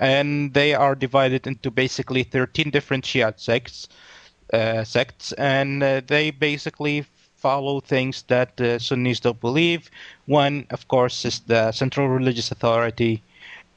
and 0.00 0.54
they 0.54 0.74
are 0.74 0.94
divided 0.94 1.46
into 1.46 1.70
basically 1.70 2.24
13 2.24 2.70
different 2.70 3.04
Shia 3.04 3.38
sects, 3.38 3.88
uh, 4.52 4.84
sects, 4.84 5.32
and 5.32 5.82
uh, 5.82 6.00
they 6.06 6.30
basically 6.30 7.04
follow 7.36 7.80
things 7.80 8.22
that 8.28 8.60
uh, 8.60 8.78
Sunnis 8.78 9.20
don't 9.20 9.40
believe. 9.40 9.90
One, 10.26 10.66
of 10.70 10.88
course, 10.88 11.24
is 11.24 11.40
the 11.40 11.72
central 11.72 12.08
religious 12.08 12.50
authority 12.50 13.22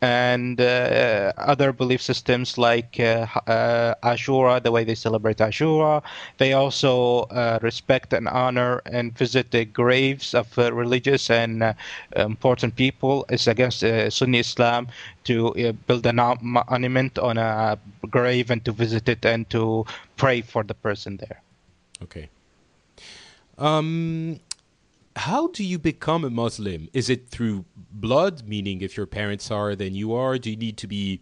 and 0.02 0.62
uh, 0.62 1.34
other 1.38 1.74
belief 1.74 2.02
systems 2.02 2.58
like 2.58 3.00
uh, 3.00 3.26
uh, 3.48 3.96
Ashura, 4.04 4.62
the 4.62 4.72
way 4.72 4.84
they 4.84 4.96
celebrate 4.96 5.38
Ashura. 5.38 6.04
They 6.38 6.54
also 6.54 7.22
uh, 7.24 7.60
respect 7.62 8.14
and 8.14 8.28
honor 8.28 8.82
and 8.86 9.18
visit 9.18 9.52
the 9.52 9.66
graves 9.66 10.34
of 10.34 10.58
uh, 10.58 10.72
religious 10.72 11.30
and 11.30 11.64
uh, 11.64 11.74
important 12.16 12.76
people. 12.76 13.26
It's 13.30 13.48
against 13.48 13.80
Sunni 14.10 14.40
Islam 14.40 14.88
to 15.24 15.74
build 15.88 16.06
a 16.06 16.14
monument 16.14 17.18
on 17.18 17.38
a 17.38 17.80
grave 18.10 18.52
and 18.52 18.64
to 18.66 18.72
visit 18.72 19.10
it 19.10 19.26
and 19.26 19.50
to 19.50 19.86
pray 20.16 20.42
for 20.42 20.64
the 20.64 20.76
person 20.76 21.18
there. 21.18 21.42
Okay. 22.04 22.30
Um, 23.58 24.40
how 25.18 25.48
do 25.48 25.64
you 25.64 25.80
become 25.80 26.24
a 26.24 26.30
Muslim? 26.30 26.88
Is 26.94 27.10
it 27.10 27.30
through 27.30 27.66
blood, 27.92 28.48
meaning 28.48 28.82
if 28.82 28.96
your 28.96 29.06
parents 29.06 29.52
are, 29.52 29.76
then 29.76 29.96
you 29.96 30.14
are? 30.14 30.38
Do 30.38 30.52
you 30.52 30.56
need 30.56 30.78
to 30.78 30.88
be, 30.88 31.20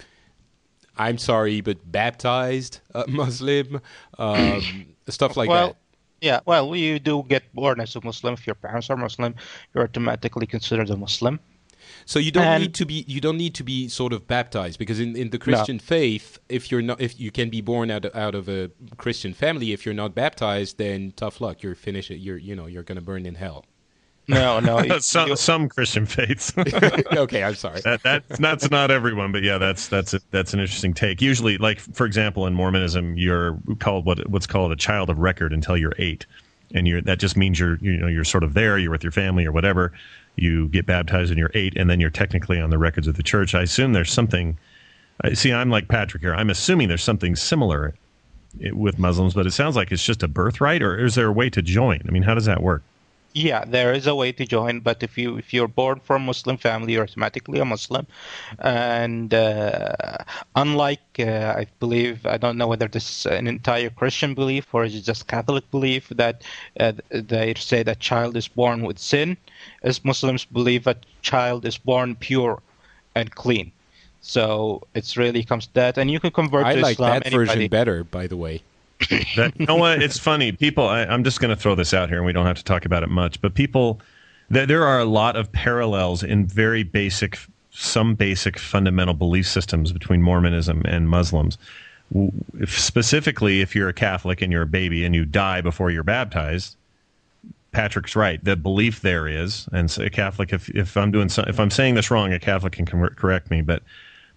I'm 0.97 1.17
sorry, 1.17 1.61
but 1.61 1.91
baptized 1.91 2.81
uh, 2.93 3.05
Muslim? 3.07 3.81
Um, 4.19 4.61
stuff 5.07 5.37
like 5.37 5.49
well, 5.49 5.67
that. 5.67 5.77
Yeah, 6.21 6.39
well, 6.45 6.75
you 6.75 6.99
do 6.99 7.23
get 7.27 7.43
born 7.53 7.79
as 7.79 7.95
a 7.95 8.01
Muslim. 8.03 8.33
If 8.33 8.45
your 8.45 8.55
parents 8.55 8.89
are 8.89 8.97
Muslim, 8.97 9.35
you're 9.73 9.83
automatically 9.83 10.47
considered 10.47 10.89
a 10.89 10.97
Muslim. 10.97 11.39
So 12.05 12.19
you 12.19 12.31
don't 12.31 12.45
And- 12.45 12.63
need 12.63 12.73
to 12.75 12.85
be 12.85 13.05
you 13.07 13.21
don't 13.21 13.37
need 13.37 13.53
to 13.55 13.63
be 13.63 13.87
sort 13.87 14.11
of 14.11 14.27
baptized 14.27 14.79
because 14.79 14.99
in, 14.99 15.15
in 15.15 15.29
the 15.29 15.37
Christian 15.37 15.77
faith, 15.77 16.39
if 16.49 16.71
you're 16.71 16.81
not 16.81 16.99
if 16.99 17.19
you 17.19 17.31
can 17.31 17.49
be 17.49 17.61
born 17.61 17.91
out 17.91 18.05
of, 18.05 18.15
out 18.15 18.35
of 18.35 18.49
a 18.49 18.71
Christian 18.97 19.33
family, 19.33 19.71
if 19.71 19.85
you're 19.85 19.93
not 19.93 20.15
baptized, 20.15 20.77
then 20.79 21.13
tough 21.15 21.39
luck. 21.41 21.61
You're 21.61 21.75
finished. 21.75 22.09
You're 22.09 22.37
you 22.37 22.55
know 22.55 22.65
you're 22.65 22.83
going 22.83 22.97
to 22.97 23.03
burn 23.03 23.25
in 23.25 23.35
hell. 23.35 23.65
No, 24.27 24.59
no. 24.59 24.99
some 24.99 25.35
some 25.35 25.69
Christian 25.69 26.05
faiths. 26.05 26.53
okay, 26.57 27.43
I'm 27.43 27.55
sorry. 27.55 27.81
that, 27.81 28.03
that 28.03 28.27
that's 28.27 28.71
not 28.71 28.91
everyone, 28.91 29.31
but 29.31 29.43
yeah, 29.43 29.57
that's 29.57 29.87
that's 29.87 30.13
a, 30.13 30.21
that's 30.31 30.53
an 30.53 30.59
interesting 30.59 30.93
take. 30.93 31.21
Usually, 31.21 31.57
like 31.57 31.79
for 31.79 32.05
example, 32.05 32.47
in 32.47 32.53
Mormonism, 32.53 33.17
you're 33.17 33.57
called 33.79 34.05
what 34.05 34.27
what's 34.29 34.47
called 34.47 34.71
a 34.71 34.75
child 34.75 35.09
of 35.09 35.19
record 35.19 35.53
until 35.53 35.77
you're 35.77 35.93
eight, 35.99 36.25
and 36.73 36.87
you're 36.87 37.01
that 37.01 37.19
just 37.19 37.37
means 37.37 37.59
you're 37.59 37.77
you 37.81 37.97
know 37.97 38.07
you're 38.07 38.23
sort 38.23 38.43
of 38.43 38.53
there, 38.53 38.77
you're 38.77 38.91
with 38.91 39.03
your 39.03 39.11
family 39.11 39.45
or 39.45 39.51
whatever. 39.51 39.91
You 40.37 40.67
get 40.69 40.85
baptized 40.85 41.31
and 41.31 41.39
you're 41.39 41.51
eight, 41.53 41.77
and 41.77 41.89
then 41.89 41.99
you're 41.99 42.09
technically 42.09 42.59
on 42.59 42.69
the 42.69 42.77
records 42.77 43.07
of 43.07 43.15
the 43.15 43.23
church. 43.23 43.55
I 43.55 43.61
assume 43.61 43.93
there's 43.93 44.11
something. 44.11 44.57
I 45.21 45.33
see. 45.33 45.53
I'm 45.53 45.69
like 45.69 45.87
Patrick 45.87 46.23
here. 46.23 46.33
I'm 46.33 46.49
assuming 46.49 46.87
there's 46.87 47.03
something 47.03 47.35
similar 47.35 47.93
with 48.71 48.97
Muslims, 48.99 49.33
but 49.33 49.45
it 49.45 49.51
sounds 49.51 49.75
like 49.75 49.91
it's 49.91 50.03
just 50.03 50.23
a 50.23 50.27
birthright, 50.27 50.81
or 50.81 50.97
is 50.97 51.15
there 51.15 51.27
a 51.27 51.31
way 51.31 51.49
to 51.49 51.61
join? 51.61 52.01
I 52.07 52.11
mean, 52.11 52.23
how 52.23 52.33
does 52.33 52.45
that 52.45 52.61
work? 52.61 52.83
Yeah, 53.35 53.65
there 53.65 53.91
is 53.91 54.07
a 54.07 54.15
way 54.15 54.31
to 54.31 54.45
join, 54.45 54.79
but 54.79 55.03
if 55.03 55.17
you 55.17 55.35
if 55.35 55.53
you're 55.53 55.67
born 55.67 55.99
from 55.99 56.23
a 56.23 56.25
Muslim 56.27 56.55
family, 56.55 56.93
you're 56.93 57.03
automatically 57.03 57.59
a 57.59 57.65
Muslim. 57.65 58.07
And 58.59 59.33
uh, 59.33 60.19
unlike, 60.55 61.03
uh, 61.19 61.53
I 61.57 61.67
believe, 61.81 62.25
I 62.25 62.37
don't 62.37 62.57
know 62.57 62.67
whether 62.67 62.87
this 62.87 63.09
is 63.09 63.25
an 63.25 63.47
entire 63.47 63.89
Christian 63.89 64.35
belief 64.35 64.73
or 64.73 64.85
is 64.85 64.95
it 64.95 65.01
just 65.01 65.27
Catholic 65.27 65.69
belief 65.69 66.07
that 66.15 66.43
uh, 66.79 66.93
they 67.11 67.53
say 67.55 67.83
that 67.83 67.99
child 67.99 68.37
is 68.37 68.47
born 68.47 68.83
with 68.83 68.99
sin, 68.99 69.35
as 69.83 70.05
Muslims 70.05 70.45
believe 70.45 70.85
that 70.85 71.05
child 71.21 71.65
is 71.65 71.77
born 71.77 72.15
pure 72.15 72.61
and 73.15 73.35
clean. 73.35 73.73
So 74.21 74.81
it's 74.95 75.17
really 75.17 75.43
comes 75.43 75.67
to 75.67 75.73
that, 75.73 75.97
and 75.97 76.09
you 76.09 76.21
can 76.21 76.31
convert 76.31 76.67
I 76.67 76.75
to 76.75 76.81
like 76.81 76.93
Islam. 76.93 77.19
that 77.19 77.31
version 77.33 77.67
better, 77.67 78.05
by 78.05 78.27
the 78.27 78.37
way. 78.37 78.61
That 79.35 79.53
you 79.57 79.65
know 79.65 79.75
what 79.75 80.01
it's 80.01 80.17
funny 80.17 80.51
people 80.51 80.87
I, 80.87 81.03
i'm 81.03 81.23
just 81.23 81.39
going 81.39 81.49
to 81.49 81.55
throw 81.55 81.75
this 81.75 81.93
out 81.93 82.09
here 82.09 82.17
and 82.17 82.25
we 82.25 82.33
don't 82.33 82.45
have 82.45 82.57
to 82.57 82.63
talk 82.63 82.85
about 82.85 83.03
it 83.03 83.09
much 83.09 83.41
but 83.41 83.53
people 83.53 83.99
there, 84.49 84.65
there 84.65 84.85
are 84.85 84.99
a 84.99 85.05
lot 85.05 85.35
of 85.35 85.51
parallels 85.51 86.23
in 86.23 86.45
very 86.45 86.83
basic 86.83 87.37
some 87.71 88.15
basic 88.15 88.57
fundamental 88.57 89.13
belief 89.13 89.47
systems 89.47 89.91
between 89.91 90.21
mormonism 90.21 90.81
and 90.85 91.09
muslims 91.09 91.57
if, 92.57 92.79
specifically 92.79 93.61
if 93.61 93.75
you're 93.75 93.89
a 93.89 93.93
catholic 93.93 94.41
and 94.41 94.51
you're 94.51 94.61
a 94.61 94.67
baby 94.67 95.03
and 95.03 95.13
you 95.13 95.25
die 95.25 95.59
before 95.59 95.91
you're 95.91 96.03
baptized 96.03 96.77
patrick's 97.73 98.15
right 98.15 98.43
the 98.45 98.55
belief 98.55 99.01
there 99.01 99.27
is 99.27 99.67
and 99.73 99.91
so 99.91 100.03
a 100.03 100.09
catholic 100.09 100.53
if, 100.53 100.69
if 100.69 100.95
i'm 100.95 101.11
doing 101.11 101.29
if 101.47 101.59
i'm 101.59 101.71
saying 101.71 101.95
this 101.95 102.09
wrong 102.09 102.31
a 102.31 102.39
catholic 102.39 102.71
can 102.73 102.85
cor- 102.85 103.09
correct 103.09 103.51
me 103.51 103.61
but 103.61 103.83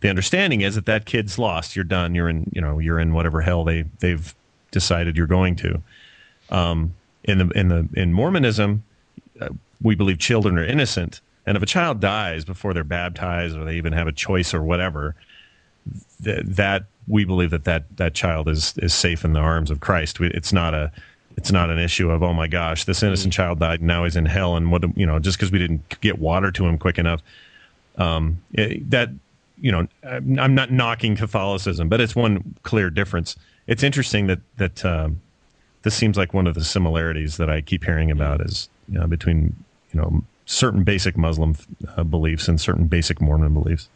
the 0.00 0.08
understanding 0.08 0.60
is 0.60 0.74
that 0.76 0.86
that 0.86 1.06
kid's 1.06 1.38
lost. 1.38 1.74
You're 1.74 1.84
done. 1.84 2.14
You're 2.14 2.28
in, 2.28 2.50
you 2.54 2.60
know, 2.60 2.78
you're 2.78 3.00
in 3.00 3.12
whatever 3.14 3.40
hell 3.40 3.64
they 3.64 3.84
they've 4.00 4.34
decided 4.70 5.16
you're 5.16 5.26
going 5.26 5.56
to. 5.56 5.82
Um, 6.50 6.94
in 7.24 7.38
the 7.38 7.48
in 7.50 7.68
the 7.68 7.88
in 7.94 8.12
Mormonism, 8.12 8.82
uh, 9.40 9.48
we 9.82 9.94
believe 9.94 10.18
children 10.18 10.58
are 10.58 10.64
innocent, 10.64 11.20
and 11.46 11.56
if 11.56 11.62
a 11.62 11.66
child 11.66 12.00
dies 12.00 12.44
before 12.44 12.72
they're 12.74 12.84
baptized 12.84 13.56
or 13.56 13.64
they 13.64 13.74
even 13.76 13.92
have 13.92 14.06
a 14.06 14.12
choice 14.12 14.54
or 14.54 14.62
whatever, 14.62 15.14
th- 16.24 16.44
that 16.44 16.84
we 17.06 17.24
believe 17.24 17.50
that, 17.50 17.64
that 17.64 17.84
that 17.96 18.14
child 18.14 18.48
is 18.48 18.74
is 18.78 18.94
safe 18.94 19.24
in 19.24 19.32
the 19.34 19.40
arms 19.40 19.70
of 19.70 19.80
Christ. 19.80 20.20
We- 20.20 20.28
It's 20.30 20.52
not 20.52 20.74
a 20.74 20.90
it's 21.36 21.52
not 21.52 21.70
an 21.70 21.78
issue 21.78 22.10
of 22.10 22.22
oh 22.22 22.32
my 22.32 22.48
gosh, 22.48 22.84
this 22.84 23.02
innocent 23.02 23.32
child 23.32 23.60
died 23.60 23.80
and 23.80 23.86
now 23.86 24.04
he's 24.04 24.16
in 24.16 24.26
hell, 24.26 24.56
and 24.56 24.70
what 24.72 24.84
you 24.96 25.06
know 25.06 25.18
just 25.18 25.38
because 25.38 25.52
we 25.52 25.58
didn't 25.58 26.00
get 26.00 26.18
water 26.18 26.50
to 26.52 26.66
him 26.66 26.78
quick 26.78 26.98
enough. 26.98 27.20
Um, 27.96 28.38
it- 28.52 28.88
that 28.90 29.10
you 29.60 29.72
know, 29.72 29.86
I'm 30.04 30.54
not 30.54 30.70
knocking 30.70 31.16
Catholicism, 31.16 31.88
but 31.88 32.00
it's 32.00 32.14
one 32.16 32.54
clear 32.62 32.90
difference. 32.90 33.36
It's 33.66 33.82
interesting 33.82 34.26
that 34.28 34.40
that 34.56 34.84
um, 34.84 35.20
this 35.82 35.94
seems 35.94 36.16
like 36.16 36.32
one 36.34 36.46
of 36.46 36.54
the 36.54 36.64
similarities 36.64 37.36
that 37.36 37.50
I 37.50 37.60
keep 37.60 37.84
hearing 37.84 38.10
about 38.10 38.40
is 38.40 38.68
you 38.88 38.98
know, 38.98 39.06
between 39.06 39.54
you 39.92 40.00
know 40.00 40.22
certain 40.46 40.82
basic 40.84 41.16
Muslim 41.16 41.56
uh, 41.96 42.04
beliefs 42.04 42.48
and 42.48 42.60
certain 42.60 42.86
basic 42.86 43.20
Mormon 43.20 43.52
beliefs, 43.54 43.88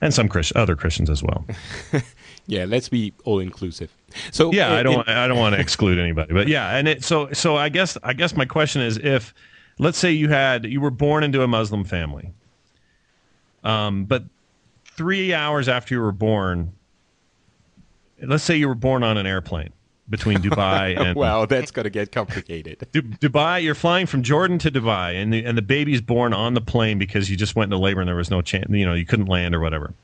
and 0.00 0.12
some 0.14 0.28
Christ- 0.28 0.52
other 0.54 0.76
Christians 0.76 1.10
as 1.10 1.22
well. 1.22 1.44
Yeah, 2.46 2.66
let's 2.66 2.90
be 2.90 3.14
all 3.24 3.38
inclusive. 3.38 3.90
So 4.30 4.52
Yeah, 4.52 4.66
in- 4.72 4.74
I 4.74 4.82
don't 4.82 5.08
in- 5.08 5.14
I 5.14 5.26
don't 5.26 5.38
want 5.38 5.54
to 5.54 5.60
exclude 5.62 5.98
anybody, 5.98 6.34
but 6.34 6.46
yeah, 6.46 6.76
and 6.76 6.86
it, 6.86 7.02
so 7.02 7.32
so 7.32 7.56
I 7.56 7.70
guess 7.70 7.96
I 8.02 8.12
guess 8.12 8.36
my 8.36 8.44
question 8.44 8.82
is 8.82 8.98
if 8.98 9.32
let's 9.78 9.96
say 9.96 10.12
you 10.12 10.28
had 10.28 10.66
you 10.66 10.82
were 10.82 10.90
born 10.90 11.24
into 11.24 11.42
a 11.42 11.48
Muslim 11.48 11.84
family, 11.84 12.30
um, 13.64 14.04
but 14.04 14.24
three 14.84 15.34
hours 15.34 15.68
after 15.68 15.94
you 15.94 16.00
were 16.00 16.12
born, 16.12 16.72
let's 18.22 18.44
say 18.44 18.56
you 18.56 18.68
were 18.68 18.74
born 18.74 19.02
on 19.02 19.16
an 19.16 19.26
airplane 19.26 19.72
between 20.08 20.38
Dubai 20.42 20.98
and 20.98 21.16
Wow, 21.16 21.46
that's 21.46 21.70
gonna 21.70 21.90
get 21.90 22.12
complicated. 22.12 22.86
Du- 22.92 23.02
Dubai, 23.02 23.62
you're 23.62 23.74
flying 23.74 24.06
from 24.06 24.22
Jordan 24.22 24.58
to 24.60 24.70
Dubai, 24.70 25.20
and 25.20 25.32
the 25.32 25.44
and 25.44 25.56
the 25.58 25.62
baby's 25.62 26.00
born 26.00 26.32
on 26.32 26.54
the 26.54 26.60
plane 26.60 26.98
because 26.98 27.30
you 27.30 27.36
just 27.36 27.56
went 27.56 27.72
into 27.72 27.82
labor 27.82 28.00
and 28.00 28.08
there 28.08 28.16
was 28.16 28.30
no 28.30 28.42
chance, 28.42 28.66
you 28.70 28.84
know, 28.86 28.94
you 28.94 29.06
couldn't 29.06 29.26
land 29.26 29.54
or 29.54 29.60
whatever. 29.60 29.94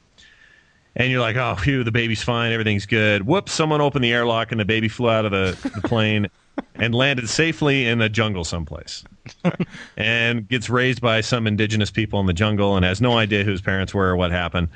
And 0.97 1.11
you're 1.11 1.21
like, 1.21 1.37
oh, 1.37 1.55
phew, 1.57 1.85
the 1.85 1.93
baby's 1.93 2.23
fine, 2.23 2.53
everything's 2.53 2.87
good. 2.87 3.27
Whoops, 3.27 3.53
someone 3.53 3.81
opened 3.81 4.05
the 4.05 4.13
airlock 4.13 4.51
and 4.51 4.61
the 4.61 4.65
baby 4.65 4.89
flew 4.89 5.09
out 5.09 5.25
of 5.25 5.31
the, 5.31 5.71
the 5.75 5.87
plane 5.87 6.29
and 6.75 6.95
landed 6.95 7.29
safely 7.29 7.87
in 7.87 7.99
the 7.99 8.09
jungle 8.09 8.45
someplace. 8.45 9.05
and 9.97 10.49
gets 10.49 10.69
raised 10.69 11.01
by 11.01 11.21
some 11.21 11.47
indigenous 11.47 11.91
people 11.91 12.21
in 12.21 12.27
the 12.27 12.33
jungle 12.33 12.77
and 12.77 12.85
has 12.85 13.01
no 13.01 13.19
idea 13.19 13.45
whose 13.45 13.61
parents 13.61 13.95
were 13.95 14.09
or 14.09 14.17
what 14.17 14.31
happened. 14.31 14.69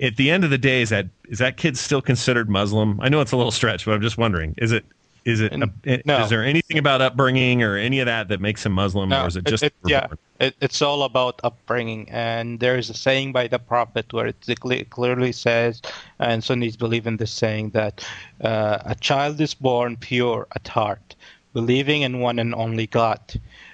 At 0.00 0.16
the 0.16 0.30
end 0.30 0.44
of 0.44 0.50
the 0.50 0.58
day, 0.58 0.82
is 0.82 0.90
that 0.90 1.06
is 1.28 1.38
that 1.38 1.56
kid 1.56 1.78
still 1.78 2.02
considered 2.02 2.50
Muslim? 2.50 3.00
I 3.00 3.08
know 3.08 3.20
it's 3.20 3.32
a 3.32 3.36
little 3.36 3.52
stretch, 3.52 3.84
but 3.84 3.92
I'm 3.92 4.02
just 4.02 4.18
wondering: 4.18 4.54
is 4.58 4.72
it 4.72 4.84
is 5.24 5.40
it 5.40 5.52
N- 5.52 5.72
is 5.84 6.02
no. 6.04 6.26
there 6.26 6.44
anything 6.44 6.78
about 6.78 7.00
upbringing 7.00 7.62
or 7.62 7.76
any 7.76 8.00
of 8.00 8.06
that 8.06 8.28
that 8.28 8.40
makes 8.40 8.64
him 8.66 8.72
Muslim, 8.72 9.08
No, 9.08 9.24
or 9.24 9.28
is 9.28 9.36
it 9.36 9.44
just 9.44 9.62
it, 9.62 9.74
we're 9.82 9.90
yeah, 9.90 10.06
it, 10.40 10.56
it's 10.60 10.82
all 10.82 11.04
about 11.04 11.40
upbringing. 11.44 12.08
And 12.10 12.58
there 12.60 12.76
is 12.76 12.90
a 12.90 12.94
saying 12.94 13.32
by 13.32 13.46
the 13.46 13.58
Prophet 13.58 14.12
where 14.12 14.26
it 14.26 14.90
clearly 14.90 15.32
says, 15.32 15.80
and 16.18 16.42
Sunnis 16.42 16.76
believe 16.76 17.06
in 17.06 17.16
this 17.16 17.30
saying, 17.30 17.70
that 17.70 18.06
uh, 18.40 18.78
a 18.84 18.94
child 18.96 19.40
is 19.40 19.54
born 19.54 19.96
pure 19.96 20.46
at 20.54 20.66
heart, 20.66 21.14
believing 21.52 22.02
in 22.02 22.20
one 22.20 22.38
and 22.38 22.54
only 22.54 22.86
God. 22.86 23.20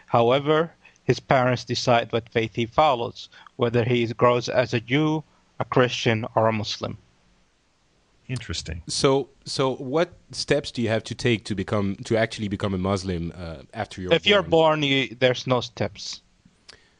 However, 0.06 0.72
his 1.04 1.20
parents 1.20 1.64
decide 1.64 2.12
what 2.12 2.28
faith 2.28 2.54
he 2.54 2.66
follows, 2.66 3.30
whether 3.56 3.84
he 3.84 4.06
grows 4.06 4.48
as 4.48 4.74
a 4.74 4.80
Jew, 4.80 5.24
a 5.58 5.64
Christian, 5.64 6.26
or 6.34 6.48
a 6.48 6.52
Muslim. 6.52 6.98
Interesting. 8.28 8.82
So, 8.86 9.28
so 9.44 9.74
what 9.76 10.12
steps 10.32 10.70
do 10.70 10.82
you 10.82 10.88
have 10.88 11.02
to 11.04 11.14
take 11.14 11.44
to 11.46 11.54
become 11.54 11.96
to 12.04 12.16
actually 12.16 12.48
become 12.48 12.74
a 12.74 12.78
Muslim 12.78 13.32
uh, 13.36 13.62
after 13.72 14.02
you're 14.02 14.12
if 14.12 14.22
born? 14.24 14.30
you're 14.30 14.42
born, 14.42 14.82
you, 14.82 15.16
there's 15.18 15.46
no 15.46 15.60
steps. 15.60 16.20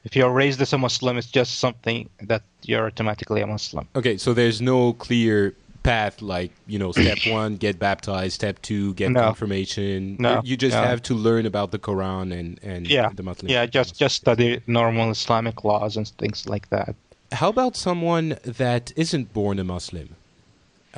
If 0.05 0.17
you're 0.17 0.31
raised 0.33 0.61
as 0.62 0.73
a 0.73 0.79
Muslim, 0.79 1.19
it's 1.19 1.27
just 1.31 1.59
something 1.59 2.09
that 2.23 2.43
you're 2.62 2.87
automatically 2.87 3.43
a 3.43 3.47
Muslim. 3.47 3.87
Okay, 3.95 4.17
so 4.17 4.33
there's 4.33 4.61
no 4.62 4.95
clear 4.95 5.55
path 5.83 6.23
like 6.23 6.51
you 6.67 6.79
know, 6.79 6.93
step 6.93 7.19
one, 7.27 7.57
get 7.57 7.79
baptized. 7.79 8.35
Step 8.35 8.62
two, 8.62 8.95
get 8.95 9.11
No. 9.11 9.21
confirmation. 9.21 10.17
No, 10.19 10.41
you 10.45 10.57
just 10.57 10.77
no. 10.77 10.83
have 10.83 11.03
to 11.03 11.14
learn 11.14 11.45
about 11.47 11.73
the 11.73 11.79
Quran 11.79 12.33
and 12.38 12.59
and 12.62 12.88
yeah, 12.88 13.11
the 13.14 13.23
Muslim. 13.23 13.51
yeah, 13.51 13.67
just 13.67 13.99
just 13.99 14.17
study 14.17 14.61
normal 14.67 15.11
Islamic 15.11 15.62
laws 15.64 15.97
and 15.99 16.09
things 16.19 16.49
like 16.49 16.71
that. 16.71 16.95
How 17.33 17.51
about 17.51 17.77
someone 17.77 18.38
that 18.45 18.93
isn't 18.97 19.35
born 19.35 19.59
a 19.59 19.64
Muslim? 19.64 20.17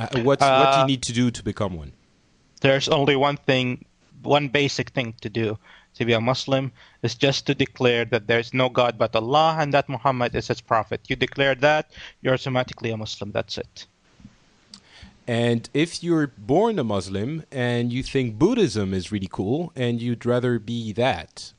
Uh, 0.00 0.08
what's 0.22 0.40
what 0.40 0.70
do 0.72 0.78
you 0.78 0.84
Uh, 0.84 0.86
need 0.86 1.02
to 1.02 1.12
do 1.12 1.30
to 1.30 1.42
become 1.42 1.76
one? 1.76 1.92
There's 2.60 2.88
only 2.88 3.16
one 3.16 3.36
thing, 3.36 3.84
one 4.22 4.48
basic 4.48 4.90
thing 4.90 5.14
to 5.20 5.28
do 5.28 5.58
to 5.94 6.04
be 6.04 6.12
a 6.12 6.20
Muslim 6.20 6.72
is 7.02 7.14
just 7.14 7.46
to 7.46 7.54
declare 7.54 8.04
that 8.06 8.26
there 8.26 8.38
is 8.38 8.54
no 8.54 8.68
God 8.68 8.96
but 8.96 9.14
Allah 9.16 9.56
and 9.60 9.74
that 9.74 9.88
Muhammad 9.88 10.34
is 10.34 10.48
His 10.48 10.60
prophet. 10.60 11.00
You 11.08 11.16
declare 11.16 11.54
that, 11.56 11.90
you're 12.22 12.34
automatically 12.34 12.90
a 12.90 12.96
Muslim. 12.96 13.32
That's 13.32 13.58
it. 13.58 13.86
And 15.26 15.68
if 15.74 16.02
you're 16.02 16.28
born 16.38 16.78
a 16.78 16.84
Muslim 16.84 17.44
and 17.52 17.92
you 17.92 18.02
think 18.02 18.38
Buddhism 18.38 18.94
is 18.94 19.12
really 19.12 19.28
cool 19.30 19.72
and 19.76 20.00
you'd 20.00 20.24
rather 20.26 20.58
be 20.58 20.92
that, 20.94 21.52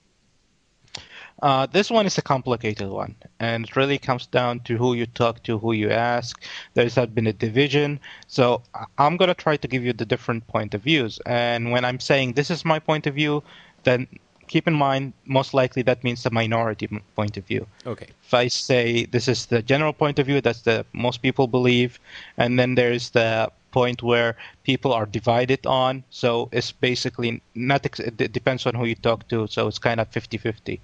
Uh, 1.42 1.66
this 1.66 1.90
one 1.90 2.06
is 2.06 2.18
a 2.18 2.22
complicated 2.22 2.88
one, 2.88 3.16
and 3.40 3.66
it 3.66 3.76
really 3.76 3.98
comes 3.98 4.28
down 4.28 4.60
to 4.60 4.78
who 4.78 4.94
you 4.94 5.08
talk 5.08 5.42
to, 5.44 5.58
who 5.58 5.74
you 5.74 5.90
ask. 5.90 6.40
There's 6.76 6.96
had 6.96 7.16
been 7.16 7.28
a 7.28 7.34
division, 7.34 8.00
so 8.28 8.62
I'm 9.00 9.18
gonna 9.18 9.34
try 9.34 9.58
to 9.58 9.68
give 9.68 9.84
you 9.84 9.94
the 9.94 10.06
different 10.06 10.46
point 10.48 10.74
of 10.76 10.82
views. 10.82 11.20
And 11.26 11.72
when 11.72 11.84
I'm 11.84 12.00
saying 12.00 12.34
this 12.34 12.52
is 12.52 12.64
my 12.64 12.78
point 12.80 13.08
of 13.08 13.16
view, 13.16 13.44
then 13.84 14.08
keep 14.48 14.68
in 14.68 14.74
mind, 14.74 15.14
most 15.26 15.54
likely 15.54 15.82
that 15.82 16.04
means 16.04 16.24
the 16.24 16.30
minority 16.30 16.88
point 17.16 17.38
of 17.38 17.46
view. 17.48 17.66
Okay. 17.88 18.08
If 18.24 18.34
I 18.34 18.48
say 18.48 19.06
this 19.06 19.28
is 19.28 19.48
the 19.48 19.62
general 19.62 19.94
point 19.94 20.20
of 20.20 20.28
view, 20.28 20.42
that's 20.42 20.62
the 20.62 20.86
most 20.94 21.22
people 21.22 21.48
believe, 21.48 22.00
and 22.38 22.60
then 22.60 22.76
there's 22.76 23.10
the 23.12 23.50
point 23.72 24.04
where 24.04 24.36
people 24.64 24.94
are 24.94 25.06
divided 25.06 25.66
on. 25.66 26.04
So 26.10 26.50
it's 26.52 26.72
basically 26.72 27.42
not. 27.56 27.86
It 28.00 28.32
depends 28.32 28.66
on 28.66 28.76
who 28.76 28.86
you 28.86 28.96
talk 28.96 29.28
to. 29.30 29.48
So 29.48 29.68
it's 29.68 29.80
kind 29.80 30.00
of 30.00 30.12
50-50. 30.12 30.80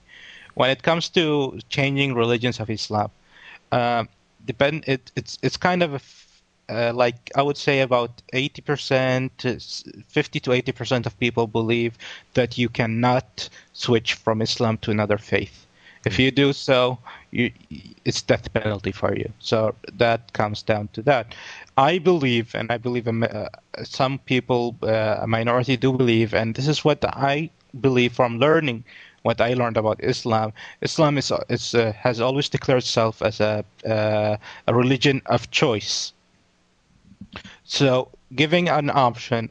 When 0.57 0.71
it 0.71 0.81
comes 0.81 1.09
to 1.09 1.59
changing 1.69 2.15
religions 2.15 2.59
of 2.59 2.69
Islam, 2.69 3.11
uh, 3.71 4.05
depend. 4.43 4.85
It, 4.87 5.11
it's 5.15 5.37
it's 5.43 5.57
kind 5.57 5.83
of 5.83 5.93
a 5.93 6.01
uh, 6.69 6.91
like 6.93 7.31
I 7.35 7.41
would 7.41 7.57
say 7.57 7.81
about 7.81 8.11
80%, 8.33 9.29
50 10.05 10.39
to 10.39 10.49
80% 10.49 11.05
of 11.05 11.17
people 11.19 11.47
believe 11.47 11.97
that 12.33 12.57
you 12.57 12.69
cannot 12.69 13.49
switch 13.73 14.15
from 14.15 14.41
Islam 14.41 14.77
to 14.79 14.91
another 14.91 15.17
faith. 15.17 15.65
If 16.05 16.19
you 16.19 16.31
do 16.31 16.53
so, 16.53 16.97
you, 17.31 17.51
it's 18.03 18.21
death 18.21 18.51
penalty 18.53 18.91
for 18.91 19.15
you. 19.15 19.31
So 19.39 19.75
that 19.93 20.33
comes 20.33 20.61
down 20.61 20.89
to 20.93 21.01
that. 21.03 21.35
I 21.77 21.99
believe, 21.99 22.53
and 22.55 22.71
I 22.71 22.77
believe 22.77 23.07
uh, 23.07 23.49
some 23.83 24.19
people, 24.19 24.75
uh, 24.83 25.19
a 25.21 25.27
minority, 25.27 25.77
do 25.77 25.93
believe, 25.93 26.33
and 26.33 26.55
this 26.55 26.67
is 26.67 26.83
what 26.83 27.03
I 27.05 27.49
believe 27.79 28.13
from 28.13 28.39
learning 28.39 28.83
what 29.27 29.39
I 29.41 29.51
learned 29.53 29.77
about 29.77 30.03
Islam. 30.13 30.53
Islam 30.81 31.13
is, 31.21 31.31
is 31.49 31.75
uh, 31.75 31.93
has 32.05 32.17
always 32.27 32.47
declared 32.49 32.83
itself 32.85 33.15
as 33.21 33.39
a 33.51 33.53
uh, 33.95 34.35
a 34.69 34.73
religion 34.83 35.21
of 35.35 35.41
choice 35.51 36.13
so 37.63 38.09
giving 38.33 38.69
an 38.69 38.89
option, 38.89 39.49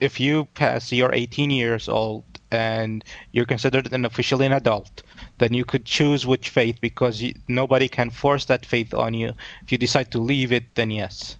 if 0.00 0.20
you 0.20 0.44
pass 0.54 0.92
your 0.92 1.12
18 1.12 1.50
years 1.50 1.88
old 1.88 2.24
and 2.52 3.04
you're 3.32 3.44
considered 3.44 3.92
an 3.92 4.04
officially 4.04 4.46
an 4.46 4.52
adult, 4.52 5.02
then 5.38 5.52
you 5.52 5.64
could 5.64 5.84
choose 5.84 6.26
which 6.26 6.48
faith 6.48 6.80
because 6.80 7.20
you, 7.20 7.34
nobody 7.48 7.88
can 7.88 8.10
force 8.10 8.44
that 8.44 8.64
faith 8.64 8.94
on 8.94 9.14
you. 9.14 9.32
If 9.62 9.72
you 9.72 9.78
decide 9.78 10.12
to 10.12 10.18
leave 10.18 10.52
it, 10.52 10.74
then 10.76 10.90
yes. 10.90 11.36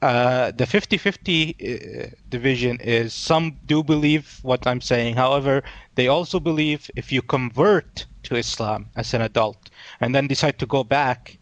Uh, 0.00 0.52
the 0.52 0.64
50-50 0.64 2.06
uh, 2.06 2.10
division 2.28 2.78
is 2.80 3.12
some 3.12 3.56
do 3.66 3.82
believe 3.82 4.38
what 4.42 4.64
I'm 4.66 4.80
saying. 4.80 5.16
However, 5.16 5.62
they 5.96 6.06
also 6.06 6.38
believe 6.38 6.88
if 6.94 7.10
you 7.10 7.20
convert 7.20 8.06
to 8.22 8.36
Islam 8.36 8.86
as 8.94 9.12
an 9.12 9.22
adult 9.22 9.70
and 10.00 10.14
then 10.14 10.28
decide 10.28 10.58
to 10.60 10.66
go 10.66 10.84
back, 10.84 11.38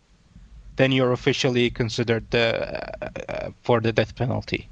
then 0.76 0.90
you're 0.92 1.12
officially 1.12 1.68
considered 1.68 2.34
uh, 2.34 2.80
uh, 3.28 3.50
for 3.62 3.80
the 3.80 3.92
death 3.92 4.14
penalty. 4.14 4.68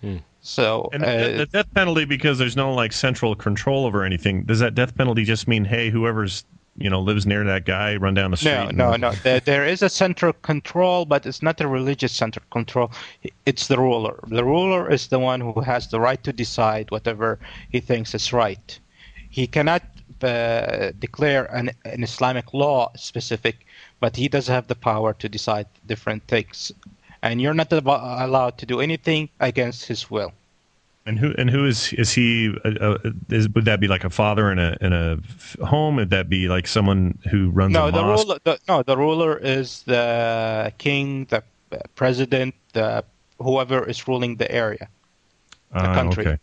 Hmm. 0.00 0.18
So 0.40 0.88
and 0.92 1.04
uh, 1.04 1.36
the 1.36 1.48
death 1.52 1.72
penalty, 1.74 2.06
because 2.06 2.38
there's 2.38 2.56
no 2.56 2.72
like 2.72 2.92
central 2.92 3.34
control 3.34 3.84
over 3.84 4.02
anything. 4.04 4.44
Does 4.44 4.60
that 4.60 4.74
death 4.74 4.94
penalty 4.94 5.24
just 5.24 5.46
mean, 5.46 5.66
hey, 5.66 5.90
whoever's 5.90 6.44
you 6.80 6.90
know 6.90 7.00
lives 7.00 7.26
near 7.26 7.44
that 7.44 7.64
guy, 7.64 7.96
run 7.96 8.14
down 8.14 8.30
the 8.32 8.36
street? 8.36 8.72
No, 8.72 8.90
no, 8.90 8.96
no. 8.96 9.12
there, 9.22 9.40
there 9.40 9.66
is 9.66 9.82
a 9.82 9.88
central 9.88 10.32
control, 10.32 11.04
but 11.04 11.26
it's 11.26 11.42
not 11.42 11.60
a 11.60 11.68
religious 11.68 12.12
central 12.12 12.44
control. 12.50 12.90
It's 13.46 13.68
the 13.68 13.78
ruler. 13.78 14.18
The 14.26 14.44
ruler 14.44 14.90
is 14.90 15.08
the 15.08 15.18
one 15.18 15.40
who 15.40 15.60
has 15.60 15.88
the 15.88 16.00
right 16.00 16.22
to 16.24 16.32
decide 16.32 16.90
whatever 16.90 17.38
he 17.70 17.80
thinks 17.80 18.14
is 18.14 18.32
right. 18.32 18.78
He 19.28 19.46
cannot 19.46 19.82
uh, 20.22 20.90
declare 20.98 21.44
an, 21.54 21.70
an 21.84 22.02
Islamic 22.02 22.52
law 22.52 22.90
specific 22.96 23.66
but 24.00 24.16
he 24.16 24.28
does 24.28 24.48
have 24.48 24.66
the 24.66 24.74
power 24.74 25.12
to 25.14 25.28
decide 25.28 25.66
different 25.86 26.26
things, 26.26 26.72
and 27.22 27.40
you're 27.40 27.54
not 27.54 27.70
allowed 27.72 28.56
to 28.58 28.66
do 28.66 28.80
anything 28.80 29.28
against 29.38 29.84
his 29.84 30.10
will. 30.10 30.32
And 31.06 31.18
who 31.18 31.34
and 31.38 31.48
who 31.48 31.64
is 31.64 31.92
is 31.94 32.12
he? 32.12 32.54
Uh, 32.64 32.68
uh, 32.80 33.10
is 33.30 33.48
would 33.48 33.64
that 33.64 33.80
be 33.80 33.88
like 33.88 34.04
a 34.04 34.10
father 34.10 34.52
in 34.52 34.58
a 34.58 34.76
in 34.80 34.92
a 34.92 35.18
home? 35.64 35.96
Would 35.96 36.10
that 36.10 36.28
be 36.28 36.48
like 36.48 36.66
someone 36.66 37.18
who 37.30 37.50
runs 37.50 37.72
no, 37.72 37.88
a 37.88 37.92
the 37.92 38.04
ruler. 38.04 38.38
The, 38.44 38.58
no, 38.68 38.82
the 38.82 38.96
ruler 38.96 39.38
is 39.38 39.82
the 39.84 40.72
king, 40.76 41.24
the 41.26 41.42
president, 41.94 42.54
the 42.74 43.04
whoever 43.38 43.88
is 43.88 44.06
ruling 44.06 44.36
the 44.36 44.50
area, 44.52 44.88
the 45.72 45.90
uh, 45.90 45.94
country. 45.94 46.26
Okay. 46.26 46.38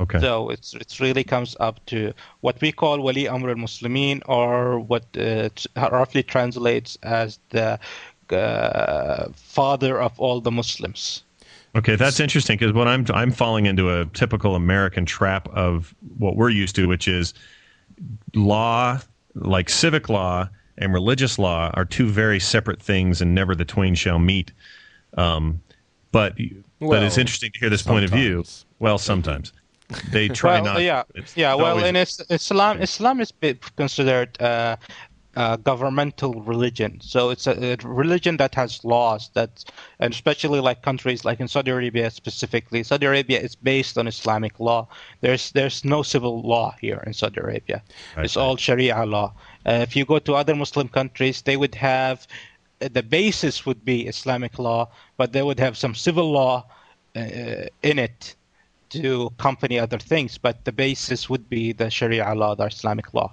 Okay. 0.00 0.20
So 0.20 0.50
it's 0.50 0.74
it 0.74 1.00
really 1.00 1.24
comes 1.24 1.56
up 1.60 1.84
to 1.86 2.12
what 2.40 2.60
we 2.60 2.72
call 2.72 3.00
Wali 3.00 3.28
Amr 3.28 3.50
al-Muslimin, 3.50 4.22
or 4.26 4.78
what 4.80 5.04
uh, 5.16 5.48
roughly 5.90 6.22
translates 6.22 6.98
as 7.02 7.38
the 7.50 7.78
uh, 8.30 9.28
father 9.34 10.00
of 10.00 10.18
all 10.18 10.40
the 10.40 10.50
Muslims. 10.50 11.22
Okay, 11.74 11.96
that's 11.96 12.20
interesting 12.20 12.58
because 12.58 12.72
what 12.74 12.86
I'm 12.86 13.06
I'm 13.14 13.32
falling 13.32 13.66
into 13.66 13.90
a 13.90 14.04
typical 14.06 14.54
American 14.54 15.06
trap 15.06 15.48
of 15.48 15.94
what 16.18 16.36
we're 16.36 16.50
used 16.50 16.76
to, 16.76 16.86
which 16.86 17.08
is 17.08 17.32
law, 18.34 19.00
like 19.34 19.70
civic 19.70 20.08
law 20.08 20.48
and 20.76 20.92
religious 20.92 21.38
law, 21.38 21.70
are 21.74 21.84
two 21.84 22.08
very 22.08 22.38
separate 22.40 22.80
things, 22.82 23.22
and 23.22 23.34
never 23.34 23.54
the 23.54 23.64
twain 23.64 23.94
shall 23.94 24.18
meet. 24.18 24.52
Um, 25.16 25.62
but 26.10 26.36
well, 26.78 26.90
but 26.90 27.02
it's 27.02 27.16
interesting 27.16 27.50
to 27.52 27.58
hear 27.58 27.70
this 27.70 27.82
sometimes. 27.82 28.10
point 28.10 28.22
of 28.22 28.26
view. 28.26 28.44
Well, 28.78 28.98
sometimes 28.98 29.52
they 30.10 30.28
try 30.28 30.60
well, 30.60 30.74
not. 30.74 30.82
Yeah, 30.82 31.04
yeah. 31.34 31.54
Well, 31.54 31.78
always, 31.78 31.86
in 31.86 31.96
Islam, 31.96 32.82
Islam 32.82 33.20
is 33.20 33.32
considered 33.76 34.40
uh, 34.40 34.76
a 35.34 35.56
governmental 35.56 36.34
religion. 36.42 37.00
So 37.00 37.30
it's 37.30 37.46
a, 37.46 37.72
a, 37.72 37.76
religion 37.86 38.36
that 38.36 38.54
has 38.54 38.84
laws 38.84 39.30
that, 39.34 39.64
and 39.98 40.12
especially 40.12 40.60
like 40.60 40.82
countries 40.82 41.24
like 41.24 41.40
in 41.40 41.48
Saudi 41.48 41.70
Arabia 41.70 42.10
specifically, 42.10 42.82
Saudi 42.82 43.06
Arabia 43.06 43.40
is 43.40 43.54
based 43.54 43.96
on 43.96 44.06
Islamic 44.06 44.60
law. 44.60 44.88
There's 45.20 45.50
there's 45.52 45.84
no 45.84 46.02
civil 46.02 46.42
law 46.42 46.74
here 46.80 47.02
in 47.06 47.14
Saudi 47.14 47.40
Arabia. 47.40 47.82
Right, 48.16 48.24
it's 48.24 48.36
all 48.36 48.56
Sharia 48.56 49.04
law. 49.06 49.32
Uh, 49.64 49.80
if 49.86 49.96
you 49.96 50.04
go 50.04 50.18
to 50.18 50.34
other 50.34 50.54
Muslim 50.54 50.88
countries, 50.88 51.42
they 51.42 51.56
would 51.56 51.74
have 51.76 52.26
the 52.78 53.02
basis 53.02 53.64
would 53.64 53.84
be 53.84 54.06
Islamic 54.06 54.58
law, 54.58 54.90
but 55.16 55.32
they 55.32 55.42
would 55.42 55.60
have 55.60 55.76
some 55.76 55.94
civil 55.94 56.30
law 56.30 56.66
uh, 57.14 57.66
in 57.82 57.98
it 57.98 58.34
to 58.90 59.30
accompany 59.38 59.78
other 59.78 59.98
things, 59.98 60.36
but 60.36 60.64
the 60.64 60.72
basis 60.72 61.30
would 61.30 61.48
be 61.48 61.72
the 61.72 61.88
Sharia 61.88 62.34
law, 62.34 62.54
the 62.54 62.66
Islamic 62.66 63.14
law. 63.14 63.32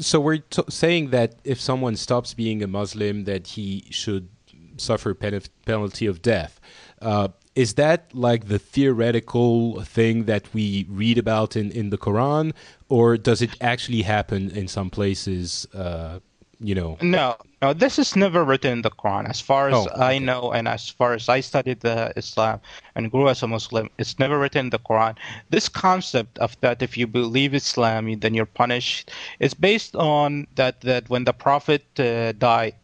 So 0.00 0.20
we're 0.20 0.38
t- 0.38 0.62
saying 0.68 1.10
that 1.10 1.36
if 1.44 1.60
someone 1.60 1.96
stops 1.96 2.34
being 2.34 2.62
a 2.62 2.66
Muslim, 2.66 3.24
that 3.24 3.48
he 3.48 3.86
should 3.90 4.28
suffer 4.76 5.14
pen- 5.14 5.42
penalty 5.64 6.06
of 6.06 6.22
death. 6.22 6.60
Uh, 7.00 7.28
is 7.54 7.74
that 7.74 8.14
like 8.14 8.48
the 8.48 8.58
theoretical 8.58 9.82
thing 9.82 10.24
that 10.24 10.52
we 10.54 10.86
read 10.88 11.18
about 11.18 11.56
in, 11.56 11.72
in 11.72 11.90
the 11.90 11.98
Quran, 11.98 12.52
or 12.88 13.16
does 13.16 13.42
it 13.42 13.56
actually 13.60 14.02
happen 14.02 14.50
in 14.50 14.68
some 14.68 14.90
places? 14.90 15.66
Uh, 15.74 16.20
you 16.60 16.74
know, 16.74 16.98
no, 17.00 17.36
no, 17.62 17.72
this 17.72 17.98
is 17.98 18.16
never 18.16 18.44
written 18.44 18.72
in 18.72 18.82
the 18.82 18.90
Quran. 18.90 19.28
As 19.28 19.40
far 19.40 19.68
as 19.68 19.74
oh, 19.74 19.88
okay. 19.94 20.16
I 20.16 20.18
know, 20.18 20.52
and 20.52 20.66
as 20.66 20.88
far 20.88 21.14
as 21.14 21.28
I 21.28 21.38
studied 21.40 21.80
the 21.80 22.12
Islam 22.16 22.60
and 22.96 23.10
grew 23.10 23.28
as 23.28 23.42
a 23.42 23.46
Muslim, 23.46 23.88
it's 23.98 24.18
never 24.18 24.38
written 24.38 24.66
in 24.66 24.70
the 24.70 24.78
Quran. 24.78 25.16
This 25.50 25.68
concept 25.68 26.36
of 26.38 26.58
that 26.60 26.82
if 26.82 26.96
you 26.96 27.06
believe 27.06 27.54
Islam, 27.54 28.18
then 28.18 28.34
you're 28.34 28.46
punished, 28.46 29.12
is 29.38 29.54
based 29.54 29.94
on 29.94 30.48
that 30.56 30.80
that 30.80 31.08
when 31.08 31.24
the 31.24 31.32
Prophet 31.32 31.84
uh, 32.00 32.32
died, 32.32 32.74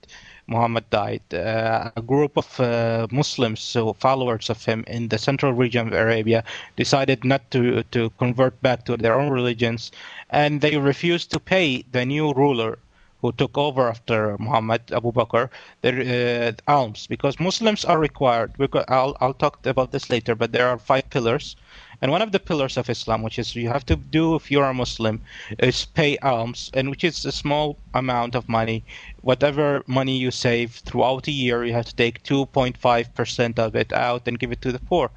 Muhammad 0.46 0.88
died, 0.90 1.22
uh, 1.32 1.90
a 1.96 2.02
group 2.02 2.36
of 2.36 2.60
uh, 2.60 3.08
Muslims, 3.10 3.60
so 3.60 3.94
followers 3.94 4.50
of 4.50 4.64
him 4.64 4.84
in 4.86 5.08
the 5.08 5.18
central 5.18 5.52
region 5.52 5.88
of 5.88 5.94
Arabia, 5.94 6.44
decided 6.76 7.24
not 7.24 7.50
to 7.50 7.82
to 7.90 8.10
convert 8.18 8.60
back 8.62 8.84
to 8.84 8.96
their 8.96 9.18
own 9.18 9.30
religions, 9.30 9.90
and 10.30 10.60
they 10.60 10.76
refused 10.76 11.32
to 11.32 11.40
pay 11.40 11.82
the 11.90 12.04
new 12.04 12.32
ruler 12.34 12.78
who 13.24 13.32
took 13.32 13.56
over 13.56 13.88
after 13.88 14.36
Muhammad 14.38 14.82
Abu 14.92 15.10
Bakr, 15.10 15.48
their 15.80 15.98
uh, 15.98 16.52
alms, 16.68 17.06
because 17.06 17.40
Muslims 17.40 17.82
are 17.82 17.98
required. 17.98 18.52
I'll, 18.86 19.16
I'll 19.18 19.32
talk 19.32 19.64
about 19.64 19.92
this 19.92 20.10
later, 20.10 20.34
but 20.34 20.52
there 20.52 20.68
are 20.68 20.76
five 20.76 21.08
pillars. 21.08 21.56
And 22.02 22.10
one 22.10 22.20
of 22.20 22.32
the 22.32 22.38
pillars 22.38 22.76
of 22.76 22.90
Islam, 22.90 23.22
which 23.22 23.38
is 23.38 23.56
you 23.56 23.70
have 23.70 23.86
to 23.86 23.96
do 23.96 24.34
if 24.34 24.50
you're 24.50 24.68
a 24.68 24.74
Muslim, 24.74 25.22
is 25.58 25.86
pay 25.86 26.18
alms, 26.18 26.70
and 26.74 26.90
which 26.90 27.02
is 27.02 27.24
a 27.24 27.32
small 27.32 27.78
amount 27.94 28.34
of 28.34 28.46
money. 28.46 28.84
Whatever 29.22 29.82
money 29.86 30.18
you 30.18 30.30
save 30.30 30.72
throughout 30.84 31.26
a 31.26 31.30
year, 31.30 31.64
you 31.64 31.72
have 31.72 31.86
to 31.86 31.96
take 31.96 32.22
2.5% 32.24 33.58
of 33.58 33.74
it 33.74 33.90
out 33.94 34.28
and 34.28 34.38
give 34.38 34.52
it 34.52 34.60
to 34.60 34.70
the 34.70 34.80
poor. 34.80 35.10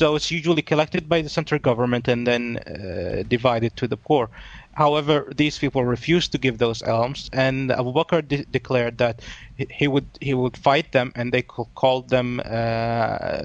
So 0.00 0.16
it's 0.16 0.30
usually 0.30 0.62
collected 0.62 1.10
by 1.10 1.20
the 1.20 1.28
central 1.28 1.60
government 1.60 2.08
and 2.08 2.26
then 2.26 2.56
uh, 2.56 3.22
divided 3.28 3.76
to 3.76 3.86
the 3.86 3.98
poor. 3.98 4.30
However, 4.72 5.30
these 5.36 5.58
people 5.58 5.84
refused 5.84 6.32
to 6.32 6.38
give 6.38 6.56
those 6.56 6.80
alms, 6.80 7.28
and 7.34 7.70
Abu 7.70 7.92
Bakr 7.92 8.26
de- 8.26 8.46
declared 8.46 8.96
that 8.96 9.20
he 9.80 9.88
would 9.88 10.08
he 10.22 10.32
would 10.32 10.56
fight 10.56 10.92
them, 10.92 11.12
and 11.16 11.32
they 11.34 11.42
called 11.42 12.08
them 12.08 12.40
uh, 12.46 13.42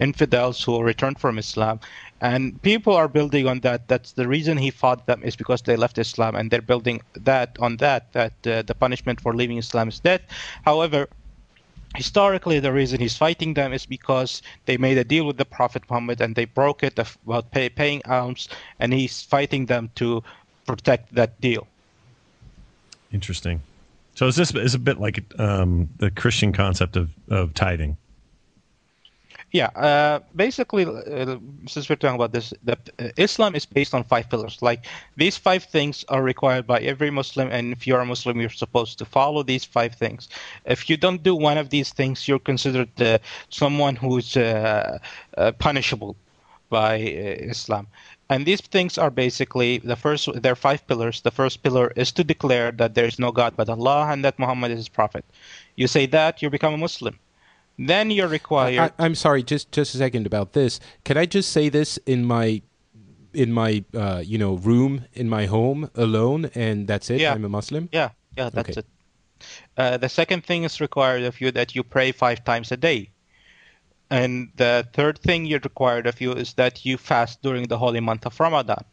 infidels 0.00 0.60
who 0.64 0.82
returned 0.82 1.20
from 1.20 1.38
Islam. 1.38 1.78
And 2.20 2.60
people 2.62 2.94
are 2.94 3.06
building 3.06 3.46
on 3.46 3.60
that. 3.60 3.86
That's 3.86 4.12
the 4.14 4.26
reason 4.26 4.56
he 4.56 4.72
fought 4.72 5.06
them 5.06 5.22
is 5.22 5.36
because 5.36 5.62
they 5.62 5.76
left 5.76 5.98
Islam, 5.98 6.34
and 6.34 6.50
they're 6.50 6.68
building 6.72 7.00
that 7.14 7.56
on 7.60 7.76
that 7.76 8.12
that 8.12 8.34
uh, 8.44 8.62
the 8.62 8.74
punishment 8.74 9.20
for 9.20 9.34
leaving 9.36 9.58
Islam 9.58 9.86
is 9.86 10.00
death. 10.00 10.22
However, 10.64 11.06
historically 11.96 12.60
the 12.60 12.72
reason 12.72 13.00
he's 13.00 13.16
fighting 13.16 13.54
them 13.54 13.72
is 13.72 13.86
because 13.86 14.42
they 14.66 14.76
made 14.76 14.98
a 14.98 15.04
deal 15.04 15.26
with 15.26 15.38
the 15.38 15.44
prophet 15.44 15.82
muhammad 15.88 16.20
and 16.20 16.34
they 16.34 16.44
broke 16.44 16.82
it 16.82 16.98
about 16.98 17.50
pay, 17.50 17.68
paying 17.68 18.02
alms 18.06 18.48
and 18.78 18.92
he's 18.92 19.22
fighting 19.22 19.66
them 19.66 19.90
to 19.94 20.22
protect 20.66 21.14
that 21.14 21.40
deal. 21.40 21.66
Interesting. 23.12 23.62
So 24.14 24.26
is 24.26 24.36
this 24.36 24.54
is 24.54 24.74
a 24.74 24.78
bit 24.78 24.98
like 24.98 25.22
um, 25.38 25.88
the 25.98 26.10
Christian 26.10 26.52
concept 26.52 26.96
of, 26.96 27.10
of 27.28 27.54
tithing? 27.54 27.96
Yeah, 29.56 29.70
uh, 29.74 30.20
basically, 30.34 30.84
uh, 30.84 31.38
since 31.66 31.88
we're 31.88 31.96
talking 31.96 32.20
about 32.20 32.32
this, 32.34 32.52
the, 32.62 32.76
uh, 32.98 33.08
Islam 33.16 33.54
is 33.54 33.64
based 33.64 33.94
on 33.94 34.04
five 34.04 34.28
pillars. 34.28 34.60
Like 34.60 34.84
these 35.16 35.38
five 35.38 35.64
things 35.64 36.04
are 36.10 36.22
required 36.22 36.66
by 36.66 36.80
every 36.80 37.10
Muslim, 37.10 37.48
and 37.50 37.72
if 37.72 37.86
you're 37.86 38.00
a 38.00 38.04
Muslim, 38.04 38.38
you're 38.38 38.50
supposed 38.64 38.98
to 38.98 39.06
follow 39.06 39.42
these 39.42 39.64
five 39.64 39.94
things. 39.94 40.28
If 40.66 40.90
you 40.90 40.98
don't 40.98 41.22
do 41.22 41.34
one 41.34 41.56
of 41.56 41.70
these 41.70 41.90
things, 41.90 42.28
you're 42.28 42.46
considered 42.52 42.90
uh, 43.00 43.16
someone 43.48 43.96
who's 43.96 44.36
uh, 44.36 44.98
uh, 45.38 45.52
punishable 45.52 46.16
by 46.68 46.96
Islam. 47.54 47.86
And 48.28 48.44
these 48.44 48.60
things 48.60 48.98
are 48.98 49.10
basically 49.10 49.78
the 49.78 49.96
first. 49.96 50.28
There 50.42 50.52
are 50.52 50.62
five 50.70 50.86
pillars. 50.86 51.22
The 51.22 51.30
first 51.30 51.62
pillar 51.62 51.94
is 51.96 52.12
to 52.12 52.24
declare 52.24 52.72
that 52.72 52.94
there 52.94 53.06
is 53.06 53.18
no 53.18 53.32
God 53.32 53.54
but 53.56 53.70
Allah 53.70 54.08
and 54.12 54.22
that 54.22 54.38
Muhammad 54.38 54.72
is 54.72 54.80
His 54.80 54.88
prophet. 54.90 55.24
You 55.76 55.86
say 55.86 56.04
that, 56.06 56.42
you 56.42 56.50
become 56.50 56.74
a 56.74 56.84
Muslim. 56.88 57.18
Then 57.78 58.10
you're 58.10 58.28
required. 58.28 58.92
I, 58.98 59.04
am 59.04 59.14
sorry, 59.14 59.42
just 59.42 59.70
just 59.72 59.94
a 59.94 59.98
second 59.98 60.26
about 60.26 60.52
this. 60.52 60.80
Can 61.04 61.16
I 61.16 61.26
just 61.26 61.52
say 61.52 61.68
this 61.68 61.98
in 62.06 62.24
my 62.24 62.62
in 63.34 63.52
my 63.52 63.84
uh, 63.94 64.22
you 64.24 64.38
know 64.38 64.54
room 64.54 65.04
in 65.12 65.28
my 65.28 65.46
home 65.46 65.90
alone, 65.94 66.50
and 66.54 66.86
that's 66.86 67.10
it? 67.10 67.20
Yeah. 67.20 67.34
I'm 67.34 67.44
a 67.44 67.48
Muslim. 67.48 67.88
Yeah, 67.92 68.10
yeah, 68.36 68.50
that's 68.50 68.70
Okay. 68.70 68.80
it. 68.80 68.86
Uh, 69.76 69.96
the 69.98 70.08
second 70.08 70.44
thing 70.44 70.64
is 70.64 70.80
required 70.80 71.22
of 71.24 71.40
you 71.40 71.50
that 71.50 71.74
you 71.74 71.82
pray 71.82 72.12
five 72.12 72.42
times 72.44 72.72
a 72.72 72.76
day. 72.76 73.10
And 74.08 74.50
the 74.56 74.86
third 74.94 75.18
thing 75.18 75.44
you're 75.44 75.60
required 75.60 76.06
of 76.06 76.20
you 76.20 76.32
is 76.32 76.54
that 76.54 76.86
you 76.86 76.96
fast 76.96 77.42
during 77.42 77.68
the 77.68 77.76
holy 77.76 78.00
month 78.00 78.24
of 78.24 78.38
Ramadan. 78.40 78.84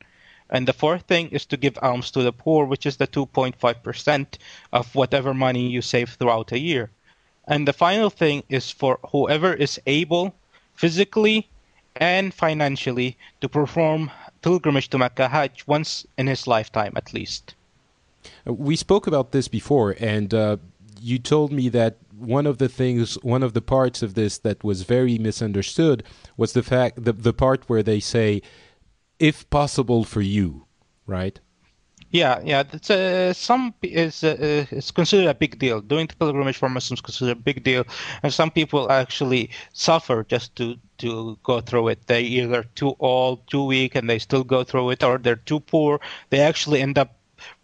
And 0.49 0.67
the 0.67 0.73
fourth 0.73 1.03
thing 1.03 1.29
is 1.29 1.45
to 1.45 1.57
give 1.57 1.77
alms 1.81 2.11
to 2.11 2.23
the 2.23 2.33
poor, 2.33 2.65
which 2.65 2.85
is 2.85 2.97
the 2.97 3.07
2.5% 3.07 4.37
of 4.73 4.93
whatever 4.95 5.33
money 5.33 5.69
you 5.69 5.81
save 5.81 6.09
throughout 6.09 6.51
a 6.51 6.59
year. 6.59 6.91
And 7.47 7.67
the 7.67 7.73
final 7.73 8.09
thing 8.09 8.43
is 8.49 8.71
for 8.71 8.99
whoever 9.11 9.53
is 9.53 9.79
able, 9.85 10.33
physically 10.73 11.49
and 11.95 12.33
financially, 12.33 13.17
to 13.41 13.49
perform 13.49 14.11
pilgrimage 14.41 14.89
to 14.89 14.97
Mecca 14.97 15.27
Hajj 15.27 15.67
once 15.67 16.05
in 16.17 16.27
his 16.27 16.47
lifetime 16.47 16.93
at 16.95 17.13
least. 17.13 17.55
Uh, 18.47 18.53
We 18.53 18.75
spoke 18.75 19.07
about 19.07 19.31
this 19.31 19.47
before, 19.47 19.95
and 19.99 20.33
uh, 20.33 20.57
you 21.01 21.19
told 21.19 21.51
me 21.51 21.69
that 21.69 21.97
one 22.17 22.47
of 22.47 22.57
the 22.57 22.69
things, 22.69 23.15
one 23.23 23.43
of 23.43 23.53
the 23.53 23.61
parts 23.61 24.01
of 24.01 24.13
this 24.13 24.37
that 24.39 24.63
was 24.63 24.83
very 24.83 25.17
misunderstood 25.17 26.03
was 26.37 26.53
the 26.53 26.63
fact, 26.63 27.03
the, 27.03 27.13
the 27.13 27.33
part 27.33 27.69
where 27.69 27.83
they 27.83 27.99
say, 27.99 28.41
if 29.19 29.49
possible 29.49 30.03
for 30.03 30.21
you, 30.21 30.65
right? 31.05 31.39
Yeah, 32.13 32.39
yeah. 32.45 32.61
That's 32.63 32.89
uh, 32.91 33.33
some 33.33 33.73
is 33.81 34.23
uh, 34.23 34.37
uh, 34.39 34.65
it's 34.77 34.91
considered 34.91 35.27
a 35.29 35.33
big 35.33 35.57
deal. 35.57 35.81
Doing 35.81 36.05
the 36.07 36.15
pilgrimage 36.15 36.57
for 36.57 36.69
Muslims 36.69 37.01
considered 37.01 37.31
a 37.37 37.41
big 37.41 37.63
deal, 37.63 37.85
and 38.21 38.31
some 38.31 38.51
people 38.51 38.91
actually 38.91 39.49
suffer 39.73 40.23
just 40.23 40.55
to 40.57 40.77
to 40.99 41.37
go 41.43 41.59
through 41.59 41.87
it. 41.89 42.05
They 42.07 42.21
either 42.21 42.63
too 42.75 42.95
old, 42.99 43.47
too 43.47 43.65
weak, 43.65 43.95
and 43.95 44.07
they 44.09 44.19
still 44.19 44.43
go 44.43 44.63
through 44.63 44.91
it, 44.91 45.03
or 45.03 45.17
they're 45.17 45.35
too 45.35 45.59
poor. 45.59 45.99
They 46.29 46.39
actually 46.39 46.81
end 46.81 46.99
up 46.99 47.15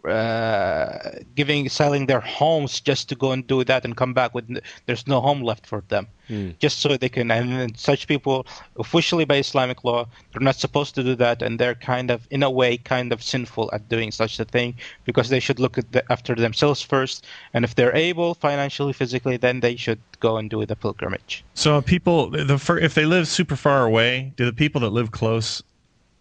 uh, 0.04 0.98
giving 1.34 1.68
selling 1.68 2.06
their 2.06 2.20
homes 2.20 2.80
just 2.80 3.08
to 3.08 3.14
go 3.14 3.32
and 3.32 3.46
do 3.46 3.64
that 3.64 3.84
and 3.84 3.96
come 3.96 4.14
back 4.14 4.34
with 4.34 4.46
there's 4.86 5.06
no 5.06 5.20
home 5.20 5.42
left 5.42 5.66
for 5.66 5.82
them. 5.88 6.06
Just 6.60 6.78
so 6.78 6.96
they 6.96 7.08
can 7.08 7.28
and 7.32 7.50
then 7.50 7.74
such 7.74 8.06
people 8.06 8.46
officially 8.78 9.24
by 9.24 9.34
islamic 9.34 9.82
law 9.82 10.06
they're 10.30 10.40
not 10.40 10.54
supposed 10.54 10.94
to 10.94 11.02
do 11.02 11.16
that 11.16 11.42
and 11.42 11.58
they're 11.58 11.74
kind 11.74 12.08
of 12.08 12.24
in 12.30 12.44
a 12.44 12.50
way 12.50 12.76
kind 12.76 13.12
of 13.12 13.20
sinful 13.20 13.68
at 13.72 13.88
doing 13.88 14.12
such 14.12 14.38
a 14.38 14.44
thing 14.44 14.76
because 15.04 15.28
they 15.28 15.40
should 15.40 15.58
look 15.58 15.76
at 15.76 15.90
the, 15.90 16.04
after 16.12 16.36
themselves 16.36 16.80
first 16.80 17.26
and 17.52 17.64
if 17.64 17.74
they're 17.74 17.96
able 17.96 18.34
financially 18.34 18.92
physically 18.92 19.36
then 19.36 19.58
they 19.58 19.74
should 19.74 19.98
go 20.20 20.36
and 20.36 20.50
do 20.50 20.64
the 20.64 20.76
pilgrimage. 20.76 21.44
So 21.54 21.82
people, 21.82 22.30
the 22.30 22.78
if 22.80 22.94
they 22.94 23.06
live 23.06 23.26
super 23.26 23.56
far 23.56 23.84
away, 23.84 24.32
do 24.36 24.44
the 24.44 24.52
people 24.52 24.80
that 24.82 24.90
live 24.90 25.10
close, 25.10 25.62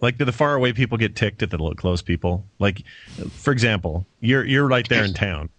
like 0.02 0.18
do 0.18 0.26
the 0.26 0.32
far 0.32 0.56
away 0.56 0.74
people 0.74 0.98
get 0.98 1.16
ticked 1.16 1.42
at 1.44 1.50
the 1.52 1.58
lo- 1.58 1.74
close 1.74 2.02
people? 2.02 2.46
Like, 2.60 2.84
for 3.32 3.52
example, 3.52 4.06
you're 4.20 4.46
you're 4.46 4.68
right 4.68 4.88
there 4.88 5.04
in 5.04 5.14
town, 5.14 5.50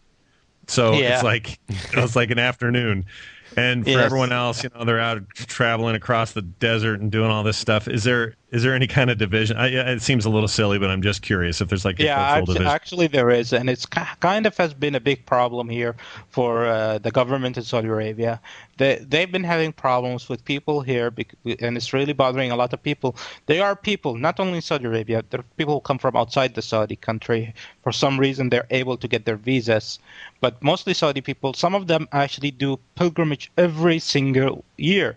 so 0.66 0.92
Yeah. 0.92 1.14
it's 1.14 1.22
like 1.24 1.58
it's 1.92 2.16
like 2.16 2.30
an 2.30 2.38
afternoon, 2.38 3.04
and 3.56 3.84
for 3.84 3.90
Yes. 3.90 4.04
everyone 4.04 4.32
else, 4.32 4.62
you 4.64 4.70
know, 4.74 4.84
they're 4.84 5.00
out 5.00 5.22
traveling 5.34 5.94
across 5.96 6.32
the 6.32 6.42
desert 6.42 7.00
and 7.00 7.10
doing 7.10 7.30
all 7.30 7.42
this 7.42 7.58
stuff. 7.58 7.88
Is 7.88 8.04
there 8.04 8.34
is 8.50 8.64
there 8.64 8.74
any 8.74 8.88
kind 8.88 9.10
of 9.10 9.18
division? 9.18 9.56
I, 9.56 9.68
it 9.68 10.02
seems 10.02 10.24
a 10.24 10.30
little 10.30 10.48
silly, 10.48 10.78
but 10.78 10.90
I'm 10.90 11.02
just 11.02 11.22
curious 11.22 11.60
if 11.60 11.68
there's 11.68 11.84
like 11.84 12.00
a 12.00 12.04
yeah 12.04 12.18
actually, 12.18 12.54
division. 12.54 12.66
actually 12.66 13.06
there 13.06 13.30
is 13.30 13.52
and 13.52 13.70
it's 13.70 13.86
kind 13.86 14.46
of 14.46 14.56
has 14.56 14.74
been 14.74 14.94
a 14.94 15.00
big 15.00 15.24
problem 15.26 15.68
here 15.68 15.96
for 16.28 16.66
uh, 16.66 16.98
the 16.98 17.10
government 17.10 17.56
in 17.56 17.62
saudi 17.62 17.88
arabia 17.88 18.40
they, 18.78 18.96
they've 19.08 19.30
been 19.30 19.44
having 19.44 19.72
problems 19.72 20.28
with 20.28 20.44
people 20.44 20.80
here 20.80 21.12
and 21.60 21.76
it's 21.76 21.92
really 21.92 22.12
bothering 22.12 22.50
a 22.50 22.56
lot 22.56 22.72
of 22.72 22.82
people 22.82 23.16
they 23.46 23.60
are 23.60 23.76
people 23.76 24.16
not 24.16 24.40
only 24.40 24.56
in 24.56 24.62
saudi 24.62 24.86
arabia 24.86 25.22
there 25.30 25.40
are 25.40 25.50
people 25.56 25.74
who 25.74 25.80
come 25.80 25.98
from 25.98 26.16
outside 26.16 26.54
the 26.54 26.62
saudi 26.62 26.96
country 26.96 27.54
for 27.82 27.92
some 27.92 28.18
reason 28.18 28.48
they're 28.48 28.66
able 28.70 28.96
to 28.96 29.08
get 29.08 29.24
their 29.24 29.36
visas 29.36 29.98
but 30.40 30.62
mostly 30.62 30.94
saudi 30.94 31.20
people 31.20 31.54
some 31.54 31.74
of 31.74 31.86
them 31.86 32.08
actually 32.12 32.50
do 32.50 32.78
pilgrimage 32.96 33.50
every 33.56 33.98
single 33.98 34.64
year 34.76 35.16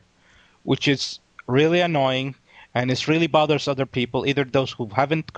which 0.63 0.87
is 0.87 1.19
really 1.47 1.79
annoying 1.79 2.35
and 2.75 2.89
it 2.91 3.07
really 3.07 3.27
bothers 3.27 3.67
other 3.67 3.85
people 3.85 4.25
either 4.25 4.43
those 4.43 4.71
who 4.71 4.87
haven't 4.87 5.31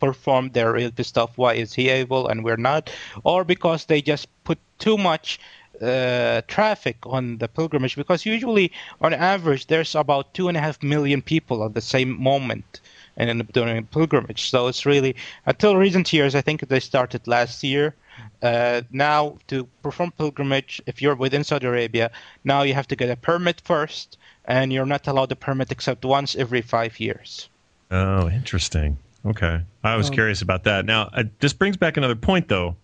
performed 0.00 0.52
they're 0.52 0.72
real 0.72 0.90
why 1.36 1.54
is 1.54 1.74
he 1.74 1.88
able 1.88 2.26
and 2.28 2.44
we're 2.44 2.56
not 2.56 2.90
or 3.24 3.44
because 3.44 3.84
they 3.84 4.00
just 4.00 4.28
put 4.44 4.58
too 4.78 4.96
much 4.96 5.38
uh, 5.80 6.42
traffic 6.46 6.96
on 7.06 7.38
the 7.38 7.48
pilgrimage. 7.48 7.96
Because 7.96 8.26
usually 8.26 8.70
on 9.00 9.14
average 9.14 9.66
there's 9.66 9.94
about 9.94 10.34
two 10.34 10.48
and 10.48 10.56
a 10.56 10.60
half 10.60 10.82
million 10.82 11.22
people 11.22 11.64
at 11.64 11.74
the 11.74 11.80
same 11.80 12.20
moment 12.22 12.80
and 13.16 13.50
doing 13.52 13.78
a 13.78 13.82
pilgrimage. 13.82 14.50
So 14.50 14.66
it's 14.68 14.86
really 14.86 15.16
until 15.46 15.76
recent 15.76 16.12
years 16.12 16.34
i 16.34 16.40
think 16.40 16.68
they 16.68 16.80
started 16.80 17.26
last 17.26 17.62
year 17.62 17.94
uh, 18.42 18.82
now 18.90 19.36
to 19.46 19.66
perform 19.82 20.12
pilgrimage 20.12 20.80
if 20.86 21.00
you're 21.00 21.14
within 21.14 21.44
saudi 21.44 21.66
arabia 21.66 22.10
now 22.44 22.62
you 22.62 22.74
have 22.74 22.88
to 22.88 22.96
get 22.96 23.10
a 23.10 23.16
permit 23.16 23.60
first 23.64 24.18
and 24.50 24.72
you're 24.72 24.86
not 24.86 25.06
allowed 25.06 25.32
a 25.32 25.36
permit 25.36 25.70
except 25.70 26.04
once 26.04 26.36
every 26.36 26.62
five 26.62 26.98
years 26.98 27.48
Oh, 27.90 28.28
interesting. 28.28 28.98
Okay, 29.26 29.60
I 29.84 29.96
was 29.96 30.08
curious 30.08 30.40
about 30.40 30.64
that. 30.64 30.86
Now, 30.86 31.10
uh, 31.12 31.24
this 31.40 31.52
brings 31.52 31.76
back 31.76 31.96
another 31.96 32.14
point, 32.14 32.48
though, 32.48 32.76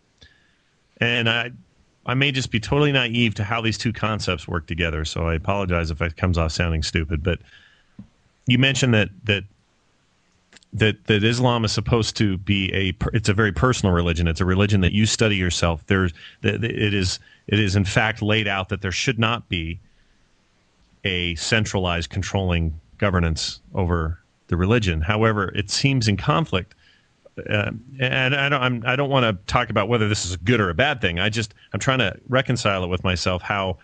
and 0.98 1.31
I, 1.31 1.52
I 2.05 2.14
may 2.14 2.31
just 2.31 2.50
be 2.50 2.61
totally 2.61 2.92
naive 2.92 3.35
to 3.37 3.44
how 3.44 3.61
these 3.62 3.79
two 3.79 3.92
concepts 3.92 4.46
work 4.46 4.66
together. 4.66 5.05
So 5.05 5.26
I 5.29 5.35
apologize 5.35 5.90
if 5.90 6.02
it 6.02 6.16
comes 6.16 6.37
off 6.37 6.52
sounding 6.52 6.83
stupid. 6.83 7.22
But 7.22 7.38
you 8.46 8.59
mentioned 8.59 8.92
that 8.94 9.09
that 9.24 9.44
that 10.74 11.07
that 11.07 11.24
Islam 11.24 11.64
is 11.64 11.72
supposed 11.72 12.16
to 12.18 12.37
be 12.37 12.70
a 12.74 12.94
it's 13.14 13.31
a 13.31 13.35
very 13.35 13.52
personal 13.52 13.94
religion. 13.94 14.29
It's 14.29 14.40
a 14.40 14.44
religion 14.44 14.83
that 14.83 14.92
you 14.92 15.07
study 15.07 15.37
yourself. 15.37 15.87
There's 15.87 16.12
that 16.42 16.61
that 16.61 16.70
it 16.70 16.92
is 16.92 17.18
it 17.46 17.59
is 17.59 17.76
in 17.76 17.85
fact 17.87 18.20
laid 18.20 18.48
out 18.48 18.68
that 18.68 18.83
there 18.83 18.92
should 18.92 19.18
not 19.18 19.48
be 19.48 19.79
a 21.07 21.35
centralized 21.37 22.11
controlling 22.11 22.81
governance 22.99 23.61
over 23.75 24.19
the 24.49 24.57
religion. 24.57 25.01
However, 25.01 25.53
it 25.55 25.71
seems 25.71 26.09
in 26.09 26.16
conflict. 26.16 26.75
Uh, 27.38 27.71
and 28.01 28.35
I 28.35 28.49
don't, 28.49 28.62
I'm, 28.62 28.83
I 28.87 28.97
don't 28.97 29.11
want 29.11 29.25
to 29.25 29.53
talk 29.53 29.71
about 29.71 29.88
whether 29.88 30.09
this 30.09 30.25
is 30.25 30.35
a 30.35 30.38
good 30.38 30.61
or 30.61 30.71
a 30.71 30.75
bad 30.75 31.01
thing. 31.01 31.21
I 31.21 31.29
just, 31.29 31.55
I'm 31.73 31.81
trying 31.81 31.99
to 31.99 32.19
reconcile 32.29 32.83
it 32.83 32.88
with 32.88 33.05
myself 33.05 33.42
how 33.42 33.79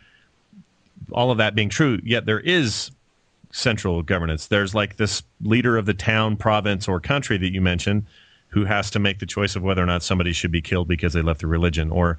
all 1.12 1.30
of 1.30 1.38
that 1.38 1.54
being 1.54 1.68
true, 1.68 2.00
yet 2.02 2.26
there 2.26 2.40
is 2.40 2.90
central 3.50 4.02
governance. 4.02 4.46
There's 4.46 4.74
like 4.74 4.96
this 4.96 5.22
leader 5.42 5.76
of 5.76 5.84
the 5.84 5.94
town, 5.94 6.36
province, 6.36 6.88
or 6.88 6.98
country 7.00 7.36
that 7.38 7.52
you 7.52 7.60
mentioned 7.60 8.06
who 8.48 8.64
has 8.64 8.90
to 8.90 8.98
make 8.98 9.18
the 9.18 9.26
choice 9.26 9.56
of 9.56 9.62
whether 9.62 9.82
or 9.82 9.86
not 9.86 10.02
somebody 10.02 10.32
should 10.32 10.52
be 10.52 10.62
killed 10.62 10.88
because 10.88 11.12
they 11.12 11.22
left 11.22 11.40
the 11.40 11.46
religion, 11.46 11.90
or 11.90 12.18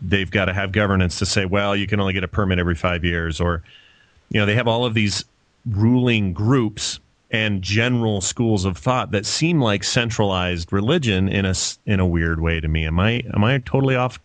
they've 0.00 0.30
got 0.30 0.46
to 0.46 0.52
have 0.52 0.70
governance 0.72 1.18
to 1.18 1.26
say, 1.26 1.44
well, 1.44 1.74
you 1.74 1.86
can 1.86 2.00
only 2.00 2.12
get 2.12 2.24
a 2.24 2.28
permit 2.28 2.58
every 2.58 2.74
five 2.74 3.04
years, 3.04 3.40
or 3.40 3.62
you 4.30 4.40
know 4.40 4.46
they 4.46 4.54
have 4.54 4.68
all 4.68 4.84
of 4.84 4.94
these 4.94 5.24
ruling 5.66 6.32
groups 6.32 7.00
and 7.30 7.60
general 7.62 8.20
schools 8.20 8.64
of 8.64 8.78
thought 8.78 9.10
that 9.10 9.26
seem 9.26 9.60
like 9.60 9.84
centralized 9.84 10.72
religion 10.72 11.28
in 11.28 11.44
a 11.44 11.54
in 11.86 12.00
a 12.00 12.06
weird 12.06 12.40
way 12.40 12.60
to 12.60 12.68
me. 12.68 12.86
Am 12.86 12.98
I 12.98 13.22
am 13.34 13.44
I 13.44 13.58
totally 13.58 13.96
off 13.96 14.18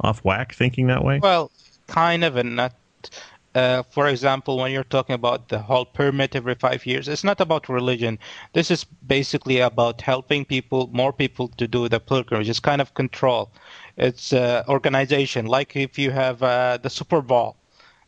off 0.00 0.24
whack 0.24 0.54
thinking 0.54 0.86
that 0.88 1.04
way? 1.04 1.20
Well, 1.20 1.50
kind 1.86 2.24
of, 2.24 2.36
and 2.36 2.56
not. 2.56 2.74
Uh, 3.52 3.82
for 3.90 4.06
example, 4.06 4.58
when 4.58 4.70
you're 4.70 4.84
talking 4.84 5.12
about 5.12 5.48
the 5.48 5.58
whole 5.58 5.84
permit 5.84 6.36
every 6.36 6.54
five 6.54 6.86
years, 6.86 7.08
it's 7.08 7.24
not 7.24 7.40
about 7.40 7.68
religion. 7.68 8.16
This 8.52 8.70
is 8.70 8.84
basically 9.08 9.58
about 9.58 10.00
helping 10.00 10.44
people, 10.44 10.88
more 10.92 11.12
people, 11.12 11.48
to 11.56 11.66
do 11.66 11.88
the 11.88 11.98
pilgrimage. 11.98 12.48
It's 12.48 12.60
kind 12.60 12.80
of 12.80 12.94
control. 12.94 13.50
It's 13.96 14.32
uh, 14.32 14.62
organization. 14.68 15.46
Like 15.46 15.74
if 15.74 15.98
you 15.98 16.12
have 16.12 16.44
uh, 16.44 16.78
the 16.80 16.90
Super 16.90 17.20
Bowl, 17.20 17.56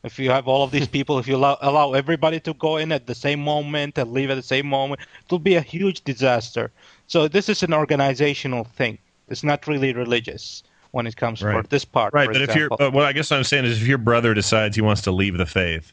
If 0.05 0.19
you 0.19 0.31
have 0.31 0.49
all 0.49 0.65
of 0.65 0.71
these 0.73 0.89
people, 0.89 1.19
if 1.19 1.29
you 1.29 1.37
allow, 1.37 1.59
allow 1.61 1.93
everybody 1.93 2.41
to 2.41 2.55
go 2.55 2.77
in 2.77 2.91
at 2.91 3.07
the 3.07 3.15
same 3.15 3.41
moment 3.41 3.99
and 3.99 4.13
leave 4.13 4.31
at 4.31 4.35
the 4.35 4.43
same 4.43 4.67
moment, 4.67 5.01
it 5.01 5.31
will 5.31 5.39
be 5.39 5.55
a 5.55 5.61
huge 5.61 6.03
disaster. 6.03 6.73
So 7.07 7.29
this 7.29 7.49
is 7.49 7.63
an 7.63 7.73
organizational 7.73 8.65
thing. 8.65 8.99
It's 9.29 9.45
not 9.45 9.67
really 9.67 9.93
religious 9.93 10.63
when 10.91 11.07
it 11.07 11.17
comes 11.17 11.43
right. 11.43 11.63
for 11.63 11.69
this 11.69 11.85
part. 11.85 12.13
Right, 12.13 12.27
but 12.27 12.37
example. 12.37 12.77
if 12.77 12.81
you're, 12.81 12.89
uh, 12.89 12.91
what 12.91 13.05
I 13.05 13.13
guess 13.13 13.31
I'm 13.31 13.45
saying 13.45 13.65
is, 13.65 13.81
if 13.81 13.89
your 13.89 13.99
brother 13.99 14.35
decides 14.35 14.77
he 14.77 14.83
wants 14.83 15.03
to 15.03 15.13
leave 15.13 15.39
the 15.39 15.47
faith, 15.47 15.93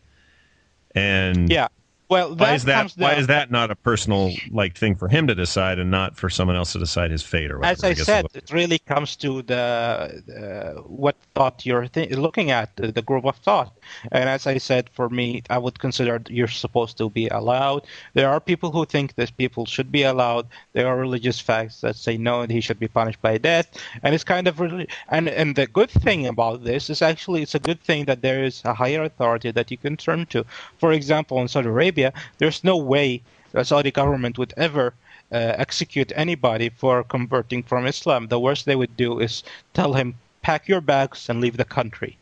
and 0.96 1.50
yeah, 1.50 1.68
well, 2.10 2.36
why 2.36 2.56
is 2.56 2.66
that? 2.66 2.92
Why 2.98 3.14
is 3.14 3.28
that 3.28 3.52
not 3.52 3.70
a 3.70 3.76
personal 3.76 4.34
like 4.50 4.76
thing 4.76 4.96
for 4.96 5.08
him 5.08 5.28
to 5.28 5.36
decide, 5.36 5.78
and 5.78 5.92
not 5.92 6.18
for 6.18 6.28
someone 6.28 6.56
else 6.58 6.74
to 6.74 6.80
decide 6.80 7.12
his 7.12 7.22
fate 7.22 7.52
or 7.52 7.60
whatever? 7.60 7.72
As 7.72 7.84
I, 7.84 7.90
I 7.90 7.94
said, 7.94 8.26
it 8.34 8.52
really 8.52 8.80
comes 8.80 9.16
to 9.18 9.44
the 9.44 10.76
uh, 10.76 10.82
what 10.82 11.16
thought 11.36 11.68
you're 11.68 11.88
th- 11.88 12.10
looking 12.12 12.50
at, 12.50 12.76
the, 12.78 12.92
the, 12.92 13.04
group 13.04 13.26
of 13.26 13.36
thought. 13.38 13.78
And 14.12 14.28
as 14.28 14.48
I 14.48 14.58
said, 14.58 14.90
for 14.90 15.08
me, 15.10 15.44
I 15.52 15.60
would 15.60 15.78
consider 15.78 16.20
you're 16.30 16.48
supposed 16.48 16.98
to 16.98 17.12
be 17.12 17.28
allowed. 17.28 17.86
There 18.16 18.30
are 18.30 18.40
people 18.40 18.72
who 18.72 18.86
think 18.86 19.14
that 19.16 19.38
people 19.38 19.68
should 19.68 19.92
be 19.92 20.02
allowed. 20.02 20.48
There 20.74 20.88
are 20.88 20.98
religious 20.98 21.40
facts 21.40 21.82
that 21.82 21.96
say 21.96 22.18
no, 22.18 22.42
he 22.44 22.62
should 22.62 22.80
be 22.80 22.88
punished 22.88 23.22
by 23.22 23.38
death. 23.38 23.68
And 24.02 24.16
it's 24.16 24.24
kind 24.24 24.48
of 24.48 24.60
really, 24.60 24.88
and 25.10 25.30
and 25.30 25.56
the 25.56 25.68
good 25.68 25.92
thing 25.92 26.26
about 26.26 26.64
this 26.64 26.90
is 26.90 27.04
actually 27.04 27.44
it's 27.44 27.54
a 27.54 27.60
good 27.60 27.82
thing 27.82 28.06
that 28.06 28.24
there 28.24 28.44
is 28.44 28.64
a 28.66 28.74
higher 28.74 29.04
authority 29.04 29.52
that 29.52 29.70
you 29.70 29.78
can 29.78 29.96
turn 29.96 30.26
to. 30.28 30.44
For 30.80 30.92
example, 30.92 31.40
in 31.40 31.48
Saudi 31.48 31.68
Arabia 31.68 31.99
Arabia, 32.00 32.22
there's 32.38 32.64
no 32.64 32.78
way 32.78 33.22
the 33.52 33.64
Saudi 33.64 33.92
government 33.92 34.38
would 34.38 34.54
ever 34.58 34.94
uh, 35.32 35.36
execute 35.58 36.12
anybody 36.16 36.70
for 36.70 37.04
converting 37.04 37.64
from 37.64 37.86
Islam. 37.86 38.28
The 38.28 38.40
worst 38.40 38.66
they 38.66 38.76
would 38.76 38.96
do 38.98 39.20
is 39.20 39.44
tell 39.74 39.94
him, 39.94 40.16
pack 40.42 40.68
your 40.68 40.82
bags 40.82 41.30
and 41.30 41.42
leave 41.42 41.58
the 41.58 41.66
country. 41.66 42.18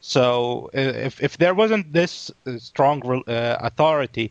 So 0.00 0.70
if, 0.72 1.20
if 1.20 1.36
there 1.38 1.54
wasn't 1.54 1.92
this 1.92 2.30
uh, 2.46 2.58
strong 2.58 3.02
uh, 3.26 3.56
authority, 3.60 4.30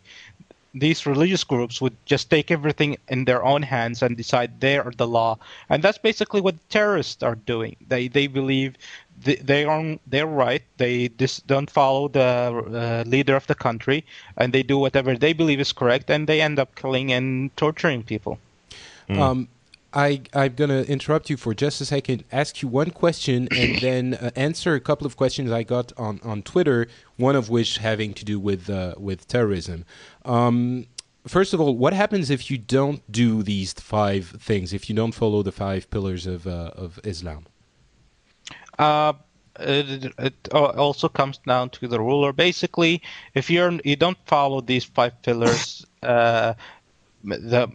these 0.73 1.05
religious 1.05 1.43
groups 1.43 1.81
would 1.81 1.95
just 2.05 2.29
take 2.29 2.51
everything 2.51 2.97
in 3.09 3.25
their 3.25 3.43
own 3.43 3.63
hands 3.63 4.01
and 4.01 4.15
decide 4.15 4.61
they 4.61 4.77
are 4.77 4.93
the 4.95 5.07
law. 5.07 5.37
And 5.69 5.83
that's 5.83 5.97
basically 5.97 6.41
what 6.41 6.55
terrorists 6.69 7.23
are 7.23 7.35
doing. 7.35 7.75
They 7.87 8.07
they 8.07 8.27
believe 8.27 8.75
they, 9.23 9.65
are 9.65 9.97
they're 10.07 10.27
right. 10.27 10.63
They 10.77 11.09
just 11.09 11.47
don't 11.47 11.69
follow 11.69 12.07
the 12.07 12.21
uh, 12.21 13.03
leader 13.07 13.35
of 13.35 13.47
the 13.47 13.55
country, 13.55 14.05
and 14.37 14.53
they 14.53 14.63
do 14.63 14.77
whatever 14.77 15.17
they 15.17 15.33
believe 15.33 15.59
is 15.59 15.73
correct, 15.73 16.09
and 16.09 16.27
they 16.27 16.41
end 16.41 16.59
up 16.59 16.75
killing 16.75 17.11
and 17.11 17.55
torturing 17.57 18.03
people. 18.03 18.39
Mm. 19.09 19.19
Um, 19.19 19.47
I, 19.93 20.21
I'm 20.33 20.53
going 20.53 20.69
to 20.69 20.87
interrupt 20.89 21.29
you 21.29 21.37
for 21.37 21.53
just 21.53 21.81
a 21.81 21.85
second, 21.85 22.23
ask 22.31 22.61
you 22.61 22.67
one 22.67 22.91
question, 22.91 23.47
and 23.51 23.77
then 23.81 24.13
uh, 24.15 24.31
answer 24.35 24.75
a 24.75 24.79
couple 24.79 25.07
of 25.07 25.17
questions 25.17 25.51
I 25.51 25.63
got 25.63 25.91
on, 25.97 26.19
on 26.23 26.43
Twitter, 26.43 26.87
one 27.15 27.35
of 27.35 27.49
which 27.49 27.77
having 27.79 28.13
to 28.13 28.25
do 28.25 28.39
with, 28.39 28.69
uh, 28.69 28.95
with 28.97 29.27
terrorism. 29.27 29.85
Um, 30.25 30.87
first 31.25 31.53
of 31.53 31.61
all, 31.61 31.75
what 31.75 31.93
happens 31.93 32.29
if 32.29 32.51
you 32.51 32.57
don't 32.57 33.09
do 33.11 33.41
these 33.43 33.73
five 33.73 34.35
things, 34.39 34.73
if 34.73 34.89
you 34.89 34.95
don't 34.95 35.13
follow 35.13 35.41
the 35.41 35.51
five 35.51 35.89
pillars 35.89 36.27
of, 36.27 36.45
uh, 36.45 36.71
of 36.75 36.99
Islam? 37.03 37.45
Uh, 38.77 39.13
it, 39.59 40.13
it, 40.19 40.53
also 40.53 41.09
comes 41.09 41.39
down 41.39 41.69
to 41.71 41.87
the 41.87 41.99
ruler. 41.99 42.31
Basically, 42.31 43.01
if 43.33 43.49
you're 43.49 43.79
you 43.83 43.95
don't 43.95 44.17
follow 44.25 44.61
these 44.61 44.83
five 44.83 45.19
pillars, 45.23 45.85
uh, 46.03 46.53
the 47.23 47.67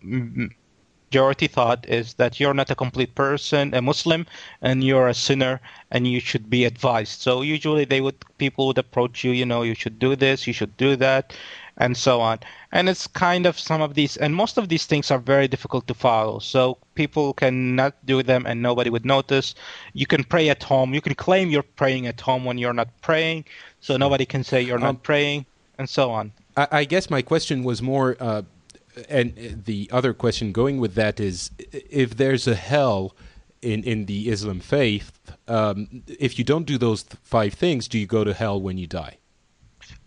majority 1.13 1.47
thought 1.47 1.85
is 1.89 2.15
that 2.15 2.41
you're 2.41 2.55
not 2.55 2.71
a 2.71 2.75
complete 2.75 3.15
person, 3.15 3.75
a 3.75 3.83
Muslim, 3.83 4.27
and 4.63 4.83
you're 4.85 5.09
a 5.09 5.15
sinner, 5.15 5.61
and 5.91 6.07
you 6.07 6.21
should 6.21 6.49
be 6.49 6.65
advised. 6.65 7.21
So 7.21 7.43
usually 7.43 7.85
they 7.85 8.01
would 8.01 8.17
people 8.39 8.69
would 8.69 8.79
approach 8.79 9.25
you, 9.25 9.33
you 9.33 9.45
know, 9.45 9.63
you 9.63 9.75
should 9.75 9.99
do 9.99 10.17
this, 10.17 10.47
you 10.47 10.53
should 10.53 10.77
do 10.77 10.97
that, 10.97 11.37
and 11.77 11.97
so 11.97 12.21
on. 12.21 12.39
And 12.71 12.89
it's 12.89 13.07
kind 13.07 13.47
of 13.47 13.59
some 13.59 13.83
of 13.83 13.95
these, 13.95 14.17
and 14.17 14.35
most 14.35 14.57
of 14.57 14.69
these 14.69 14.87
things 14.87 15.11
are 15.11 15.19
very 15.19 15.49
difficult 15.49 15.87
to 15.89 15.95
follow. 15.95 16.39
So 16.39 16.79
people 16.95 17.33
cannot 17.33 17.95
do 18.05 18.23
them 18.23 18.47
and 18.47 18.63
nobody 18.63 18.91
would 18.91 19.05
notice. 19.05 19.55
You 19.93 20.07
can 20.07 20.25
pray 20.25 20.49
at 20.49 20.63
home. 20.63 20.95
You 20.95 21.01
can 21.01 21.15
claim 21.15 21.51
you're 21.51 21.63
praying 21.63 22.07
at 22.07 22.21
home 22.21 22.45
when 22.45 22.59
you're 22.59 22.73
not 22.73 22.89
praying. 23.01 23.45
So 23.81 23.97
nobody 23.97 24.25
can 24.25 24.45
say 24.45 24.63
you're 24.63 24.79
not 24.79 24.89
um, 24.89 24.97
praying, 24.97 25.47
and 25.79 25.89
so 25.89 26.11
on. 26.11 26.33
I, 26.57 26.69
I, 26.71 26.85
guess 26.85 27.11
my 27.11 27.23
question 27.23 27.65
was 27.65 27.83
more, 27.83 28.17
uh, 28.21 28.43
and 29.09 29.63
the 29.65 29.89
other 29.93 30.15
question 30.15 30.53
going 30.53 30.79
with 30.79 30.95
that 30.95 31.19
is 31.19 31.51
if 31.73 32.17
there's 32.17 32.47
a 32.47 32.55
hell 32.55 33.17
in, 33.61 33.83
in 33.85 34.07
the 34.07 34.29
Islam 34.29 34.61
faith, 34.61 35.21
um, 35.49 36.03
if 36.07 36.39
you 36.39 36.45
don't 36.45 36.65
do 36.65 36.79
those 36.79 37.03
five 37.23 37.55
things, 37.55 37.89
do 37.89 37.99
you 37.99 38.07
go 38.07 38.23
to 38.23 38.35
hell 38.35 38.61
when 38.61 38.79
you 38.79 38.87
die? 38.87 39.19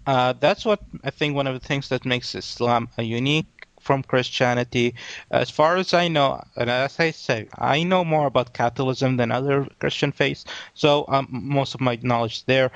Uh, 0.06 0.34
that's 0.40 0.64
what 0.66 0.82
I 1.04 1.10
think 1.10 1.36
one 1.36 1.48
of 1.48 1.60
the 1.60 1.66
things 1.66 1.90
that 1.90 2.06
makes 2.06 2.36
Islam 2.36 2.90
a 2.98 3.04
unique 3.04 3.48
from 3.86 4.02
Christianity. 4.04 4.96
As 5.30 5.50
far 5.50 5.78
as 5.78 5.94
I 5.94 6.08
know, 6.08 6.44
and 6.58 6.70
as 6.70 7.00
I 7.00 7.12
say, 7.12 7.48
I 7.60 7.84
know 7.84 8.04
more 8.04 8.26
about 8.26 8.54
Catholicism 8.54 9.18
than 9.18 9.32
other 9.32 9.68
Christian 9.80 10.12
faiths, 10.12 10.44
so 10.74 11.06
um, 11.08 11.28
most 11.30 11.76
of 11.76 11.82
my 11.82 11.98
knowledge 12.02 12.44
there. 12.46 12.72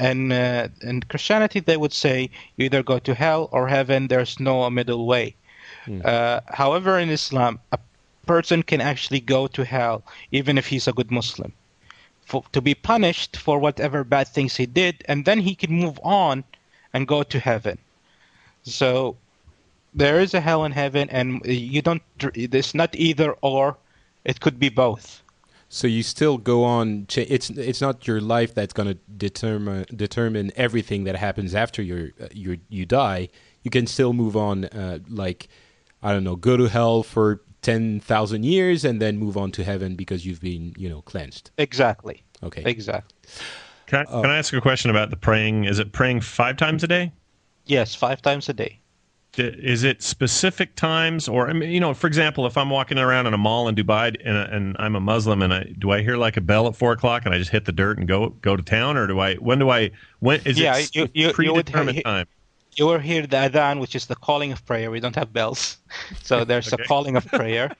And 0.00 0.32
uh, 0.32 0.68
in 0.82 1.02
Christianity, 1.02 1.60
they 1.60 1.76
would 1.76 1.92
say 1.92 2.30
you 2.56 2.64
either 2.64 2.82
go 2.82 2.98
to 2.98 3.14
hell 3.14 3.48
or 3.52 3.68
heaven. 3.68 4.08
There's 4.08 4.40
no 4.40 4.68
middle 4.70 5.06
way. 5.06 5.36
Mm. 5.86 6.04
Uh, 6.04 6.40
however, 6.48 6.98
in 6.98 7.10
Islam, 7.10 7.60
a 7.70 7.78
person 8.26 8.62
can 8.62 8.80
actually 8.80 9.20
go 9.20 9.46
to 9.46 9.64
hell 9.64 10.02
even 10.32 10.58
if 10.58 10.66
he's 10.66 10.88
a 10.88 10.92
good 10.92 11.10
Muslim. 11.10 11.52
For, 12.26 12.42
to 12.52 12.60
be 12.62 12.74
punished 12.74 13.36
for 13.36 13.58
whatever 13.58 14.02
bad 14.02 14.28
things 14.28 14.56
he 14.56 14.66
did, 14.66 15.04
and 15.06 15.26
then 15.26 15.38
he 15.40 15.54
can 15.54 15.70
move 15.70 16.00
on 16.02 16.42
and 16.94 17.06
go 17.06 17.22
to 17.22 17.38
heaven. 17.38 17.76
So 18.62 19.16
there 19.94 20.20
is 20.20 20.34
a 20.34 20.40
hell 20.40 20.64
and 20.64 20.74
heaven, 20.74 21.08
and 21.10 21.40
you 21.44 21.82
don't. 21.82 22.02
It's 22.34 22.74
not 22.74 22.94
either 22.94 23.32
or. 23.42 23.78
It 24.24 24.40
could 24.40 24.58
be 24.58 24.70
both. 24.70 25.22
So 25.68 25.86
you 25.86 26.02
still 26.02 26.38
go 26.38 26.64
on. 26.64 27.06
It's 27.16 27.50
it's 27.50 27.80
not 27.80 28.06
your 28.06 28.20
life 28.20 28.54
that's 28.54 28.72
going 28.72 28.88
to 28.88 28.98
determine 29.16 29.86
determine 29.94 30.52
everything 30.56 31.04
that 31.04 31.16
happens 31.16 31.54
after 31.54 31.82
you 31.82 32.12
you 32.32 32.58
you 32.68 32.86
die. 32.86 33.28
You 33.62 33.70
can 33.70 33.86
still 33.86 34.12
move 34.12 34.36
on. 34.36 34.66
Uh, 34.66 35.00
like 35.08 35.48
I 36.02 36.12
don't 36.12 36.24
know, 36.24 36.36
go 36.36 36.56
to 36.56 36.66
hell 36.66 37.02
for 37.02 37.42
ten 37.62 38.00
thousand 38.00 38.44
years 38.44 38.84
and 38.84 39.00
then 39.00 39.18
move 39.18 39.36
on 39.36 39.50
to 39.52 39.64
heaven 39.64 39.96
because 39.96 40.24
you've 40.24 40.40
been 40.40 40.74
you 40.76 40.88
know 40.88 41.02
cleansed. 41.02 41.50
Exactly. 41.58 42.22
Okay. 42.42 42.62
Exactly. 42.64 43.16
Can 43.86 44.06
I, 44.06 44.10
uh, 44.10 44.22
can 44.22 44.30
I 44.30 44.38
ask 44.38 44.52
a 44.52 44.60
question 44.60 44.90
about 44.90 45.10
the 45.10 45.16
praying? 45.16 45.64
Is 45.64 45.78
it 45.78 45.92
praying 45.92 46.20
five 46.20 46.56
times 46.56 46.84
a 46.84 46.86
day? 46.86 47.12
Yes, 47.66 47.94
five 47.94 48.22
times 48.22 48.48
a 48.48 48.52
day. 48.52 48.80
Is 49.38 49.84
it 49.84 50.02
specific 50.02 50.76
times, 50.76 51.28
or 51.28 51.48
I 51.48 51.52
mean, 51.52 51.70
you 51.70 51.80
know, 51.80 51.94
for 51.94 52.06
example, 52.06 52.46
if 52.46 52.56
I'm 52.56 52.70
walking 52.70 52.98
around 52.98 53.26
in 53.26 53.34
a 53.34 53.38
mall 53.38 53.68
in 53.68 53.74
Dubai 53.74 54.16
and, 54.24 54.36
and 54.36 54.76
I'm 54.78 54.94
a 54.94 55.00
Muslim, 55.00 55.42
and 55.42 55.52
I 55.52 55.64
do 55.78 55.90
I 55.90 56.02
hear 56.02 56.16
like 56.16 56.36
a 56.36 56.40
bell 56.40 56.66
at 56.66 56.76
four 56.76 56.92
o'clock 56.92 57.24
and 57.24 57.34
I 57.34 57.38
just 57.38 57.50
hit 57.50 57.64
the 57.64 57.72
dirt 57.72 57.98
and 57.98 58.06
go 58.06 58.30
go 58.30 58.56
to 58.56 58.62
town, 58.62 58.96
or 58.96 59.06
do 59.06 59.18
I? 59.20 59.34
When 59.36 59.58
do 59.58 59.70
I? 59.70 59.90
When 60.20 60.40
is 60.44 60.58
yeah, 60.58 60.76
it 60.76 60.94
you, 60.94 61.08
you, 61.14 61.32
predetermined 61.32 61.96
you 61.96 62.00
would, 62.00 62.04
time? 62.04 62.26
You 62.76 62.86
will 62.86 62.98
hear 62.98 63.22
the 63.22 63.36
adhan, 63.36 63.80
which 63.80 63.94
is 63.94 64.06
the 64.06 64.16
calling 64.16 64.52
of 64.52 64.64
prayer. 64.66 64.90
We 64.90 65.00
don't 65.00 65.16
have 65.16 65.32
bells, 65.32 65.78
so 66.22 66.44
there's 66.44 66.72
okay. 66.72 66.82
a 66.82 66.86
calling 66.86 67.16
of 67.16 67.26
prayer. 67.26 67.74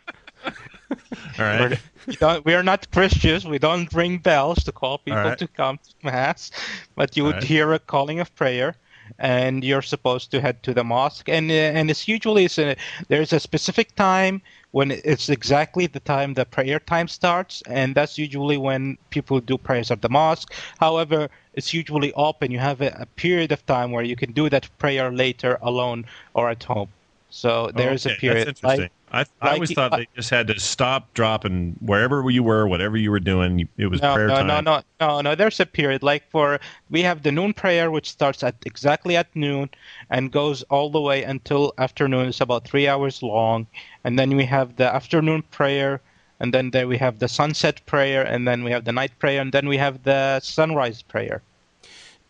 All 1.39 1.45
right. 1.45 1.81
We, 2.07 2.17
don't, 2.17 2.45
we 2.45 2.55
are 2.55 2.63
not 2.63 2.91
Christians. 2.91 3.47
We 3.47 3.59
don't 3.59 3.93
ring 3.93 4.19
bells 4.19 4.63
to 4.65 4.73
call 4.73 4.99
people 4.99 5.23
right. 5.23 5.39
to 5.39 5.49
come 5.49 5.79
to 5.79 6.07
mass, 6.07 6.51
but 6.95 7.17
you 7.17 7.25
would 7.25 7.37
right. 7.37 7.45
hear 7.45 7.73
a 7.73 7.79
calling 7.79 8.21
of 8.21 8.35
prayer, 8.35 8.77
and 9.19 9.65
you're 9.65 9.83
supposed 9.83 10.31
to 10.31 10.41
head 10.41 10.63
to 10.63 10.75
the 10.75 10.85
mosque. 10.85 11.29
And 11.29 11.51
uh, 11.51 11.55
and 11.55 11.91
it's 11.91 12.09
usually 12.09 12.45
it's 12.45 12.59
a, 12.59 12.77
there's 13.09 13.33
a 13.33 13.41
specific 13.41 13.95
time 13.97 14.43
when 14.73 14.91
it's 14.91 15.29
exactly 15.29 15.87
the 15.87 16.01
time 16.01 16.35
the 16.35 16.45
prayer 16.45 16.81
time 16.81 17.09
starts, 17.09 17.63
and 17.67 17.95
that's 17.95 18.19
usually 18.19 18.57
when 18.57 18.99
people 19.11 19.41
do 19.41 19.57
prayers 19.57 19.91
at 19.91 20.03
the 20.03 20.09
mosque. 20.09 20.53
However, 20.81 21.29
it's 21.55 21.73
usually 21.73 22.13
open. 22.15 22.51
You 22.51 22.59
have 22.59 22.81
a, 22.81 22.91
a 22.99 23.07
period 23.15 23.53
of 23.53 23.65
time 23.67 23.93
where 23.93 24.05
you 24.05 24.17
can 24.17 24.33
do 24.33 24.51
that 24.51 24.69
prayer 24.79 25.13
later 25.13 25.59
alone 25.63 26.07
or 26.35 26.51
at 26.51 26.65
home. 26.65 26.89
So 27.31 27.71
there's 27.75 28.07
okay, 28.07 28.15
a 28.15 28.19
period. 28.19 28.63
Like, 28.63 28.93
I, 29.15 29.25
I 29.41 29.55
always 29.55 29.73
thought 29.73 29.93
they 29.93 30.09
just 30.17 30.31
had 30.31 30.49
to 30.49 30.59
stop, 30.59 31.15
drop, 31.15 31.45
and 31.45 31.77
wherever 31.81 32.29
you 32.29 32.43
were, 32.43 32.67
whatever 32.67 32.97
you 32.97 33.13
were 33.13 33.21
doing, 33.21 33.69
it 33.77 33.87
was 33.87 34.03
no, 34.03 34.13
prayer 34.13 34.27
no, 34.27 34.35
time. 34.35 34.47
No, 34.49 34.61
no, 34.61 34.83
no, 35.01 35.21
no. 35.21 35.35
There's 35.37 35.61
a 35.61 35.67
period. 35.67 36.03
Like 36.03 36.29
for 36.31 36.59
we 36.91 37.03
have 37.03 37.23
the 37.23 37.31
noon 37.31 37.55
prayer, 37.55 37.93
which 37.93 38.11
starts 38.11 38.43
at 38.43 38.57
exactly 38.67 39.17
at 39.17 39.29
noon 39.37 39.71
and 40.11 40.33
goes 40.33 40.65
all 40.65 40.91
the 40.91 41.01
way 41.01 41.23
until 41.23 41.73
afternoon. 41.79 42.27
It's 42.27 42.41
about 42.41 42.67
three 42.67 42.89
hours 42.89 43.23
long, 43.23 43.69
and 44.03 44.19
then 44.19 44.37
we 44.37 44.45
have 44.47 44.75
the 44.75 44.93
afternoon 44.93 45.43
prayer, 45.43 46.01
and 46.41 46.53
then 46.53 46.73
there 46.73 46.89
we 46.89 46.99
have 46.99 47.21
the 47.21 47.29
sunset 47.29 47.87
prayer, 47.87 48.23
and 48.25 48.49
then 48.49 48.65
we 48.65 48.73
have 48.73 48.85
the 48.85 48.93
night 48.93 49.17
prayer, 49.21 49.41
and 49.41 49.53
then 49.53 49.69
we 49.69 49.77
have 49.77 50.03
the 50.03 50.41
sunrise 50.41 51.03
prayer. 51.03 51.41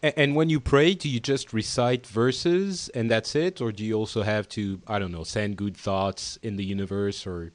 And 0.05 0.37
when 0.37 0.51
you 0.51 0.61
pray, 0.61 0.93
do 0.93 1.09
you 1.09 1.19
just 1.19 1.55
recite 1.55 2.07
verses 2.07 2.91
and 2.91 3.11
that's 3.11 3.35
it, 3.35 3.63
or 3.63 3.73
do 3.73 3.83
you 3.83 3.95
also 3.95 4.23
have 4.23 4.47
to, 4.51 4.83
I 4.87 4.99
don't 4.99 5.13
know, 5.13 5.25
send 5.25 5.57
good 5.57 5.77
thoughts 5.77 6.39
in 6.43 6.57
the 6.57 6.65
universe, 6.65 7.27
or? 7.27 7.53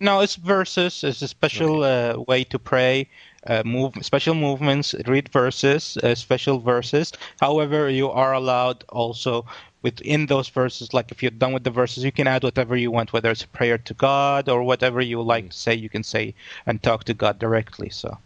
No, 0.00 0.20
it's 0.20 0.36
verses. 0.36 1.04
It's 1.04 1.20
a 1.20 1.28
special 1.28 1.84
okay. 1.84 2.18
uh, 2.18 2.20
way 2.22 2.44
to 2.44 2.58
pray. 2.58 3.10
Uh, 3.46 3.62
move 3.66 3.94
special 4.00 4.34
movements, 4.34 4.94
read 5.06 5.28
verses, 5.28 5.98
uh, 5.98 6.14
special 6.14 6.58
verses. 6.58 7.12
However, 7.40 7.90
you 7.90 8.10
are 8.10 8.32
allowed 8.32 8.84
also 8.88 9.44
within 9.82 10.26
those 10.26 10.48
verses. 10.48 10.94
Like 10.94 11.10
if 11.10 11.22
you're 11.22 11.30
done 11.30 11.52
with 11.52 11.64
the 11.64 11.70
verses, 11.70 12.02
you 12.02 12.12
can 12.12 12.26
add 12.26 12.44
whatever 12.44 12.76
you 12.76 12.90
want, 12.90 13.12
whether 13.12 13.30
it's 13.30 13.44
a 13.44 13.48
prayer 13.48 13.76
to 13.76 13.94
God 13.94 14.48
or 14.48 14.62
whatever 14.62 15.02
you 15.02 15.20
like 15.20 15.46
mm. 15.46 15.50
to 15.50 15.56
say. 15.56 15.74
You 15.74 15.88
can 15.88 16.02
say 16.02 16.34
and 16.64 16.82
talk 16.82 17.04
to 17.04 17.14
God 17.14 17.38
directly. 17.38 17.90
So, 17.90 18.16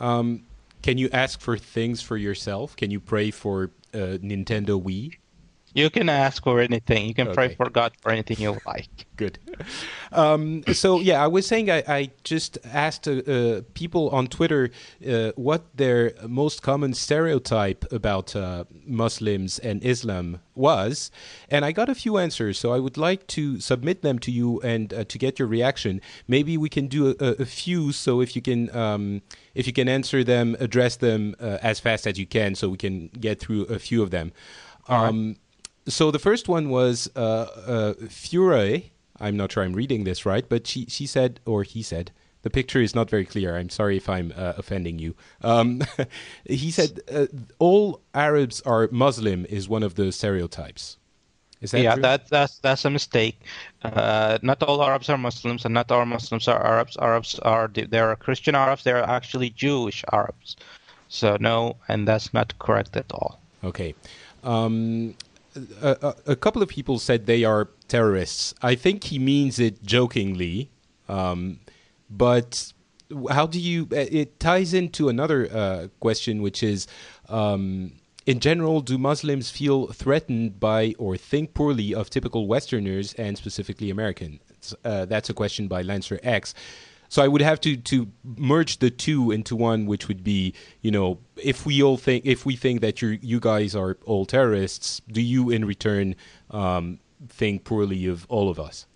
um, 0.00 0.42
can 0.82 0.98
you 0.98 1.08
ask 1.12 1.40
for 1.40 1.56
things 1.56 2.02
for 2.02 2.16
yourself? 2.16 2.76
Can 2.76 2.90
you 2.90 3.00
pray 3.00 3.30
for 3.30 3.70
uh, 3.92 4.18
Nintendo 4.22 4.80
Wii? 4.82 5.16
You 5.72 5.88
can 5.88 6.08
ask 6.08 6.42
for 6.42 6.60
anything. 6.60 7.06
You 7.06 7.14
can 7.14 7.28
okay. 7.28 7.34
pray 7.34 7.54
for 7.54 7.70
God 7.70 7.92
for 8.00 8.10
anything 8.10 8.38
you 8.38 8.58
like. 8.66 8.88
Good. 9.16 9.38
Um, 10.10 10.64
so 10.72 10.98
yeah, 10.98 11.22
I 11.22 11.28
was 11.28 11.46
saying 11.46 11.70
I, 11.70 11.82
I 11.86 12.10
just 12.24 12.58
asked 12.64 13.06
uh, 13.06 13.12
uh, 13.12 13.60
people 13.74 14.08
on 14.10 14.26
Twitter 14.26 14.70
uh, 15.06 15.32
what 15.36 15.76
their 15.76 16.14
most 16.26 16.62
common 16.62 16.94
stereotype 16.94 17.84
about 17.92 18.34
uh, 18.34 18.64
Muslims 18.84 19.58
and 19.58 19.84
Islam 19.84 20.40
was, 20.54 21.10
and 21.48 21.64
I 21.64 21.72
got 21.72 21.88
a 21.88 21.94
few 21.94 22.18
answers. 22.18 22.58
So 22.58 22.72
I 22.72 22.80
would 22.80 22.96
like 22.96 23.26
to 23.28 23.60
submit 23.60 24.02
them 24.02 24.18
to 24.20 24.32
you 24.32 24.60
and 24.62 24.92
uh, 24.92 25.04
to 25.04 25.18
get 25.18 25.38
your 25.38 25.48
reaction. 25.48 26.00
Maybe 26.26 26.56
we 26.56 26.68
can 26.68 26.88
do 26.88 27.14
a, 27.20 27.42
a 27.42 27.46
few. 27.46 27.92
So 27.92 28.20
if 28.20 28.34
you 28.34 28.42
can, 28.42 28.74
um, 28.74 29.22
if 29.54 29.66
you 29.66 29.72
can 29.72 29.88
answer 29.88 30.24
them, 30.24 30.56
address 30.58 30.96
them 30.96 31.36
uh, 31.38 31.58
as 31.62 31.78
fast 31.78 32.06
as 32.06 32.18
you 32.18 32.26
can, 32.26 32.54
so 32.56 32.68
we 32.70 32.78
can 32.78 33.08
get 33.08 33.38
through 33.38 33.64
a 33.64 33.78
few 33.78 34.02
of 34.02 34.10
them. 34.10 34.32
Um, 34.88 35.36
so 35.86 36.10
the 36.10 36.18
first 36.18 36.48
one 36.48 36.68
was 36.68 37.10
uh, 37.16 37.46
uh, 37.66 37.94
Fure. 38.08 38.82
I'm 39.18 39.36
not 39.36 39.52
sure 39.52 39.62
I'm 39.62 39.74
reading 39.74 40.04
this 40.04 40.24
right, 40.24 40.48
but 40.48 40.66
she, 40.66 40.86
she 40.86 41.06
said, 41.06 41.40
or 41.44 41.62
he 41.62 41.82
said, 41.82 42.10
the 42.42 42.50
picture 42.50 42.80
is 42.80 42.94
not 42.94 43.10
very 43.10 43.26
clear. 43.26 43.56
I'm 43.56 43.68
sorry 43.68 43.98
if 43.98 44.08
I'm 44.08 44.32
uh, 44.34 44.54
offending 44.56 44.98
you. 44.98 45.14
Um, 45.42 45.82
he 46.44 46.70
said, 46.70 47.00
uh, 47.12 47.26
all 47.58 48.00
Arabs 48.14 48.62
are 48.62 48.88
Muslim 48.90 49.44
is 49.46 49.68
one 49.68 49.82
of 49.82 49.94
the 49.96 50.10
stereotypes. 50.10 50.96
Is 51.60 51.72
that 51.72 51.82
yeah, 51.82 51.92
true? 51.92 52.02
that, 52.02 52.28
that's 52.30 52.58
that's 52.58 52.86
a 52.86 52.90
mistake. 52.90 53.38
Uh, 53.82 54.38
not 54.40 54.62
all 54.62 54.82
Arabs 54.82 55.10
are 55.10 55.18
Muslims, 55.18 55.66
and 55.66 55.74
not 55.74 55.92
all 55.92 56.06
Muslims 56.06 56.48
are 56.48 56.64
Arabs. 56.64 56.96
Arabs 56.96 57.38
are 57.40 57.68
there 57.68 58.08
are 58.08 58.16
Christian 58.16 58.54
Arabs. 58.54 58.84
There 58.84 58.96
are 58.96 59.08
actually 59.08 59.50
Jewish 59.50 60.02
Arabs. 60.10 60.56
So 61.08 61.36
no, 61.38 61.76
and 61.88 62.08
that's 62.08 62.32
not 62.32 62.58
correct 62.58 62.96
at 62.96 63.12
all. 63.12 63.38
Okay. 63.62 63.94
Um, 64.42 65.14
a, 65.82 66.36
couple 66.36 66.62
of 66.62 66.68
people 66.68 66.98
said 66.98 67.26
they 67.26 67.44
are 67.44 67.68
terrorists. 67.88 68.54
I 68.62 68.74
think 68.74 69.04
he 69.04 69.18
means 69.18 69.58
it 69.58 69.82
jokingly, 69.82 70.70
um, 71.08 71.60
but 72.08 72.72
how 73.30 73.46
do 73.46 73.58
you? 73.58 73.88
Uh, 73.92 74.06
it 74.10 74.38
ties 74.40 74.74
into 74.74 75.08
another 75.08 75.48
uh, 75.52 75.88
question, 76.00 76.42
which 76.42 76.62
is. 76.62 76.86
Um, 77.28 77.92
in 78.26 78.38
general, 78.38 78.82
do 78.82 78.98
Muslims 78.98 79.50
feel 79.50 79.86
threatened 79.88 80.60
by 80.60 80.94
or 80.98 81.16
think 81.16 81.54
poorly 81.54 81.94
of 81.94 82.10
typical 82.10 82.46
Westerners 82.46 83.14
and 83.14 83.36
specifically 83.36 83.90
Americans? 83.90 84.40
Uh, 84.84 85.06
that's 85.06 85.30
a 85.30 85.34
question 85.34 85.68
by 85.68 85.80
Lancer 85.82 86.20
X. 86.22 86.54
So 87.10 87.22
I 87.22 87.28
would 87.28 87.42
have 87.42 87.60
to 87.62 87.76
to 87.76 88.08
merge 88.24 88.78
the 88.78 88.88
two 88.88 89.32
into 89.32 89.56
one, 89.56 89.86
which 89.86 90.06
would 90.06 90.22
be, 90.22 90.54
you 90.80 90.92
know, 90.92 91.18
if 91.36 91.66
we 91.66 91.82
all 91.82 91.96
think 91.96 92.24
if 92.24 92.46
we 92.46 92.54
think 92.56 92.80
that 92.80 93.02
you 93.02 93.18
you 93.20 93.40
guys 93.40 93.74
are 93.74 93.98
all 94.06 94.24
terrorists, 94.24 95.02
do 95.08 95.20
you 95.20 95.50
in 95.50 95.64
return 95.64 96.14
um, 96.50 97.00
think 97.28 97.64
poorly 97.64 98.06
of 98.06 98.26
all 98.28 98.48
of 98.48 98.60
us? 98.60 98.86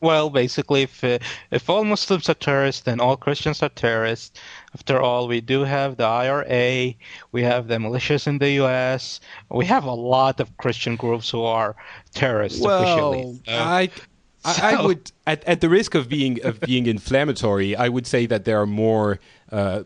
Well, 0.00 0.30
basically, 0.30 0.82
if 0.82 1.04
uh, 1.04 1.18
if 1.50 1.68
all 1.68 1.84
Muslims 1.84 2.30
are 2.30 2.34
terrorists, 2.34 2.82
then 2.82 3.00
all 3.00 3.16
Christians 3.16 3.62
are 3.62 3.68
terrorists. 3.68 4.40
After 4.72 4.98
all, 4.98 5.28
we 5.28 5.42
do 5.42 5.64
have 5.64 5.96
the 5.96 6.04
IRA, 6.04 6.94
we 7.32 7.42
have 7.42 7.68
the 7.68 7.76
militias 7.76 8.26
in 8.26 8.38
the 8.38 8.52
U.S., 8.62 9.20
we 9.50 9.66
have 9.66 9.84
a 9.84 9.92
lot 9.92 10.40
of 10.40 10.56
Christian 10.56 10.96
groups 10.96 11.28
who 11.28 11.42
are 11.42 11.76
terrorists 12.14 12.60
well, 12.60 12.82
officially. 12.82 13.40
So. 13.44 13.52
I 13.52 13.90
so. 14.52 14.62
I, 14.62 14.86
would, 14.86 15.12
at, 15.26 15.44
at 15.44 15.60
the 15.60 15.68
risk 15.68 15.94
of 15.94 16.08
being 16.08 16.44
of 16.44 16.60
being 16.60 16.86
inflammatory, 16.86 17.76
I 17.76 17.88
would 17.88 18.06
say 18.06 18.26
that 18.26 18.44
there 18.44 18.60
are 18.60 18.66
more 18.66 19.18
uh, 19.50 19.84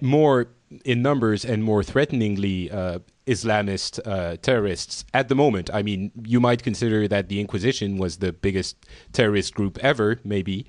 more 0.00 0.48
in 0.84 1.02
numbers 1.02 1.44
and 1.44 1.64
more 1.64 1.82
threateningly 1.82 2.70
uh, 2.70 3.00
Islamist 3.26 4.00
uh, 4.06 4.36
terrorists 4.42 5.04
at 5.14 5.28
the 5.28 5.34
moment. 5.34 5.70
I 5.72 5.82
mean, 5.82 6.10
you 6.24 6.40
might 6.40 6.62
consider 6.62 7.08
that 7.08 7.28
the 7.28 7.40
Inquisition 7.40 7.98
was 7.98 8.18
the 8.18 8.32
biggest 8.32 8.76
terrorist 9.12 9.54
group 9.54 9.78
ever, 9.78 10.20
maybe, 10.24 10.66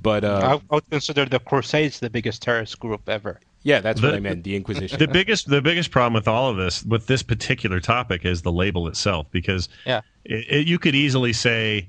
but 0.00 0.24
uh, 0.24 0.58
I 0.70 0.74
would 0.74 0.88
consider 0.90 1.24
the 1.26 1.38
Crusades 1.38 2.00
the 2.00 2.10
biggest 2.10 2.42
terrorist 2.42 2.78
group 2.80 3.08
ever. 3.08 3.40
Yeah, 3.62 3.80
that's 3.80 4.00
the, 4.00 4.08
what 4.08 4.16
I 4.16 4.20
meant. 4.20 4.42
The 4.44 4.56
Inquisition. 4.56 4.98
The 4.98 5.06
biggest, 5.06 5.48
the 5.48 5.62
biggest 5.62 5.90
problem 5.90 6.14
with 6.14 6.26
all 6.26 6.50
of 6.50 6.56
this, 6.56 6.84
with 6.84 7.06
this 7.06 7.22
particular 7.22 7.80
topic, 7.80 8.24
is 8.24 8.42
the 8.42 8.52
label 8.52 8.88
itself. 8.88 9.26
Because 9.30 9.68
yeah, 9.86 10.00
it, 10.24 10.46
it, 10.50 10.66
you 10.66 10.78
could 10.78 10.94
easily 10.94 11.32
say 11.32 11.88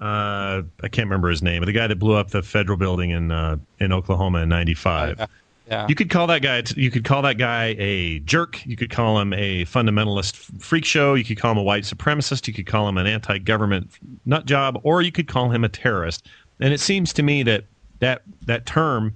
uh, 0.00 0.62
I 0.82 0.88
can't 0.88 1.06
remember 1.06 1.28
his 1.28 1.42
name, 1.42 1.60
but 1.60 1.66
the 1.66 1.72
guy 1.72 1.86
that 1.86 1.96
blew 1.96 2.14
up 2.14 2.30
the 2.30 2.42
federal 2.42 2.78
building 2.78 3.10
in 3.10 3.32
uh, 3.32 3.56
in 3.80 3.92
Oklahoma 3.92 4.42
in 4.42 4.48
'95. 4.48 5.18
yeah. 5.68 5.86
You 5.88 5.94
could 5.94 6.08
call 6.08 6.26
that 6.28 6.40
guy. 6.40 6.62
You 6.76 6.90
could 6.90 7.04
call 7.04 7.22
that 7.22 7.36
guy 7.36 7.74
a 7.78 8.20
jerk. 8.20 8.64
You 8.64 8.76
could 8.76 8.90
call 8.90 9.18
him 9.18 9.32
a 9.32 9.64
fundamentalist 9.64 10.36
freak 10.62 10.84
show. 10.84 11.14
You 11.14 11.24
could 11.24 11.38
call 11.38 11.52
him 11.52 11.58
a 11.58 11.62
white 11.62 11.82
supremacist. 11.82 12.46
You 12.46 12.54
could 12.54 12.66
call 12.66 12.88
him 12.88 12.96
an 12.96 13.06
anti-government 13.06 13.90
nut 14.24 14.46
job, 14.46 14.80
or 14.82 15.02
you 15.02 15.12
could 15.12 15.28
call 15.28 15.50
him 15.50 15.64
a 15.64 15.68
terrorist. 15.68 16.26
And 16.60 16.72
it 16.72 16.80
seems 16.80 17.12
to 17.14 17.22
me 17.22 17.42
that 17.42 17.64
that 17.98 18.22
that 18.46 18.66
term 18.66 19.14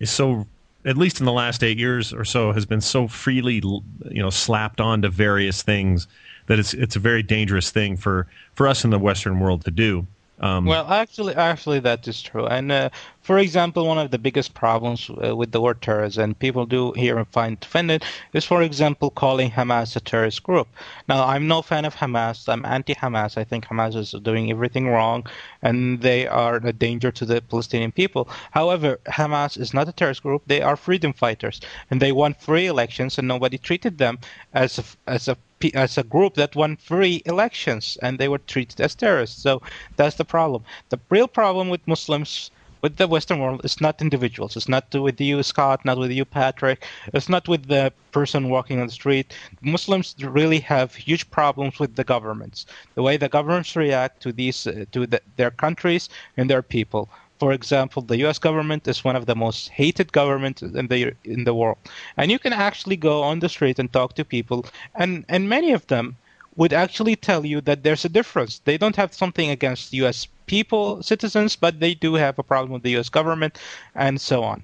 is 0.00 0.10
so, 0.10 0.46
at 0.84 0.96
least 0.96 1.20
in 1.20 1.26
the 1.26 1.32
last 1.32 1.62
eight 1.62 1.78
years 1.78 2.12
or 2.12 2.24
so, 2.24 2.52
has 2.52 2.66
been 2.66 2.80
so 2.80 3.08
freely, 3.08 3.62
you 4.10 4.22
know, 4.22 4.30
slapped 4.30 4.80
onto 4.80 5.08
various 5.08 5.62
things 5.62 6.08
that 6.46 6.58
it's 6.58 6.74
it's 6.74 6.96
a 6.96 7.00
very 7.00 7.22
dangerous 7.22 7.70
thing 7.70 7.96
for 7.96 8.26
for 8.54 8.66
us 8.66 8.84
in 8.84 8.90
the 8.90 8.98
Western 8.98 9.40
world 9.40 9.64
to 9.64 9.70
do. 9.70 10.06
Um, 10.38 10.66
well, 10.66 10.86
actually, 10.92 11.34
actually, 11.34 11.80
that 11.80 12.06
is 12.06 12.20
true. 12.20 12.46
And 12.46 12.70
uh, 12.70 12.90
for 13.22 13.38
example, 13.38 13.86
one 13.86 13.98
of 13.98 14.10
the 14.10 14.18
biggest 14.18 14.52
problems 14.52 15.10
uh, 15.10 15.34
with 15.34 15.50
the 15.50 15.60
word 15.60 15.80
terrorism, 15.80 16.24
and 16.24 16.38
people 16.38 16.66
do 16.66 16.92
here 16.92 17.16
and 17.16 17.26
find 17.28 17.56
offended, 17.62 18.04
is, 18.34 18.44
for 18.44 18.60
example, 18.62 19.10
calling 19.10 19.50
Hamas 19.50 19.96
a 19.96 20.00
terrorist 20.00 20.42
group. 20.42 20.68
Now, 21.08 21.26
I'm 21.26 21.48
no 21.48 21.62
fan 21.62 21.86
of 21.86 21.94
Hamas. 21.94 22.48
I'm 22.48 22.66
anti-Hamas. 22.66 23.38
I 23.38 23.44
think 23.44 23.66
Hamas 23.66 23.96
is 23.96 24.10
doing 24.22 24.50
everything 24.50 24.88
wrong, 24.88 25.26
and 25.62 26.02
they 26.02 26.26
are 26.26 26.56
a 26.56 26.72
danger 26.72 27.10
to 27.12 27.24
the 27.24 27.40
Palestinian 27.40 27.92
people. 27.92 28.28
However, 28.50 29.00
Hamas 29.06 29.58
is 29.58 29.72
not 29.72 29.88
a 29.88 29.92
terrorist 29.92 30.22
group. 30.22 30.42
They 30.46 30.60
are 30.60 30.76
freedom 30.76 31.14
fighters, 31.14 31.60
and 31.90 32.00
they 32.00 32.12
won 32.12 32.34
free 32.34 32.66
elections, 32.66 33.18
and 33.18 33.26
nobody 33.26 33.56
treated 33.56 33.96
them 33.96 34.18
as 34.52 34.78
a, 34.78 34.84
as 35.06 35.28
a 35.28 35.36
as 35.74 35.98
a 35.98 36.02
group 36.02 36.34
that 36.34 36.56
won 36.56 36.76
free 36.76 37.22
elections 37.26 37.96
and 38.02 38.18
they 38.18 38.28
were 38.28 38.38
treated 38.38 38.80
as 38.80 38.94
terrorists. 38.94 39.42
So 39.42 39.62
that's 39.96 40.16
the 40.16 40.24
problem. 40.24 40.64
The 40.90 41.00
real 41.10 41.28
problem 41.28 41.68
with 41.68 41.86
Muslims 41.86 42.50
with 42.82 42.96
the 42.96 43.08
Western 43.08 43.40
world 43.40 43.62
is 43.64 43.80
not 43.80 44.00
individuals. 44.00 44.56
It's 44.56 44.68
not 44.68 44.94
with 44.94 45.20
you, 45.20 45.42
Scott, 45.42 45.84
not 45.84 45.98
with 45.98 46.12
you, 46.12 46.24
Patrick. 46.24 46.84
It's 47.14 47.28
not 47.28 47.48
with 47.48 47.66
the 47.66 47.92
person 48.12 48.48
walking 48.48 48.80
on 48.80 48.86
the 48.86 48.92
street. 48.92 49.34
Muslims 49.60 50.14
really 50.20 50.60
have 50.60 50.94
huge 50.94 51.28
problems 51.30 51.80
with 51.80 51.96
the 51.96 52.04
governments, 52.04 52.66
the 52.94 53.02
way 53.02 53.16
the 53.16 53.28
governments 53.28 53.74
react 53.74 54.22
to 54.22 54.32
these, 54.32 54.66
uh, 54.66 54.84
to 54.92 55.06
the, 55.06 55.20
their 55.36 55.50
countries 55.50 56.08
and 56.36 56.48
their 56.48 56.62
people. 56.62 57.08
For 57.38 57.52
example, 57.52 58.02
the 58.02 58.16
U.S. 58.18 58.38
government 58.38 58.88
is 58.88 59.04
one 59.04 59.16
of 59.16 59.26
the 59.26 59.34
most 59.34 59.68
hated 59.68 60.12
governments 60.12 60.62
in 60.62 60.86
the 60.86 61.14
in 61.24 61.44
the 61.44 61.54
world, 61.54 61.78
and 62.16 62.30
you 62.30 62.38
can 62.38 62.52
actually 62.52 62.96
go 62.96 63.22
on 63.22 63.40
the 63.40 63.48
street 63.48 63.78
and 63.78 63.92
talk 63.92 64.14
to 64.14 64.24
people, 64.24 64.64
and 64.94 65.24
and 65.28 65.48
many 65.48 65.72
of 65.72 65.86
them 65.88 66.16
would 66.56 66.72
actually 66.72 67.16
tell 67.16 67.44
you 67.44 67.60
that 67.60 67.82
there's 67.82 68.04
a 68.04 68.08
difference. 68.08 68.60
They 68.64 68.78
don't 68.78 68.96
have 68.96 69.12
something 69.12 69.50
against 69.50 69.92
U.S. 69.92 70.26
people, 70.46 71.02
citizens, 71.02 71.54
but 71.56 71.80
they 71.80 71.94
do 71.94 72.14
have 72.14 72.38
a 72.38 72.42
problem 72.42 72.72
with 72.72 72.82
the 72.82 72.92
U.S. 72.92 73.10
government, 73.10 73.58
and 73.94 74.20
so 74.20 74.42
on. 74.42 74.62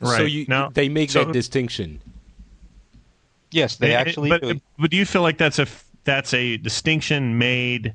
Right. 0.00 0.16
So 0.18 0.22
you, 0.24 0.46
now, 0.48 0.70
they 0.70 0.88
make 0.88 1.10
so, 1.10 1.24
that 1.24 1.32
distinction. 1.32 2.00
Yes, 3.50 3.76
they 3.76 3.94
actually 3.94 4.30
but, 4.30 4.42
do. 4.42 4.60
But 4.78 4.90
do 4.90 4.96
you 4.96 5.04
feel 5.04 5.22
like 5.22 5.38
that's 5.38 5.58
a 5.58 5.66
that's 6.04 6.32
a 6.32 6.56
distinction 6.56 7.38
made, 7.38 7.92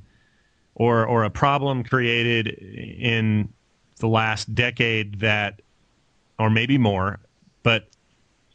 or 0.76 1.06
or 1.06 1.24
a 1.24 1.30
problem 1.30 1.84
created 1.84 2.48
in 2.48 3.50
the 4.00 4.08
last 4.08 4.54
decade 4.54 5.20
that, 5.20 5.62
or 6.40 6.50
maybe 6.50 6.78
more, 6.78 7.20
but 7.64 7.88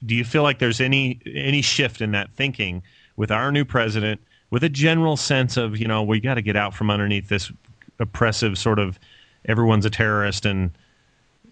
do 0.05 0.15
you 0.15 0.25
feel 0.25 0.43
like 0.43 0.59
there's 0.59 0.81
any 0.81 1.21
any 1.27 1.63
shift 1.63 2.01
in 2.01 2.13
that 2.13 2.31
thinking 2.33 2.83
with 3.17 3.31
our 3.31 3.53
new 3.53 3.65
president, 3.65 4.21
with 4.51 4.65
a 4.65 4.69
general 4.69 5.17
sense 5.17 5.57
of 5.57 5.79
you 5.79 5.87
know 5.87 6.03
we 6.03 6.21
got 6.21 6.35
to 6.35 6.43
get 6.43 6.57
out 6.57 6.75
from 6.75 6.91
underneath 6.91 7.29
this 7.29 7.53
oppressive 7.99 8.59
sort 8.59 8.79
of 8.79 8.99
everyone's 9.45 9.85
a 9.85 9.91
terrorist 9.91 10.45
and 10.47 10.71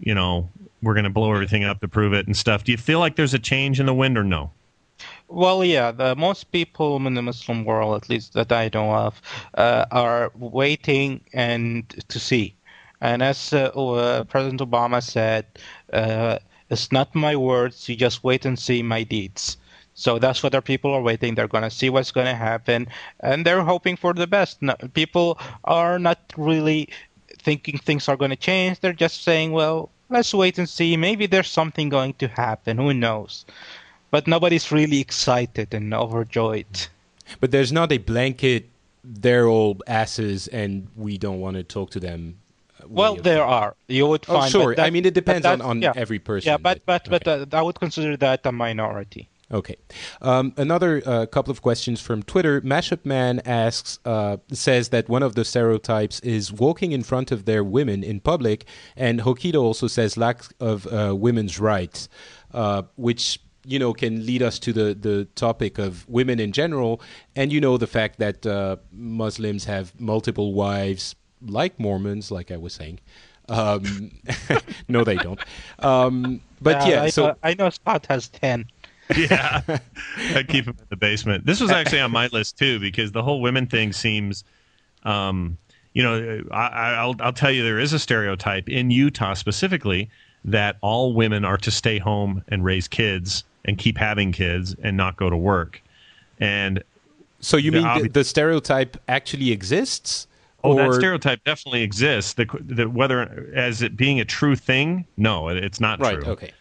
you 0.01 0.15
know 0.15 0.49
we're 0.83 0.95
going 0.95 1.05
to 1.05 1.11
blow 1.11 1.33
everything 1.33 1.65
up 1.65 1.81
to 1.81 1.89
prove 1.89 2.13
it 2.13 2.27
and 2.27 2.37
stuff. 2.37 2.65
Do 2.65 2.73
you 2.73 2.79
feel 2.79 2.99
like 2.99 3.17
there's 3.17 3.35
a 3.35 3.39
change 3.39 3.81
in 3.81 3.87
the 3.87 3.95
wind 3.95 4.17
or 4.17 4.25
no? 4.25 4.51
Well, 5.29 5.65
yeah, 5.65 5.93
the, 5.93 6.17
most 6.17 6.51
people 6.53 6.97
in 7.07 7.15
the 7.15 7.23
Muslim 7.23 7.65
world, 7.65 8.03
at 8.03 8.09
least 8.09 8.33
that 8.35 8.53
I 8.53 8.71
know 8.73 8.93
of, 8.93 9.23
uh, 9.55 9.87
are 9.91 10.33
waiting 10.35 11.21
and 11.33 11.89
to 12.09 12.19
see 12.19 12.55
And 13.01 13.23
as 13.23 13.53
uh, 13.53 13.71
uh, 13.75 14.25
President 14.25 14.61
Obama 14.61 15.03
said, 15.03 15.47
uh, 15.93 16.39
it's 16.69 16.93
not 16.93 17.15
my 17.15 17.35
words, 17.35 17.89
you 17.89 17.97
just 17.97 18.23
wait 18.23 18.45
and 18.45 18.59
see 18.59 18.83
my 18.83 19.03
deeds. 19.03 19.57
So 19.95 20.19
that's 20.19 20.43
what 20.43 20.55
our 20.55 20.63
people 20.63 20.93
are 20.93 21.03
waiting. 21.03 21.35
They're 21.35 21.49
going 21.49 21.65
to 21.65 21.71
see 21.71 21.91
what's 21.91 22.13
going 22.13 22.27
to 22.27 22.35
happen, 22.35 22.87
and 23.21 23.45
they're 23.45 23.63
hoping 23.63 23.97
for 23.97 24.15
the 24.15 24.27
best. 24.27 24.63
No, 24.63 24.75
people 24.95 25.39
are 25.65 25.99
not 25.99 26.19
really 26.37 26.89
thinking 27.43 27.79
things 27.79 28.09
are 28.09 28.17
going 28.17 28.31
to 28.31 28.37
change. 28.37 28.81
They're 28.81 28.93
just 28.93 29.25
saying, 29.25 29.53
well, 29.53 29.91
let's 30.09 30.33
wait 30.33 30.59
and 30.59 30.69
see. 30.69 30.97
Maybe 30.97 31.27
there's 31.27 31.49
something 31.49 31.89
going 31.89 32.15
to 32.15 32.29
happen. 32.29 32.79
Who 32.79 32.95
knows? 32.95 33.45
But 34.11 34.27
nobody's 34.27 34.73
really 34.73 35.01
excited 35.01 35.73
and 35.73 35.93
overjoyed. 35.95 36.89
But 37.39 37.53
there's 37.53 37.73
not 37.73 37.93
a 37.93 37.99
blanket, 37.99 38.69
they're 39.05 39.47
all 39.47 39.79
asses 39.87 40.49
and 40.49 40.89
we 40.97 41.17
don't 41.17 41.41
want 41.41 41.57
to 41.57 41.63
talk 41.63 41.91
to 41.91 42.01
them. 42.01 42.40
Well, 42.91 43.17
there 43.17 43.45
are. 43.45 43.77
You 43.89 44.07
would 44.09 44.27
find. 44.27 44.45
Oh, 44.45 44.49
sure. 44.49 44.75
that- 44.75 44.87
I 44.87 44.91
mean, 44.91 45.07
it 45.07 45.15
depends 45.15 45.47
on, 45.47 45.61
on 45.61 45.81
yeah. 45.81 45.93
every 45.97 46.19
person. 46.19 46.49
Yeah, 46.49 46.57
but 46.57 46.85
but 46.87 47.09
but 47.09 47.27
okay. 47.27 47.47
uh, 47.51 47.59
I 47.59 47.63
would 47.63 47.79
consider 47.79 48.17
that 48.17 48.45
a 48.45 48.53
minority. 48.53 49.31
Okay. 49.53 49.77
Um, 50.23 50.55
another 50.57 51.03
uh, 51.05 51.27
couple 51.27 51.51
of 51.51 51.61
questions 51.61 52.01
from 52.01 52.23
Twitter. 52.23 52.61
Mashup 52.61 53.05
Man 53.05 53.41
asks, 53.45 53.99
uh, 54.05 54.37
says 54.53 54.91
that 54.91 55.09
one 55.09 55.25
of 55.25 55.35
the 55.35 55.45
stereotypes 55.45 56.21
is 56.21 56.53
walking 56.53 56.93
in 56.93 57.03
front 57.03 57.33
of 57.33 57.47
their 57.47 57.65
women 57.65 58.05
in 58.05 58.21
public, 58.21 58.65
and 58.97 59.21
Hokido 59.21 59.61
also 59.61 59.89
says 59.89 60.17
lack 60.17 60.45
of 60.61 60.87
uh, 60.87 61.17
women's 61.17 61.59
rights, 61.59 62.09
uh, 62.55 62.83
which 62.95 63.41
you 63.65 63.79
know 63.79 63.93
can 63.93 64.25
lead 64.25 64.43
us 64.43 64.59
to 64.61 64.73
the 64.73 64.95
the 64.95 65.25
topic 65.35 65.79
of 65.79 66.09
women 66.09 66.39
in 66.39 66.53
general, 66.53 67.01
and 67.35 67.53
you 67.53 67.61
know 67.61 67.77
the 67.77 67.89
fact 67.89 68.21
that 68.21 68.47
uh, 68.47 68.77
Muslims 68.93 69.65
have 69.65 69.99
multiple 70.01 70.55
wives, 70.55 71.17
like 71.47 71.79
Mormons, 71.79 72.31
like 72.31 72.51
I 72.51 72.57
was 72.57 72.73
saying. 72.75 73.01
Um, 73.49 74.11
no, 74.89 75.05
they 75.05 75.17
don't. 75.17 75.41
Um, 75.81 76.41
but 76.61 76.83
Uh, 76.83 76.87
yeah, 76.87 77.03
I, 77.05 77.11
so 77.11 77.29
know, 77.29 77.37
I 77.43 77.55
know 77.55 77.71
Scott 77.71 78.07
has 78.09 78.29
ten. 78.29 78.67
yeah, 79.17 79.63
I 80.37 80.45
keep 80.45 80.67
him 80.67 80.77
in 80.79 80.87
the 80.89 80.97
basement. 80.97 81.45
This 81.45 81.61
was 81.61 81.71
actually 81.73 82.01
on 82.01 82.13
my 82.13 82.29
list 82.29 82.59
too 82.59 82.79
because 82.79 83.11
the 83.11 83.23
whole 83.23 83.41
women 83.41 83.67
thing 83.67 83.93
seems, 83.93 84.45
um, 85.03 85.59
you 85.95 86.03
know, 86.03 86.43
I, 86.53 86.95
I'll 86.95 87.17
I'll 87.21 87.33
tell 87.33 87.51
you 87.51 87.65
there 87.65 87.81
is 87.81 87.93
a 87.93 87.99
stereotype 87.99 88.69
in 88.69 88.93
Utah 88.93 89.35
specifically 89.35 90.09
that 90.45 90.77
all 90.81 91.13
women 91.13 91.45
are 91.45 91.57
to 91.59 91.71
stay 91.73 91.99
home 91.99 92.45
and 92.49 92.65
raise 92.65 92.87
kids 92.87 93.43
and 93.65 93.77
keep 93.79 93.99
having 93.99 94.31
kids 94.31 94.77
and 94.83 94.97
not 94.97 95.17
go 95.17 95.29
to 95.29 95.37
work, 95.37 95.83
and 96.39 96.85
So 97.41 97.57
you 97.57 97.73
The 97.73 97.83
mean 97.83 98.03
the, 98.05 98.09
the 98.11 98.25
stereotype 98.25 98.97
actually 99.09 99.51
exists? 99.51 100.29
Oh, 100.63 100.79
or 100.79 100.93
that 100.93 100.95
stereotype 100.95 101.43
definitely 101.45 101.83
exists. 101.83 102.35
The, 102.35 102.47
the 102.61 102.89
whether 102.89 103.51
as 103.55 103.83
it 103.83 103.97
being 103.97 104.21
a 104.21 104.25
true 104.25 104.57
thing, 104.57 105.07
no, 105.17 105.49
it, 105.49 105.57
it's 105.57 105.81
not 105.81 106.01
right? 106.01 106.21
true. 106.21 106.33
Okay. 106.33 106.53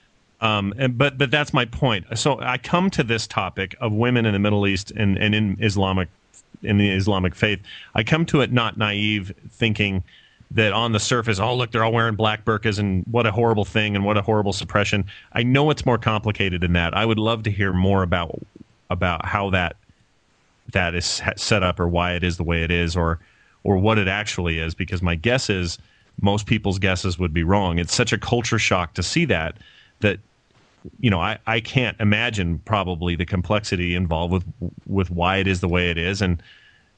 Um, 0.41 0.73
and, 0.77 0.97
but 0.97 1.17
but 1.17 1.31
that's 1.31 1.53
my 1.53 1.65
point. 1.65 2.05
So 2.17 2.39
I 2.39 2.57
come 2.57 2.89
to 2.91 3.03
this 3.03 3.27
topic 3.27 3.75
of 3.81 3.91
women 3.91 4.25
in 4.25 4.33
the 4.33 4.39
Middle 4.39 4.65
East 4.67 4.91
and, 4.91 5.17
and 5.17 5.35
in 5.35 5.57
Islamic 5.59 6.07
in 6.63 6.77
the 6.77 6.91
Islamic 6.91 7.35
faith. 7.35 7.59
I 7.95 8.03
come 8.03 8.25
to 8.27 8.41
it 8.41 8.51
not 8.51 8.77
naive, 8.77 9.33
thinking 9.51 10.03
that 10.51 10.73
on 10.73 10.93
the 10.93 10.99
surface, 10.99 11.39
oh 11.39 11.55
look, 11.55 11.71
they're 11.71 11.83
all 11.83 11.91
wearing 11.91 12.15
black 12.15 12.43
burqas 12.43 12.79
and 12.79 13.05
what 13.11 13.25
a 13.25 13.31
horrible 13.31 13.65
thing 13.65 13.95
and 13.95 14.03
what 14.03 14.17
a 14.17 14.21
horrible 14.21 14.53
suppression. 14.53 15.05
I 15.33 15.43
know 15.43 15.69
it's 15.69 15.85
more 15.85 15.97
complicated 15.97 16.61
than 16.61 16.73
that. 16.73 16.95
I 16.95 17.05
would 17.05 17.19
love 17.19 17.43
to 17.43 17.51
hear 17.51 17.73
more 17.73 18.03
about 18.03 18.39
about 18.89 19.25
how 19.25 19.49
that 19.51 19.75
that 20.71 20.95
is 20.95 21.21
set 21.35 21.63
up 21.63 21.79
or 21.79 21.87
why 21.87 22.13
it 22.13 22.23
is 22.23 22.37
the 22.37 22.43
way 22.43 22.63
it 22.63 22.71
is 22.71 22.95
or 22.95 23.19
or 23.63 23.77
what 23.77 23.97
it 23.97 24.07
actually 24.07 24.59
is 24.59 24.73
because 24.73 25.01
my 25.01 25.15
guess 25.15 25.49
is 25.49 25.77
most 26.21 26.45
people's 26.45 26.79
guesses 26.79 27.17
would 27.17 27.33
be 27.33 27.43
wrong. 27.43 27.79
It's 27.79 27.93
such 27.93 28.13
a 28.13 28.17
culture 28.17 28.59
shock 28.59 28.93
to 28.95 29.03
see 29.03 29.25
that 29.25 29.57
that 29.99 30.19
you 30.99 31.09
know 31.09 31.19
I, 31.19 31.37
I 31.45 31.59
can't 31.59 31.99
imagine 31.99 32.59
probably 32.59 33.15
the 33.15 33.25
complexity 33.25 33.95
involved 33.95 34.33
with 34.33 34.45
with 34.87 35.11
why 35.11 35.37
it 35.37 35.47
is 35.47 35.59
the 35.61 35.67
way 35.67 35.89
it 35.89 35.97
is. 35.97 36.21
And 36.21 36.41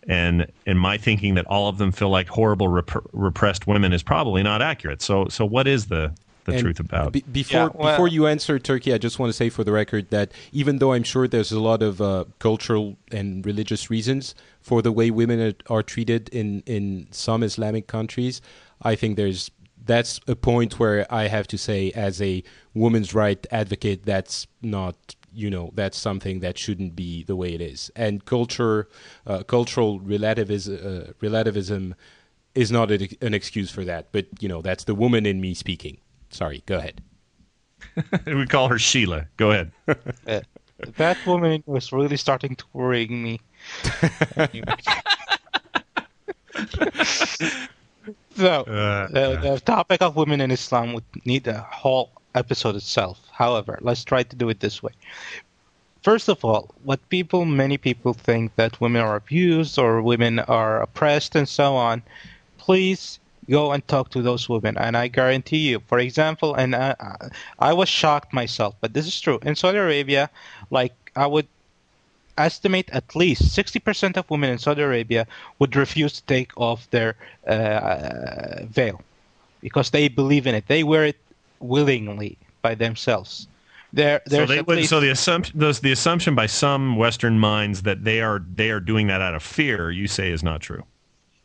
and 0.07 0.47
and 0.66 0.80
my 0.80 0.97
thinking 0.97 1.36
that 1.36 1.45
all 1.45 1.68
of 1.68 1.78
them 1.78 1.91
feel 1.91 2.09
like 2.09 2.28
horrible 2.28 2.68
rep- 2.68 3.05
repressed 3.14 3.68
women 3.68 3.93
is 3.93 4.03
probably 4.03 4.43
not 4.43 4.62
accurate. 4.62 5.01
So 5.01 5.28
so 5.30 5.45
what 5.45 5.68
is 5.68 5.88
the 5.88 6.14
the 6.46 6.54
And 6.54 6.62
truth 6.62 6.80
about 6.80 7.14
be- 7.14 7.24
before 7.32 7.60
Yeah, 7.60 7.70
well- 7.74 7.94
before 7.94 8.08
you 8.08 8.28
answer 8.28 8.58
Turki, 8.60 8.94
I 8.94 8.98
just 8.98 9.20
want 9.20 9.30
to 9.30 9.34
say 9.34 9.50
for 9.50 9.64
the 9.64 9.72
record 9.72 10.10
that 10.10 10.32
even 10.52 10.80
though 10.80 10.94
I'm 10.94 11.04
sure 11.04 11.28
there's 11.28 11.52
a 11.52 11.60
lot 11.60 11.82
of 11.84 12.02
uh, 12.02 12.26
cultural 12.39 12.98
and 13.12 13.46
religious 13.46 13.89
reasons 13.89 14.36
for 14.60 14.82
the 14.82 14.92
way 14.92 15.12
women 15.12 15.39
are, 15.39 15.54
are 15.76 15.84
treated 15.84 16.30
in 16.30 16.64
in 16.66 17.08
some 17.12 17.44
Islamic 17.44 17.88
countries, 17.88 18.42
I 18.82 18.96
think 18.96 19.18
there's 19.18 19.52
that's 19.84 20.20
a 20.28 20.36
point 20.36 20.80
where 20.80 21.12
I 21.12 21.28
have 21.28 21.48
to 21.48 21.58
say, 21.58 21.92
as 21.92 22.22
a 22.22 22.44
women's 22.74 23.14
right 23.16 23.46
advocate, 23.52 24.06
that's 24.06 24.48
not 24.62 24.96
you 25.34 25.50
know 25.50 25.72
that's 25.76 25.98
something 25.98 26.42
that 26.42 26.58
shouldn't 26.58 26.96
be 26.96 27.24
the 27.24 27.36
way 27.36 27.54
it 27.54 27.62
is. 27.62 27.92
And 27.96 28.26
culture, 28.26 28.88
uh, 29.26 29.44
cultural 29.44 30.00
relativism, 30.00 30.80
uh, 30.84 31.14
relativism 31.22 31.96
is 32.54 32.70
not 32.72 32.92
a, 32.92 33.08
an 33.22 33.34
excuse 33.34 33.72
for 33.72 33.84
that. 33.86 34.12
But 34.12 34.26
you 34.39 34.50
know 34.50 34.62
that's 34.62 34.84
the 34.84 34.96
woman 34.96 35.26
in 35.26 35.39
me 35.42 35.54
speaking. 35.54 35.98
Sorry, 36.32 36.64
go 36.66 36.78
ahead. 36.78 37.02
we 38.26 38.46
call 38.46 38.68
her 38.68 38.80
sheila 38.80 39.26
go 39.38 39.52
ahead 39.52 39.72
Uh, 40.28 40.42
that 40.98 41.18
woman 41.26 41.64
was 41.66 41.92
really 41.92 42.18
starting 42.18 42.56
to 42.56 42.66
worry 42.74 43.08
me. 43.08 43.40
so, 48.36 48.64
Uh, 48.64 49.08
the, 49.10 49.38
the 49.42 49.62
topic 49.64 50.02
of 50.02 50.16
women 50.16 50.42
in 50.42 50.50
Islam 50.50 50.94
would 50.94 51.04
need 51.26 51.48
a 51.48 51.62
whole 51.70 52.12
episode 52.34 52.76
itself. 52.76 53.20
However, 53.32 53.78
let's 53.82 54.04
try 54.04 54.24
to 54.24 54.36
do 54.36 54.50
it 54.50 54.60
this 54.60 54.82
way. 54.82 54.94
First 56.02 56.30
of 56.30 56.44
all, 56.44 56.74
what 56.84 57.08
people, 57.10 57.46
many 57.46 57.78
people 57.78 58.14
think 58.14 58.56
that 58.56 58.82
women 58.82 59.04
are 59.04 59.16
abused 59.16 59.78
or 59.78 60.02
women 60.02 60.40
are 60.40 60.82
oppressed 60.82 61.36
and 61.36 61.48
so 61.48 61.76
on, 61.76 62.02
please 62.58 63.20
go 63.52 63.72
and 63.74 63.86
talk 63.88 64.10
to 64.12 64.22
those 64.22 64.47
women. 64.49 64.78
And 64.78 64.95
I 64.97 65.08
guarantee 65.08 65.70
you, 65.70 65.82
for 65.88 65.99
example, 65.99 66.56
and 66.56 66.76
I, 66.76 66.95
I 67.60 67.74
was 67.74 67.89
shocked 67.89 68.34
myself, 68.34 68.74
but 68.82 68.93
this 68.93 69.06
is 69.06 69.20
true. 69.20 69.39
In 69.43 69.56
Saudi 69.56 69.78
Arabia, 69.78 70.30
like 70.72 70.93
I 71.16 71.28
would 71.28 71.47
estimate 72.38 72.89
at 72.91 73.16
least 73.16 73.43
60% 73.43 74.18
of 74.18 74.30
women 74.30 74.49
in 74.49 74.58
Saudi 74.58 74.82
Arabia 74.82 75.28
would 75.60 75.76
refuse 75.76 76.14
to 76.14 76.24
take 76.24 76.52
off 76.58 76.89
their 76.89 77.16
uh, 77.45 78.64
veil 78.66 79.02
because 79.60 79.91
they 79.91 80.08
believe 80.08 80.47
in 80.47 80.56
it. 80.56 80.66
They 80.68 80.84
wear 80.84 81.06
it 81.06 81.18
willingly 81.60 82.38
by 82.62 82.74
themselves. 82.76 83.47
There, 83.93 84.22
so 84.30 84.45
they 84.45 84.62
would, 84.62 84.78
least- 84.78 84.89
so 84.89 85.02
the 85.02 85.10
assumption 85.10 85.60
those, 85.60 85.82
the 85.82 85.91
assumption 85.91 86.34
by 86.34 86.45
some 86.45 86.95
Western 86.95 87.38
minds 87.38 87.82
that 87.82 88.06
they 88.06 88.22
are 88.22 88.39
they 88.56 88.72
are 88.72 88.80
doing 88.80 89.08
that 89.08 89.20
out 89.20 89.36
of 89.36 89.43
fear, 89.43 89.91
you 89.91 90.08
say 90.08 90.32
is 90.32 90.41
not 90.43 90.62
true. 90.62 90.86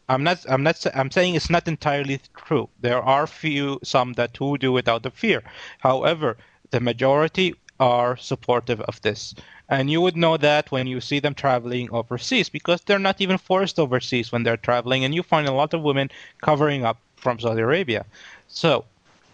I'm 0.08 0.22
not. 0.22 0.44
I'm 0.48 0.62
not. 0.62 0.84
I'm 0.94 1.10
saying 1.10 1.34
it's 1.34 1.50
not 1.50 1.66
entirely 1.66 2.20
true. 2.36 2.68
There 2.80 3.02
are 3.02 3.26
few, 3.26 3.80
some 3.82 4.12
that 4.14 4.36
who 4.36 4.56
do 4.56 4.76
it 4.76 4.88
out 4.88 5.04
of 5.06 5.14
fear. 5.14 5.42
However, 5.80 6.36
the 6.70 6.80
majority 6.80 7.54
are 7.80 8.16
supportive 8.16 8.80
of 8.82 9.00
this, 9.02 9.34
and 9.68 9.90
you 9.90 10.00
would 10.00 10.16
know 10.16 10.36
that 10.36 10.70
when 10.70 10.86
you 10.86 11.00
see 11.00 11.18
them 11.18 11.34
traveling 11.34 11.90
overseas, 11.90 12.48
because 12.48 12.80
they're 12.82 12.98
not 13.00 13.20
even 13.20 13.36
forced 13.36 13.78
overseas 13.78 14.30
when 14.30 14.44
they're 14.44 14.56
traveling, 14.56 15.04
and 15.04 15.14
you 15.14 15.22
find 15.22 15.48
a 15.48 15.52
lot 15.52 15.74
of 15.74 15.82
women 15.82 16.10
covering 16.40 16.84
up 16.84 16.98
from 17.16 17.38
Saudi 17.40 17.62
Arabia. 17.62 18.06
So 18.48 18.84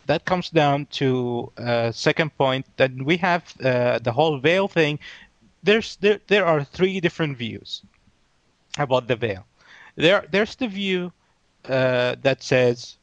that 0.06 0.24
comes 0.24 0.50
down 0.50 0.86
to 0.86 1.52
uh, 1.58 1.92
second 1.92 2.36
point 2.38 2.66
that 2.78 2.92
we 2.92 3.16
have 3.18 3.42
uh, 3.62 3.98
the 3.98 4.12
whole 4.12 4.38
veil 4.38 4.68
thing. 4.68 4.98
There's 5.62 5.96
there 5.96 6.20
there 6.28 6.46
are 6.46 6.64
three 6.64 6.98
different 7.00 7.36
views 7.36 7.82
about 8.78 9.06
the 9.06 9.16
veil. 9.16 9.44
There 9.96 10.26
there's 10.30 10.56
the 10.56 10.68
view 10.68 11.12
uh, 11.68 12.16
that 12.22 12.42
says 12.42 12.96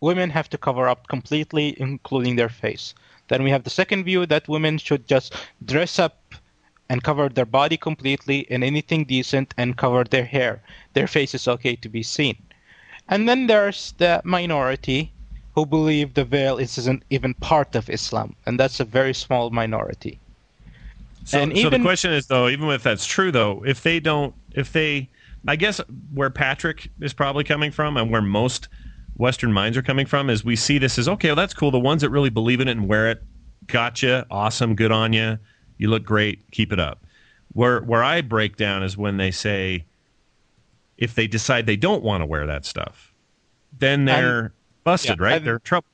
women 0.00 0.30
have 0.30 0.48
to 0.50 0.58
cover 0.58 0.88
up 0.88 1.08
completely, 1.08 1.74
including 1.80 2.36
their 2.36 2.48
face. 2.48 2.94
Then 3.28 3.42
we 3.42 3.50
have 3.50 3.64
the 3.64 3.70
second 3.70 4.04
view 4.04 4.26
that 4.26 4.48
women 4.48 4.78
should 4.78 5.06
just 5.06 5.34
dress 5.64 5.98
up 5.98 6.34
and 6.88 7.02
cover 7.02 7.28
their 7.28 7.46
body 7.46 7.76
completely 7.76 8.40
in 8.50 8.62
anything 8.62 9.04
decent 9.04 9.54
and 9.56 9.78
cover 9.78 10.04
their 10.04 10.24
hair. 10.24 10.62
Their 10.92 11.06
face 11.06 11.34
is 11.34 11.48
okay 11.48 11.76
to 11.76 11.88
be 11.88 12.02
seen. 12.02 12.36
And 13.08 13.28
then 13.28 13.46
there's 13.46 13.94
the 13.98 14.20
minority 14.24 15.12
who 15.54 15.64
believe 15.66 16.14
the 16.14 16.24
veil 16.24 16.58
isn't 16.58 17.02
even 17.10 17.34
part 17.34 17.74
of 17.74 17.88
Islam, 17.88 18.34
and 18.46 18.58
that's 18.58 18.80
a 18.80 18.84
very 18.84 19.14
small 19.14 19.50
minority. 19.50 20.18
So, 21.24 21.38
And 21.38 21.56
so 21.56 21.70
the 21.70 21.78
question 21.78 22.12
is 22.12 22.26
though, 22.26 22.48
even 22.48 22.68
if 22.70 22.82
that's 22.82 23.06
true 23.06 23.30
though, 23.30 23.62
if 23.64 23.82
they 23.82 24.00
don't, 24.00 24.34
if 24.52 24.72
they, 24.72 25.08
I 25.48 25.56
guess 25.56 25.80
where 26.14 26.30
Patrick 26.30 26.88
is 27.00 27.12
probably 27.12 27.44
coming 27.44 27.70
from, 27.72 27.96
and 27.96 28.10
where 28.10 28.22
most 28.22 28.68
Western 29.16 29.52
minds 29.52 29.76
are 29.76 29.82
coming 29.82 30.06
from, 30.06 30.30
is 30.30 30.44
we 30.44 30.56
see 30.56 30.78
this 30.78 30.98
as 30.98 31.08
okay, 31.08 31.28
well 31.28 31.36
that's 31.36 31.54
cool. 31.54 31.70
The 31.70 31.78
ones 31.80 32.02
that 32.02 32.10
really 32.10 32.30
believe 32.30 32.60
in 32.60 32.68
it 32.68 32.72
and 32.72 32.88
wear 32.88 33.10
it, 33.10 33.22
gotcha, 33.66 34.26
awesome, 34.30 34.74
good 34.74 34.92
on 34.92 35.12
you. 35.12 35.38
You 35.78 35.88
look 35.88 36.04
great, 36.04 36.48
keep 36.52 36.72
it 36.72 36.78
up. 36.80 37.04
Where 37.52 37.80
where 37.80 38.02
I 38.04 38.20
break 38.20 38.56
down 38.56 38.82
is 38.82 38.96
when 38.96 39.16
they 39.16 39.30
say, 39.30 39.84
if 40.96 41.14
they 41.14 41.26
decide 41.26 41.66
they 41.66 41.76
don't 41.76 42.02
want 42.02 42.22
to 42.22 42.26
wear 42.26 42.46
that 42.46 42.64
stuff, 42.64 43.12
then 43.78 44.04
they're 44.04 44.52
busted, 44.84 45.18
Yeah, 45.18 45.24
right? 45.24 45.36
and- 45.38 45.46
They're 45.46 45.58
trouble. 45.58 45.86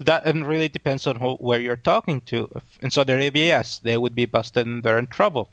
That 0.00 0.26
and 0.26 0.46
really 0.46 0.68
depends 0.68 1.06
on 1.06 1.16
who, 1.16 1.36
where 1.36 1.58
you're 1.58 1.76
talking 1.76 2.20
to. 2.22 2.50
In 2.82 2.90
Saudi 2.90 3.14
Arabia, 3.14 3.46
yes, 3.46 3.78
they 3.78 3.96
would 3.96 4.14
be 4.14 4.26
busted 4.26 4.66
and 4.66 4.82
they're 4.82 4.98
in 4.98 5.06
trouble. 5.06 5.48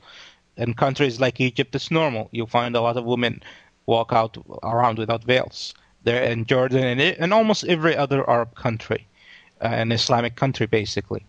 In 0.57 0.73
countries 0.73 1.19
like 1.19 1.41
Egypt, 1.41 1.75
it's 1.75 1.89
normal. 1.89 2.29
You 2.31 2.45
find 2.45 2.75
a 2.75 2.81
lot 2.81 2.97
of 2.97 3.05
women 3.05 3.41
walk 3.85 4.13
out 4.13 4.37
around 4.63 4.97
without 4.99 5.23
veils. 5.23 5.73
They're 6.03 6.23
in 6.23 6.45
Jordan 6.45 6.99
and, 6.99 7.33
almost 7.33 7.63
every 7.63 7.95
other 7.95 8.29
Arab 8.29 8.55
country, 8.55 9.07
uh, 9.61 9.67
an 9.67 9.91
Islamic 9.91 10.35
country, 10.35 10.67
basically. 10.67 11.25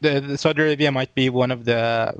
The, 0.00 0.20
the 0.20 0.38
Saudi 0.38 0.62
Arabia 0.62 0.92
might 0.92 1.14
be 1.14 1.28
one 1.30 1.50
of 1.50 1.64
the 1.64 2.14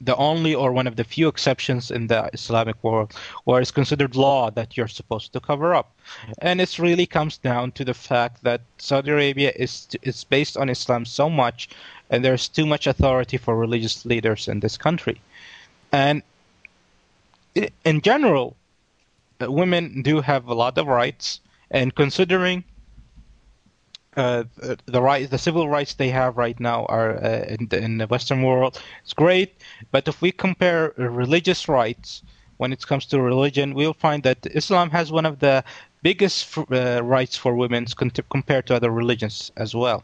the 0.00 0.14
only 0.16 0.54
or 0.54 0.70
one 0.70 0.86
of 0.86 0.94
the 0.94 1.02
few 1.02 1.26
exceptions 1.26 1.90
in 1.90 2.06
the 2.06 2.30
Islamic 2.32 2.76
world 2.84 3.12
where 3.44 3.60
it's 3.60 3.72
considered 3.72 4.14
law 4.14 4.48
that 4.50 4.76
you're 4.76 4.86
supposed 4.86 5.32
to 5.32 5.40
cover 5.40 5.74
up. 5.74 5.92
And 6.40 6.60
it 6.60 6.78
really 6.78 7.06
comes 7.06 7.36
down 7.38 7.72
to 7.72 7.84
the 7.84 7.94
fact 7.94 8.44
that 8.44 8.60
Saudi 8.78 9.10
Arabia 9.10 9.52
is 9.56 9.88
is 10.02 10.22
based 10.24 10.56
on 10.56 10.68
Islam 10.68 11.04
so 11.04 11.28
much, 11.28 11.68
and 12.10 12.24
there's 12.24 12.48
too 12.48 12.66
much 12.66 12.86
authority 12.86 13.38
for 13.38 13.56
religious 13.56 14.06
leaders 14.06 14.46
in 14.46 14.60
this 14.60 14.76
country. 14.76 15.20
And 15.92 16.22
in 17.84 18.00
general, 18.00 18.56
uh, 19.40 19.50
women 19.50 20.02
do 20.02 20.20
have 20.20 20.46
a 20.46 20.54
lot 20.54 20.78
of 20.78 20.86
rights, 20.86 21.40
and 21.70 21.94
considering 21.94 22.64
uh, 24.16 24.44
the- 24.56 24.78
the 24.86 25.00
right, 25.00 25.30
the 25.30 25.38
civil 25.38 25.68
rights 25.68 25.94
they 25.94 26.08
have 26.10 26.36
right 26.36 26.58
now 26.58 26.84
are 26.86 27.22
uh, 27.22 27.44
in, 27.56 27.68
the, 27.68 27.78
in 27.78 27.98
the 27.98 28.06
Western 28.08 28.42
world. 28.42 28.80
It's 29.04 29.12
great, 29.12 29.54
but 29.92 30.08
if 30.08 30.20
we 30.20 30.32
compare 30.32 30.92
uh, 30.98 31.04
religious 31.04 31.68
rights 31.68 32.22
when 32.56 32.72
it 32.72 32.84
comes 32.84 33.06
to 33.06 33.20
religion, 33.20 33.74
we'll 33.74 33.94
find 33.94 34.24
that 34.24 34.38
Islam 34.46 34.90
has 34.90 35.12
one 35.12 35.24
of 35.24 35.38
the 35.38 35.62
biggest 36.02 36.58
f- 36.58 36.72
uh, 36.72 37.04
rights 37.04 37.36
for 37.36 37.54
women 37.54 37.86
con- 37.94 38.10
compared 38.30 38.66
to 38.66 38.74
other 38.74 38.90
religions 38.90 39.52
as 39.56 39.74
well. 39.74 40.02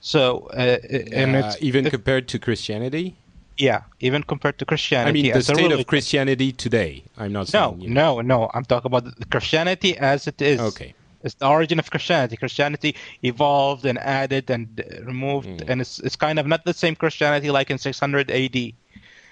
So, 0.00 0.48
uh, 0.54 0.78
and 1.12 1.36
it's 1.36 1.62
even 1.62 1.86
it- 1.86 1.90
compared 1.90 2.26
to 2.28 2.38
Christianity. 2.40 3.14
Yeah, 3.68 3.80
even 4.08 4.20
compared 4.32 4.56
to 4.60 4.64
Christianity. 4.70 5.10
I 5.10 5.12
mean, 5.22 5.32
the 5.38 5.42
state 5.42 5.56
religion. 5.56 5.80
of 5.80 5.86
Christianity 5.92 6.48
today. 6.64 6.92
I'm 7.20 7.32
not 7.38 7.46
No, 7.58 7.60
saying. 7.70 7.80
you 7.84 7.90
no, 8.02 8.08
know. 8.20 8.34
no. 8.34 8.50
I'm 8.54 8.66
talking 8.72 8.88
about 8.92 9.04
the 9.22 9.26
Christianity 9.34 9.92
as 10.12 10.20
it 10.30 10.38
is. 10.52 10.58
Okay. 10.72 10.90
It's 11.24 11.36
the 11.42 11.46
origin 11.56 11.78
of 11.82 11.86
Christianity. 11.94 12.34
Christianity 12.44 12.90
evolved 13.22 13.84
and 13.90 13.96
added 14.20 14.44
and 14.54 14.66
removed, 15.10 15.48
Mm. 15.48 15.68
and 15.70 15.76
it's 15.84 15.94
it's 16.06 16.18
kind 16.26 16.36
of 16.40 16.46
not 16.52 16.60
the 16.70 16.74
same 16.84 16.94
Christianity 17.02 17.48
like 17.58 17.68
in 17.74 17.78
600 17.78 18.26
AD. 18.40 18.58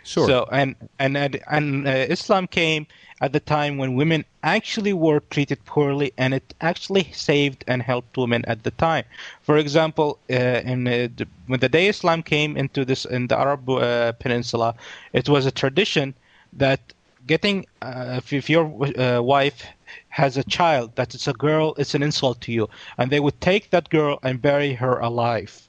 Sure. 0.02 0.26
So 0.26 0.48
and 0.50 0.74
and 0.98 1.16
and, 1.16 1.86
uh, 1.86 1.90
Islam 1.90 2.46
came 2.46 2.86
at 3.20 3.32
the 3.32 3.40
time 3.40 3.76
when 3.76 3.94
women 3.94 4.24
actually 4.42 4.92
were 4.94 5.20
treated 5.30 5.64
poorly, 5.66 6.12
and 6.16 6.32
it 6.34 6.54
actually 6.60 7.10
saved 7.12 7.64
and 7.66 7.82
helped 7.82 8.16
women 8.16 8.44
at 8.46 8.62
the 8.62 8.70
time. 8.72 9.04
For 9.42 9.56
example, 9.58 10.18
uh, 10.30 10.34
in 10.72 10.86
uh, 10.86 11.08
the, 11.16 11.26
when 11.46 11.60
the 11.60 11.68
day 11.68 11.88
Islam 11.88 12.22
came 12.22 12.56
into 12.56 12.84
this 12.84 13.04
in 13.04 13.26
the 13.26 13.38
Arab 13.38 13.68
uh, 13.68 14.12
Peninsula, 14.12 14.74
it 15.12 15.28
was 15.28 15.44
a 15.46 15.50
tradition 15.50 16.14
that 16.54 16.80
getting 17.26 17.66
uh, 17.82 18.14
if, 18.18 18.32
if 18.32 18.48
your 18.48 18.64
uh, 18.98 19.20
wife 19.20 19.66
has 20.08 20.36
a 20.36 20.44
child 20.44 20.96
that 20.96 21.14
it's 21.14 21.28
a 21.28 21.34
girl, 21.34 21.74
it's 21.76 21.94
an 21.94 22.02
insult 22.02 22.40
to 22.42 22.52
you, 22.52 22.68
and 22.96 23.10
they 23.10 23.20
would 23.20 23.38
take 23.40 23.70
that 23.70 23.90
girl 23.90 24.18
and 24.22 24.40
bury 24.40 24.72
her 24.74 24.98
alive, 24.98 25.68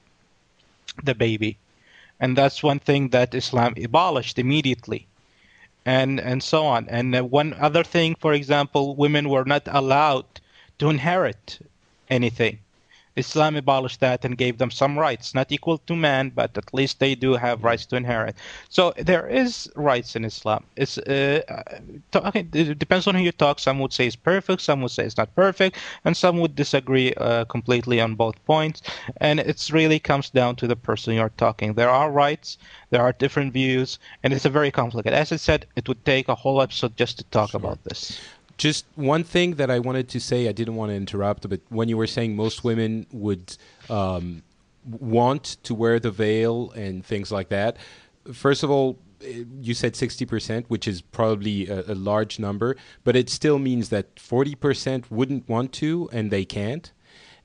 the 1.04 1.14
baby 1.14 1.58
and 2.22 2.38
that's 2.38 2.62
one 2.62 2.78
thing 2.78 3.08
that 3.08 3.34
Islam 3.34 3.74
abolished 3.84 4.38
immediately, 4.38 5.08
and 5.84 6.20
and 6.20 6.40
so 6.40 6.64
on. 6.64 6.88
And 6.88 7.16
uh, 7.16 7.24
one 7.24 7.52
other 7.54 7.82
thing, 7.82 8.14
for 8.14 8.32
example, 8.32 8.94
women 8.94 9.28
were 9.28 9.44
not 9.44 9.64
allowed 9.66 10.40
to 10.78 10.88
inherit 10.88 11.58
anything. 12.08 12.60
Islam 13.16 13.56
abolished 13.56 14.00
that 14.00 14.24
and 14.24 14.38
gave 14.38 14.58
them 14.58 14.70
some 14.70 14.98
rights, 14.98 15.34
not 15.34 15.52
equal 15.52 15.78
to 15.78 15.94
man, 15.94 16.30
but 16.34 16.56
at 16.56 16.72
least 16.72 16.98
they 16.98 17.14
do 17.14 17.34
have 17.34 17.64
rights 17.64 17.84
to 17.86 17.96
inherit. 17.96 18.36
So 18.68 18.92
there 18.96 19.28
is 19.28 19.70
rights 19.76 20.16
in 20.16 20.24
Islam. 20.24 20.64
It's 20.76 20.98
uh, 20.98 21.42
uh, 21.48 21.78
talking, 22.10 22.48
it 22.52 22.78
depends 22.78 23.06
on 23.06 23.14
who 23.14 23.22
you 23.22 23.32
talk. 23.32 23.58
Some 23.58 23.78
would 23.80 23.92
say 23.92 24.06
it's 24.06 24.16
perfect, 24.16 24.62
some 24.62 24.80
would 24.82 24.90
say 24.90 25.04
it's 25.04 25.18
not 25.18 25.34
perfect, 25.34 25.76
and 26.04 26.16
some 26.16 26.40
would 26.40 26.54
disagree 26.54 27.12
uh, 27.14 27.44
completely 27.44 28.00
on 28.00 28.14
both 28.14 28.42
points. 28.46 28.82
And 29.18 29.40
it's 29.40 29.70
really 29.70 29.98
comes 29.98 30.30
down 30.30 30.56
to 30.56 30.66
the 30.66 30.76
person 30.76 31.14
you're 31.14 31.28
talking. 31.36 31.74
There 31.74 31.90
are 31.90 32.10
rights, 32.10 32.58
there 32.90 33.02
are 33.02 33.12
different 33.12 33.52
views, 33.52 33.98
and 34.22 34.32
it's 34.32 34.44
a 34.44 34.50
very 34.50 34.70
complicated. 34.70 35.18
As 35.18 35.32
I 35.32 35.36
said, 35.36 35.66
it 35.76 35.88
would 35.88 36.04
take 36.04 36.28
a 36.28 36.34
whole 36.34 36.62
episode 36.62 36.96
just 36.96 37.18
to 37.18 37.24
talk 37.24 37.54
about 37.54 37.82
this. 37.84 38.18
Just 38.62 38.86
one 38.94 39.24
thing 39.24 39.56
that 39.56 39.72
I 39.72 39.80
wanted 39.80 40.08
to 40.10 40.20
say, 40.20 40.48
I 40.48 40.52
didn't 40.52 40.76
want 40.76 40.90
to 40.90 40.94
interrupt, 40.94 41.48
but 41.48 41.60
when 41.68 41.88
you 41.88 41.96
were 41.96 42.06
saying 42.06 42.36
most 42.36 42.62
women 42.62 43.08
would 43.10 43.56
um, 43.90 44.44
want 44.88 45.56
to 45.64 45.74
wear 45.74 45.98
the 45.98 46.12
veil 46.12 46.70
and 46.70 47.04
things 47.04 47.32
like 47.32 47.48
that, 47.48 47.76
first 48.32 48.62
of 48.62 48.70
all, 48.70 49.00
eh, 49.24 49.42
you 49.60 49.74
said 49.74 49.94
60%, 49.94 50.66
which 50.68 50.86
is 50.86 51.02
probably 51.02 51.66
a, 51.66 51.90
a 51.90 51.96
large 51.96 52.38
number, 52.38 52.76
but 53.02 53.16
it 53.16 53.28
still 53.28 53.58
means 53.58 53.88
that 53.88 54.14
40% 54.14 55.10
wouldn't 55.10 55.48
want 55.48 55.72
to 55.72 56.08
and 56.12 56.30
they 56.30 56.44
can't. 56.44 56.92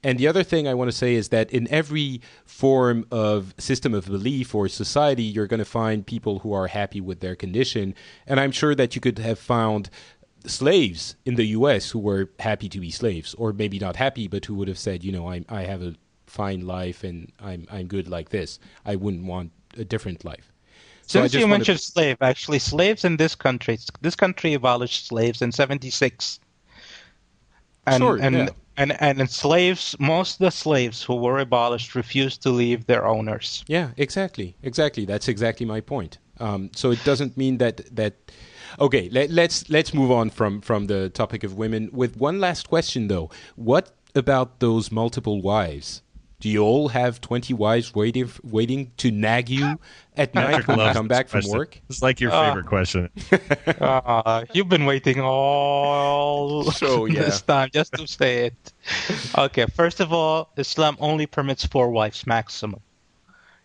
And 0.03 0.19
the 0.19 0.27
other 0.27 0.43
thing 0.43 0.67
I 0.67 0.75
want 0.75 0.91
to 0.91 0.95
say 0.95 1.15
is 1.15 1.29
that 1.29 1.49
in 1.51 1.67
every 1.69 2.21
form 2.45 3.07
of 3.09 3.55
system 3.57 3.95
of 3.95 4.05
belief 4.05 4.53
or 4.53 4.67
society, 4.67 5.23
you're 5.23 5.47
going 5.47 5.57
to 5.57 5.65
find 5.65 6.05
people 6.05 6.39
who 6.39 6.53
are 6.53 6.67
happy 6.67 7.01
with 7.01 7.19
their 7.19 7.35
condition. 7.35 7.95
And 8.27 8.39
I'm 8.39 8.51
sure 8.51 8.75
that 8.75 8.93
you 8.93 9.01
could 9.01 9.17
have 9.17 9.39
found 9.39 9.89
slaves 10.47 11.15
in 11.25 11.35
the 11.35 11.45
U.S. 11.47 11.91
who 11.91 11.99
were 11.99 12.31
happy 12.39 12.69
to 12.69 12.79
be 12.79 12.89
slaves, 12.89 13.33
or 13.35 13.53
maybe 13.53 13.79
not 13.79 13.95
happy, 13.95 14.27
but 14.27 14.45
who 14.45 14.55
would 14.55 14.67
have 14.67 14.79
said, 14.79 15.03
you 15.03 15.11
know, 15.11 15.29
I, 15.29 15.43
I 15.49 15.63
have 15.63 15.81
a 15.81 15.95
fine 16.25 16.65
life 16.65 17.03
and 17.03 17.31
I'm, 17.39 17.67
I'm 17.71 17.87
good 17.87 18.07
like 18.07 18.29
this. 18.29 18.59
I 18.85 18.95
wouldn't 18.95 19.25
want 19.25 19.51
a 19.77 19.85
different 19.85 20.25
life. 20.25 20.51
So 21.07 21.21
Since 21.21 21.35
you 21.35 21.47
mentioned 21.47 21.79
slave, 21.79 22.17
actually, 22.19 22.59
slaves 22.59 23.05
in 23.05 23.15
this 23.15 23.33
country, 23.33 23.79
this 24.01 24.15
country 24.15 24.53
abolished 24.53 25.07
slaves 25.07 25.41
in 25.41 25.53
'76, 25.53 26.39
and 27.85 28.01
Sure, 28.01 28.17
and, 28.17 28.35
yeah. 28.35 28.49
and 28.75 28.91
and 29.01 29.21
and 29.21 29.29
slaves, 29.29 29.95
most 29.99 30.33
of 30.33 30.39
the 30.39 30.51
slaves 30.51 31.01
who 31.01 31.15
were 31.15 31.39
abolished 31.39 31.95
refused 31.95 32.43
to 32.43 32.49
leave 32.49 32.87
their 32.87 33.07
owners. 33.07 33.63
Yeah, 33.67 33.91
exactly, 33.95 34.57
exactly. 34.61 35.05
That's 35.05 35.29
exactly 35.29 35.65
my 35.65 35.79
point. 35.79 36.17
Um, 36.41 36.71
so 36.75 36.91
it 36.91 37.01
doesn't 37.05 37.37
mean 37.37 37.57
that 37.59 37.95
that. 37.95 38.13
Okay, 38.79 39.09
let, 39.09 39.29
let's 39.29 39.69
let's 39.69 39.93
move 39.93 40.11
on 40.11 40.29
from 40.29 40.61
from 40.61 40.87
the 40.87 41.09
topic 41.09 41.43
of 41.43 41.57
women 41.57 41.89
with 41.91 42.17
one 42.17 42.39
last 42.39 42.69
question 42.69 43.07
though. 43.07 43.29
What 43.55 43.91
about 44.15 44.59
those 44.59 44.91
multiple 44.91 45.41
wives? 45.41 46.01
Do 46.39 46.49
you 46.49 46.63
all 46.63 46.89
have 46.89 47.19
twenty 47.19 47.53
wives 47.53 47.95
waiting 47.95 48.29
waiting 48.43 48.91
to 48.97 49.09
nag 49.09 49.49
you 49.49 49.79
at 50.17 50.35
night 50.35 50.67
when 50.67 50.79
you 50.79 50.93
come 50.93 51.07
back 51.07 51.27
from 51.27 51.41
question. 51.41 51.57
work? 51.57 51.81
It's 51.89 52.01
like 52.01 52.19
your 52.19 52.31
favorite 52.31 52.67
question. 52.67 53.09
Uh, 53.79 54.45
you've 54.53 54.69
been 54.69 54.85
waiting 54.85 55.19
all 55.21 56.63
So, 56.71 57.05
yeah. 57.05 57.23
this 57.23 57.41
time 57.41 57.69
just 57.73 57.93
to 57.93 58.07
say 58.07 58.47
it. 58.47 58.73
Okay, 59.37 59.65
first 59.67 59.99
of 59.99 60.11
all, 60.13 60.49
Islam 60.57 60.97
only 60.99 61.25
permits 61.25 61.65
four 61.65 61.89
wives 61.89 62.25
maximum. 62.27 62.81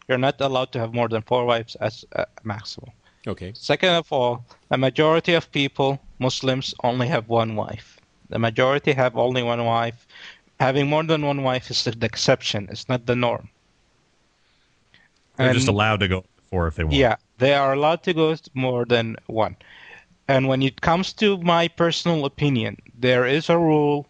You're 0.09 0.19
not 0.19 0.41
allowed 0.41 0.73
to 0.73 0.79
have 0.79 0.93
more 0.93 1.09
than 1.09 1.23
four 1.23 1.45
wives 1.45 1.75
as 1.77 2.05
uh, 2.15 2.25
maximum. 2.45 2.91
Okay, 3.27 3.53
Second 3.55 3.91
of 3.91 4.13
all, 4.13 4.45
the 4.69 4.77
majority 4.77 5.35
of 5.35 5.51
people, 5.53 6.01
Muslims, 6.19 6.75
only 6.83 7.07
have 7.07 7.29
one 7.29 7.55
wife. 7.55 8.01
The 8.31 8.39
majority 8.39 8.93
have 8.93 9.17
only 9.17 9.43
one 9.43 9.65
wife. 9.65 10.07
Having 10.59 10.89
more 10.89 11.05
than 11.05 11.25
one 11.25 11.43
wife 11.43 11.71
is 11.71 11.85
the 11.85 11.97
exception. 12.05 12.69
It's 12.71 12.89
not 12.89 13.07
the 13.07 13.15
norm. 13.15 13.49
They're 15.37 15.55
just 15.55 15.69
allowed 15.69 16.01
to 16.01 16.09
go 16.09 16.25
four 16.51 16.67
if 16.67 16.77
they 16.77 16.85
want. 16.85 16.97
Yeah, 16.97 17.17
they 17.39 17.55
are 17.55 17.73
allowed 17.73 18.03
to 18.05 18.13
go 18.15 18.35
more 18.55 18.85
than 18.85 19.17
one. 19.27 19.57
And 20.29 20.49
when 20.49 20.63
it 20.63 20.81
comes 20.81 21.13
to 21.15 21.39
my 21.39 21.69
personal 21.69 22.25
opinion, 22.25 22.77
there 22.99 23.27
is 23.27 23.49
a 23.49 23.59
rule 23.59 24.07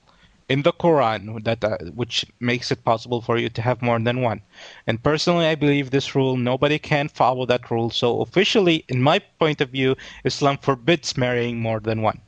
in 0.53 0.62
the 0.62 0.72
Quran 0.74 1.42
that 1.44 1.64
uh, 1.64 1.78
which 2.00 2.26
makes 2.40 2.70
it 2.70 2.84
possible 2.84 3.22
for 3.22 3.38
you 3.38 3.48
to 3.50 3.62
have 3.62 3.82
more 3.82 3.98
than 3.98 4.20
one. 4.20 4.42
And 4.86 5.03
personally, 5.03 5.46
I 5.46 5.55
believe 5.57 5.90
this 5.90 6.14
rule 6.14 6.36
nobody 6.36 6.78
can 6.78 7.09
follow 7.09 7.46
that 7.46 7.70
rule. 7.70 7.90
So 7.90 8.20
officially, 8.20 8.84
in 8.88 9.03
my 9.03 9.18
point 9.40 9.61
of 9.62 9.70
view, 9.70 9.96
Islam 10.24 10.59
forbids 10.59 11.16
marrying 11.16 11.61
more 11.61 11.80
than 11.80 12.03
one. 12.03 12.20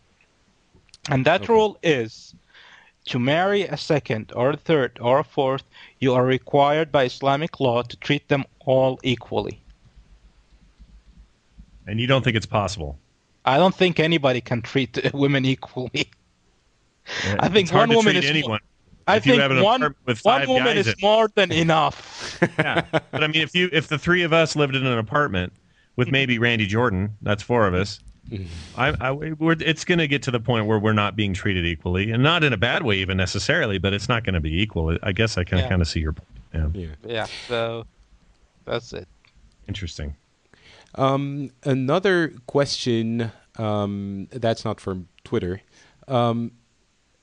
And 1.11 1.25
that 1.27 1.49
Okay. 1.49 1.49
rule 1.49 1.79
is 1.83 2.35
to 3.07 3.19
marry 3.19 3.63
a 3.63 3.77
second 3.77 4.33
or 4.35 4.51
a 4.51 4.57
third 4.57 4.99
or 5.01 5.21
a 5.21 5.25
fourth, 5.25 5.65
you 6.01 6.15
are 6.15 6.25
required 6.27 6.93
by 6.93 7.05
Islamic 7.05 7.61
law 7.61 7.83
to 7.83 7.97
treat 7.97 8.29
them 8.29 8.45
all 8.61 8.99
equally. 9.03 9.65
And 11.87 12.01
you 12.01 12.07
don't 12.07 12.23
think 12.25 12.37
it's 12.37 12.47
possible. 12.47 12.99
I 13.45 13.59
don't 13.59 13.75
think 13.75 13.99
anybody 14.01 14.41
can 14.41 14.63
treat 14.63 14.99
women 15.15 15.45
equally. 15.45 16.11
I 17.39 17.49
think 17.49 17.65
it's 17.67 17.71
hard 17.71 17.89
one 17.89 17.91
to 17.91 17.97
woman 17.97 18.13
treat 18.15 18.25
is- 18.25 18.31
anyone. 18.31 18.61
I 19.07 19.17
If 19.17 19.27
you 19.27 19.33
think 19.33 19.43
have 19.43 19.51
an 19.51 19.63
one, 19.63 19.83
apartment 19.83 20.07
with 20.07 20.21
one 20.25 20.49
woman 20.49 20.65
guys 20.77 20.87
is 20.87 20.95
in- 20.95 20.99
more 21.03 21.29
than 21.35 21.53
enough. 21.53 22.39
yeah. 22.59 22.81
But 22.91 23.23
I 23.23 23.27
mean, 23.27 23.43
if 23.43 23.55
you 23.55 23.69
if 23.71 23.89
the 23.89 23.99
three 23.99 24.23
of 24.23 24.33
us 24.33 24.57
lived 24.57 24.75
in 24.75 24.87
an 24.87 24.97
apartment 24.97 25.53
with 25.97 26.11
maybe 26.11 26.39
Randy 26.39 26.65
Jordan, 26.67 27.11
that's 27.21 27.43
four 27.43 27.67
of 27.67 27.75
us, 27.75 28.01
I, 28.79 28.95
I, 29.03 29.11
we're, 29.13 29.57
it's 29.61 29.85
going 29.85 29.99
to 29.99 30.09
get 30.09 30.23
to 30.23 30.31
the 30.31 30.41
point 30.41 30.65
where 30.67 30.79
we're 30.79 30.95
not 30.95 31.15
being 31.17 31.35
treated 31.35 31.67
equally, 31.67 32.11
and 32.13 32.23
not 32.23 32.43
in 32.43 32.55
a 32.55 32.57
bad 32.57 32.83
way, 32.83 32.97
even 32.97 33.19
necessarily, 33.19 33.77
but 33.77 33.93
it's 33.93 34.09
not 34.09 34.25
going 34.25 34.35
to 34.35 34.41
be 34.41 34.59
equal. 34.63 34.97
I 35.03 35.13
guess 35.13 35.37
I 35.37 35.45
can 35.45 35.59
Yeah. 35.59 35.69
kind 35.69 35.83
of 35.83 35.89
see 35.89 36.01
your 36.01 36.15
point. 36.15 36.29
Yeah. 36.55 36.69
Yeah. 36.73 36.87
Yeah. 37.07 37.27
So 37.47 37.85
that's 38.65 38.95
it. 38.95 39.07
Interesting. 39.69 40.17
Um, 40.95 41.51
another 41.65 42.33
question 42.47 43.31
um, 43.59 44.29
that's 44.33 44.65
not 44.65 44.81
from 44.81 45.09
Twitter. 45.25 45.61
Um, 46.09 46.53
i- 46.53 46.53
i- 46.53 46.64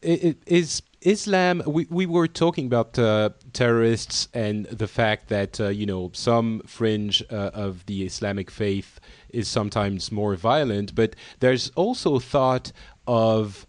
is 0.01 0.81
Islam? 1.01 1.63
We, 1.65 1.87
we 1.89 2.05
were 2.05 2.27
talking 2.27 2.65
about 2.65 2.97
uh, 2.97 3.31
terrorists 3.53 4.27
and 4.33 4.65
the 4.65 4.87
fact 4.87 5.29
that 5.29 5.59
uh, 5.59 5.69
you 5.69 5.85
know 5.85 6.11
some 6.13 6.61
fringe 6.65 7.23
uh, 7.31 7.51
of 7.53 7.85
the 7.85 8.03
Islamic 8.03 8.51
faith 8.51 8.99
is 9.29 9.47
sometimes 9.47 10.11
more 10.11 10.35
violent, 10.35 10.95
but 10.95 11.15
there's 11.39 11.69
also 11.75 12.19
thought 12.19 12.71
of 13.07 13.65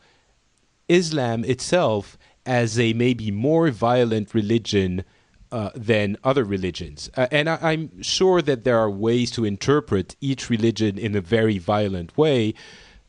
Islam 0.88 1.44
itself 1.44 2.18
as 2.44 2.78
a 2.78 2.92
maybe 2.92 3.30
more 3.30 3.70
violent 3.70 4.34
religion 4.34 5.04
uh, 5.52 5.70
than 5.74 6.16
other 6.24 6.44
religions. 6.44 7.10
Uh, 7.16 7.28
and 7.30 7.48
I, 7.48 7.58
I'm 7.62 8.02
sure 8.02 8.42
that 8.42 8.64
there 8.64 8.78
are 8.78 8.90
ways 8.90 9.30
to 9.32 9.44
interpret 9.44 10.16
each 10.20 10.50
religion 10.50 10.98
in 10.98 11.14
a 11.14 11.20
very 11.20 11.58
violent 11.58 12.16
way, 12.16 12.54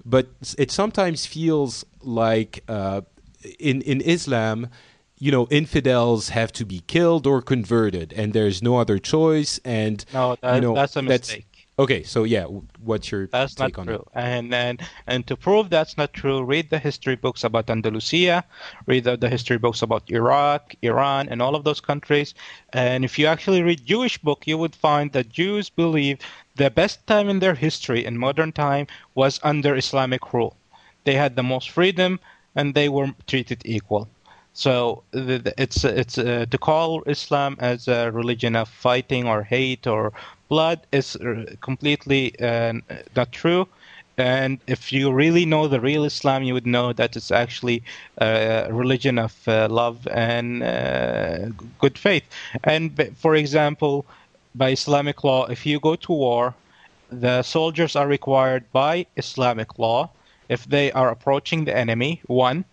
but 0.05 0.27
it 0.57 0.69
sometimes 0.69 1.25
feels 1.25 1.85
like 2.01 2.63
uh, 2.67 3.01
in, 3.59 3.81
in 3.81 4.01
Islam, 4.01 4.69
you 5.19 5.31
know, 5.31 5.47
infidels 5.49 6.29
have 6.29 6.51
to 6.53 6.65
be 6.65 6.81
killed 6.87 7.25
or 7.25 7.41
converted, 7.41 8.13
and 8.13 8.33
there's 8.33 8.61
no 8.61 8.77
other 8.77 8.99
choice. 8.99 9.59
And 9.63 10.03
No, 10.13 10.35
that, 10.41 10.55
you 10.55 10.61
know, 10.61 10.75
that's 10.75 10.95
a 10.95 11.01
mistake. 11.01 11.53
Okay, 11.79 12.03
so 12.03 12.23
yeah, 12.23 12.45
what's 12.83 13.09
your 13.11 13.25
That's 13.27 13.57
not 13.57 13.75
on 13.79 13.87
true. 13.87 14.05
And 14.13 14.53
and 14.53 14.79
and 15.07 15.25
to 15.25 15.35
prove 15.35 15.71
that's 15.71 15.97
not 15.97 16.13
true, 16.13 16.43
read 16.43 16.69
the 16.69 16.77
history 16.77 17.15
books 17.15 17.43
about 17.43 17.67
Andalusia, 17.67 18.43
read 18.85 19.05
the, 19.05 19.17
the 19.17 19.27
history 19.27 19.57
books 19.57 19.81
about 19.81 20.03
Iraq, 20.11 20.75
Iran, 20.83 21.29
and 21.29 21.41
all 21.41 21.55
of 21.55 21.63
those 21.63 21.81
countries. 21.81 22.35
And 22.73 23.03
if 23.03 23.17
you 23.17 23.25
actually 23.25 23.63
read 23.63 23.83
Jewish 23.85 24.19
book, 24.19 24.45
you 24.45 24.59
would 24.59 24.75
find 24.75 25.13
that 25.13 25.29
Jews 25.29 25.69
believe 25.69 26.19
the 26.55 26.69
best 26.69 27.07
time 27.07 27.27
in 27.27 27.39
their 27.39 27.55
history 27.55 28.05
in 28.05 28.19
modern 28.19 28.51
time 28.51 28.85
was 29.15 29.39
under 29.41 29.75
Islamic 29.75 30.31
rule. 30.31 30.55
They 31.05 31.15
had 31.15 31.35
the 31.35 31.43
most 31.43 31.71
freedom, 31.71 32.19
and 32.55 32.73
they 32.73 32.89
were 32.89 33.09
treated 33.27 33.61
equal. 33.65 34.07
So 34.53 35.03
the, 35.11 35.39
the, 35.39 35.53
it's 35.57 35.83
it's 35.83 36.17
uh, 36.17 36.45
to 36.49 36.57
call 36.57 37.01
Islam 37.07 37.55
as 37.59 37.87
a 37.87 38.11
religion 38.11 38.55
of 38.55 38.69
fighting 38.69 39.27
or 39.27 39.43
hate 39.43 39.87
or 39.87 40.13
blood 40.47 40.79
is 40.91 41.15
uh, 41.15 41.45
completely 41.61 42.39
uh, 42.39 42.73
not 43.15 43.31
true. 43.31 43.67
And 44.17 44.59
if 44.67 44.93
you 44.93 45.11
really 45.11 45.45
know 45.45 45.67
the 45.67 45.79
real 45.79 46.03
Islam, 46.03 46.43
you 46.43 46.53
would 46.53 46.67
know 46.67 46.93
that 46.93 47.15
it's 47.15 47.31
actually 47.31 47.81
a 48.19 48.67
religion 48.69 49.17
of 49.17 49.33
uh, 49.47 49.67
love 49.69 50.07
and 50.11 50.61
uh, 50.61 51.49
good 51.79 51.97
faith. 51.97 52.23
And 52.63 53.11
for 53.17 53.35
example, 53.35 54.05
by 54.53 54.69
Islamic 54.69 55.23
law, 55.23 55.47
if 55.47 55.65
you 55.65 55.79
go 55.79 55.95
to 55.95 56.11
war, 56.13 56.53
the 57.09 57.41
soldiers 57.41 57.95
are 57.95 58.07
required 58.07 58.63
by 58.71 59.07
Islamic 59.17 59.79
law, 59.79 60.09
if 60.53 60.65
they 60.65 60.91
are 60.91 61.09
approaching 61.09 61.65
the 61.65 61.75
enemy, 61.75 62.21
one, 62.27 62.65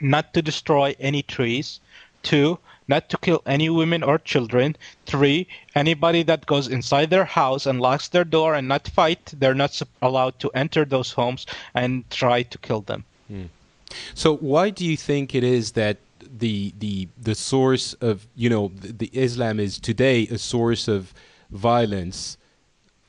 not 0.00 0.32
to 0.34 0.40
destroy 0.42 0.94
any 1.00 1.22
trees. 1.22 1.80
Two, 2.22 2.58
not 2.88 3.08
to 3.10 3.18
kill 3.18 3.42
any 3.46 3.68
women 3.68 4.02
or 4.02 4.18
children. 4.18 4.76
Three, 5.06 5.46
anybody 5.74 6.22
that 6.24 6.46
goes 6.46 6.68
inside 6.68 7.10
their 7.10 7.24
house 7.24 7.66
and 7.66 7.80
locks 7.80 8.08
their 8.08 8.24
door 8.24 8.54
and 8.54 8.68
not 8.68 8.88
fight, 8.88 9.32
they're 9.38 9.60
not 9.64 9.80
allowed 10.02 10.38
to 10.40 10.50
enter 10.54 10.84
those 10.84 11.12
homes 11.12 11.46
and 11.74 12.08
try 12.10 12.42
to 12.42 12.58
kill 12.58 12.82
them. 12.82 13.04
Hmm. 13.28 13.46
So 14.14 14.36
why 14.36 14.70
do 14.70 14.84
you 14.84 14.96
think 14.96 15.34
it 15.34 15.44
is 15.44 15.72
that 15.72 15.98
the 16.38 16.74
the 16.78 17.08
the 17.28 17.34
source 17.34 17.94
of 17.94 18.26
you 18.34 18.50
know 18.50 18.72
the, 18.82 18.92
the 18.92 19.10
Islam 19.12 19.60
is 19.60 19.78
today 19.78 20.26
a 20.26 20.38
source 20.38 20.88
of 20.88 21.14
violence 21.50 22.36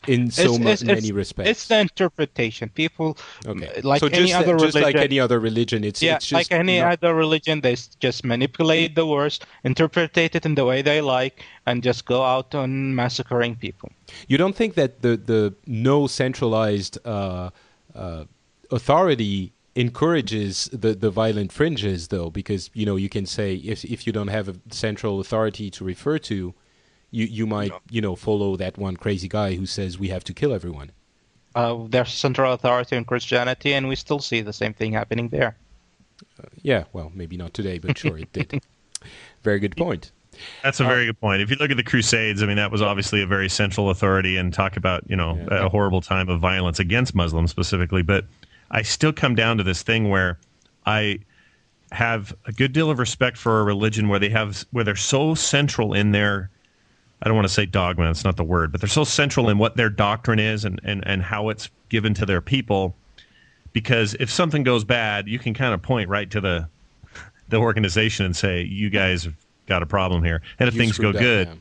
in 0.08 0.32
so 0.32 0.42
It's- 0.42 0.60
mu- 0.60 0.66
it's- 0.66 0.84
many 0.84 0.98
it's- 1.00 1.12
respects? 1.12 1.50
It's 1.50 1.68
the 1.68 1.80
interpretation. 1.80 2.70
People, 2.70 3.18
okay, 3.46 3.82
like 3.84 4.00
so 4.00 4.08
any 4.08 4.34
other 4.34 4.54
just 4.58 4.76
religion, 4.76 4.82
like 4.82 4.96
any 4.96 5.20
other 5.20 5.40
religion, 5.40 5.84
it's 5.84 6.02
yeah, 6.02 6.16
it's 6.16 6.26
just 6.28 6.34
like 6.52 6.52
any 6.52 6.80
not- 6.80 6.94
other 6.94 7.14
religion, 7.14 7.62
they 7.62 7.76
just 8.00 8.24
manipulate 8.24 8.96
the 8.96 9.06
words, 9.06 9.40
interpret 9.64 10.18
it 10.18 10.46
in 10.46 10.56
the 10.56 10.66
way 10.66 10.82
they 10.82 11.02
like, 11.02 11.44
and 11.66 11.84
just 11.84 12.06
go 12.06 12.24
out 12.24 12.56
on 12.56 12.96
massacring 12.96 13.56
people. 13.56 13.90
You 14.28 14.38
don't 14.38 14.56
think 14.56 14.74
that 14.76 15.02
the 15.02 15.18
the 15.18 15.54
no 15.66 16.08
centralized 16.08 16.98
uh, 17.06 17.50
uh, 17.94 18.24
authority 18.72 19.52
encourages 19.76 20.66
the, 20.74 20.94
the 20.96 21.10
violent 21.12 21.52
fringes, 21.52 22.08
though, 22.08 22.30
because 22.32 22.70
you 22.74 22.86
know 22.86 22.96
you 22.96 23.10
can 23.10 23.26
say 23.26 23.56
if 23.56 23.86
if 23.86 24.08
you 24.08 24.14
don't 24.14 24.30
have 24.30 24.48
a 24.50 24.56
central 24.72 25.20
authority 25.20 25.70
to 25.72 25.84
refer 25.84 26.18
to, 26.18 26.54
you 27.12 27.26
you 27.26 27.48
might 27.48 27.72
you 27.90 28.02
know 28.02 28.16
follow 28.16 28.56
that 28.58 28.78
one 28.78 28.98
crazy 28.98 29.28
guy 29.28 29.56
who 29.56 29.66
says 29.66 29.98
we 29.98 30.10
have 30.10 30.24
to 30.26 30.34
kill 30.34 30.54
everyone. 30.54 30.92
Uh, 31.56 31.86
there's 31.90 32.14
central 32.14 32.54
authority 32.54 32.96
in 32.96 33.06
Christianity, 33.06 33.74
and 33.74 33.88
we 33.88 33.96
still 33.96 34.20
see 34.20 34.42
the 34.42 34.54
same 34.54 34.74
thing 34.74 34.94
happening 34.94 35.30
there. 35.30 35.58
Yeah, 36.62 36.84
well, 36.94 37.12
maybe 37.16 37.38
not 37.38 37.54
today, 37.54 37.80
but 37.80 37.98
sure 37.98 38.18
it 38.18 38.32
did. 38.34 38.62
Very 39.44 39.60
good 39.60 39.76
point. 39.76 40.12
That's 40.62 40.80
a 40.80 40.84
very 40.84 41.08
good 41.08 41.20
point. 41.20 41.42
If 41.42 41.50
you 41.50 41.56
look 41.56 41.72
at 41.72 41.78
the 41.78 41.84
Crusades, 41.84 42.44
I 42.44 42.46
mean, 42.46 42.58
that 42.58 42.72
was 42.72 42.82
obviously 42.82 43.24
a 43.24 43.26
very 43.26 43.50
central 43.50 43.90
authority 43.90 44.38
and 44.38 44.54
talk 44.54 44.78
about, 44.78 45.04
you 45.10 45.16
know, 45.16 45.36
Yeah. 45.50 45.66
a 45.66 45.70
horrible 45.70 46.02
time 46.02 46.30
of 46.30 46.40
violence 46.40 46.80
against 46.80 47.16
Muslims 47.16 47.50
specifically. 47.50 48.04
But 48.04 48.26
I 48.70 48.84
still 48.84 49.12
come 49.14 49.34
down 49.34 49.58
to 49.58 49.64
this 49.64 49.82
thing 49.82 50.10
where 50.10 50.38
I 50.86 51.20
have 51.92 52.36
a 52.46 52.52
good 52.52 52.72
deal 52.72 52.92
of 52.92 53.00
respect 53.00 53.36
for 53.38 53.62
a 53.62 53.64
religion 53.64 54.10
where 54.10 54.20
they 54.20 54.30
have, 54.30 54.64
where 54.72 54.84
they're 54.84 54.96
so 54.96 55.34
central 55.34 55.94
in 55.94 56.12
their, 56.12 56.52
I 57.22 57.28
don't 57.28 57.36
want 57.36 57.48
to 57.48 57.54
say 57.54 57.66
dogma, 57.66 58.10
it's 58.10 58.24
not 58.24 58.38
the 58.38 58.44
word, 58.44 58.72
but 58.72 58.82
they're 58.82 58.88
so 58.88 59.04
central 59.04 59.50
in 59.50 59.58
what 59.58 59.76
their 59.76 59.90
doctrine 59.90 60.40
is 60.40 60.66
and, 60.66 60.80
and, 60.84 61.06
and 61.08 61.24
how 61.24 61.50
it's 61.50 61.70
given 61.90 62.14
to 62.16 62.26
their 62.26 62.42
people. 62.42 62.96
Because 63.74 64.16
if 64.20 64.30
something 64.30 64.64
goes 64.64 64.84
bad, 64.84 65.28
you 65.28 65.40
can 65.40 65.54
kind 65.54 65.74
of 65.74 65.82
point 65.82 66.10
right 66.10 66.30
to 66.32 66.42
the, 66.42 66.68
the 67.50 67.58
organization 67.58 68.26
and 68.26 68.36
say, 68.36 68.62
you 68.62 68.90
guys 68.90 69.24
have 69.24 69.36
got 69.68 69.84
a 69.84 69.86
problem 69.86 70.24
here. 70.24 70.42
And 70.60 70.68
if 70.68 70.76
You 70.76 70.82
things 70.82 70.98
go 70.98 71.10
up, 71.10 71.16
good, 71.16 71.48
yeah. 71.48 71.54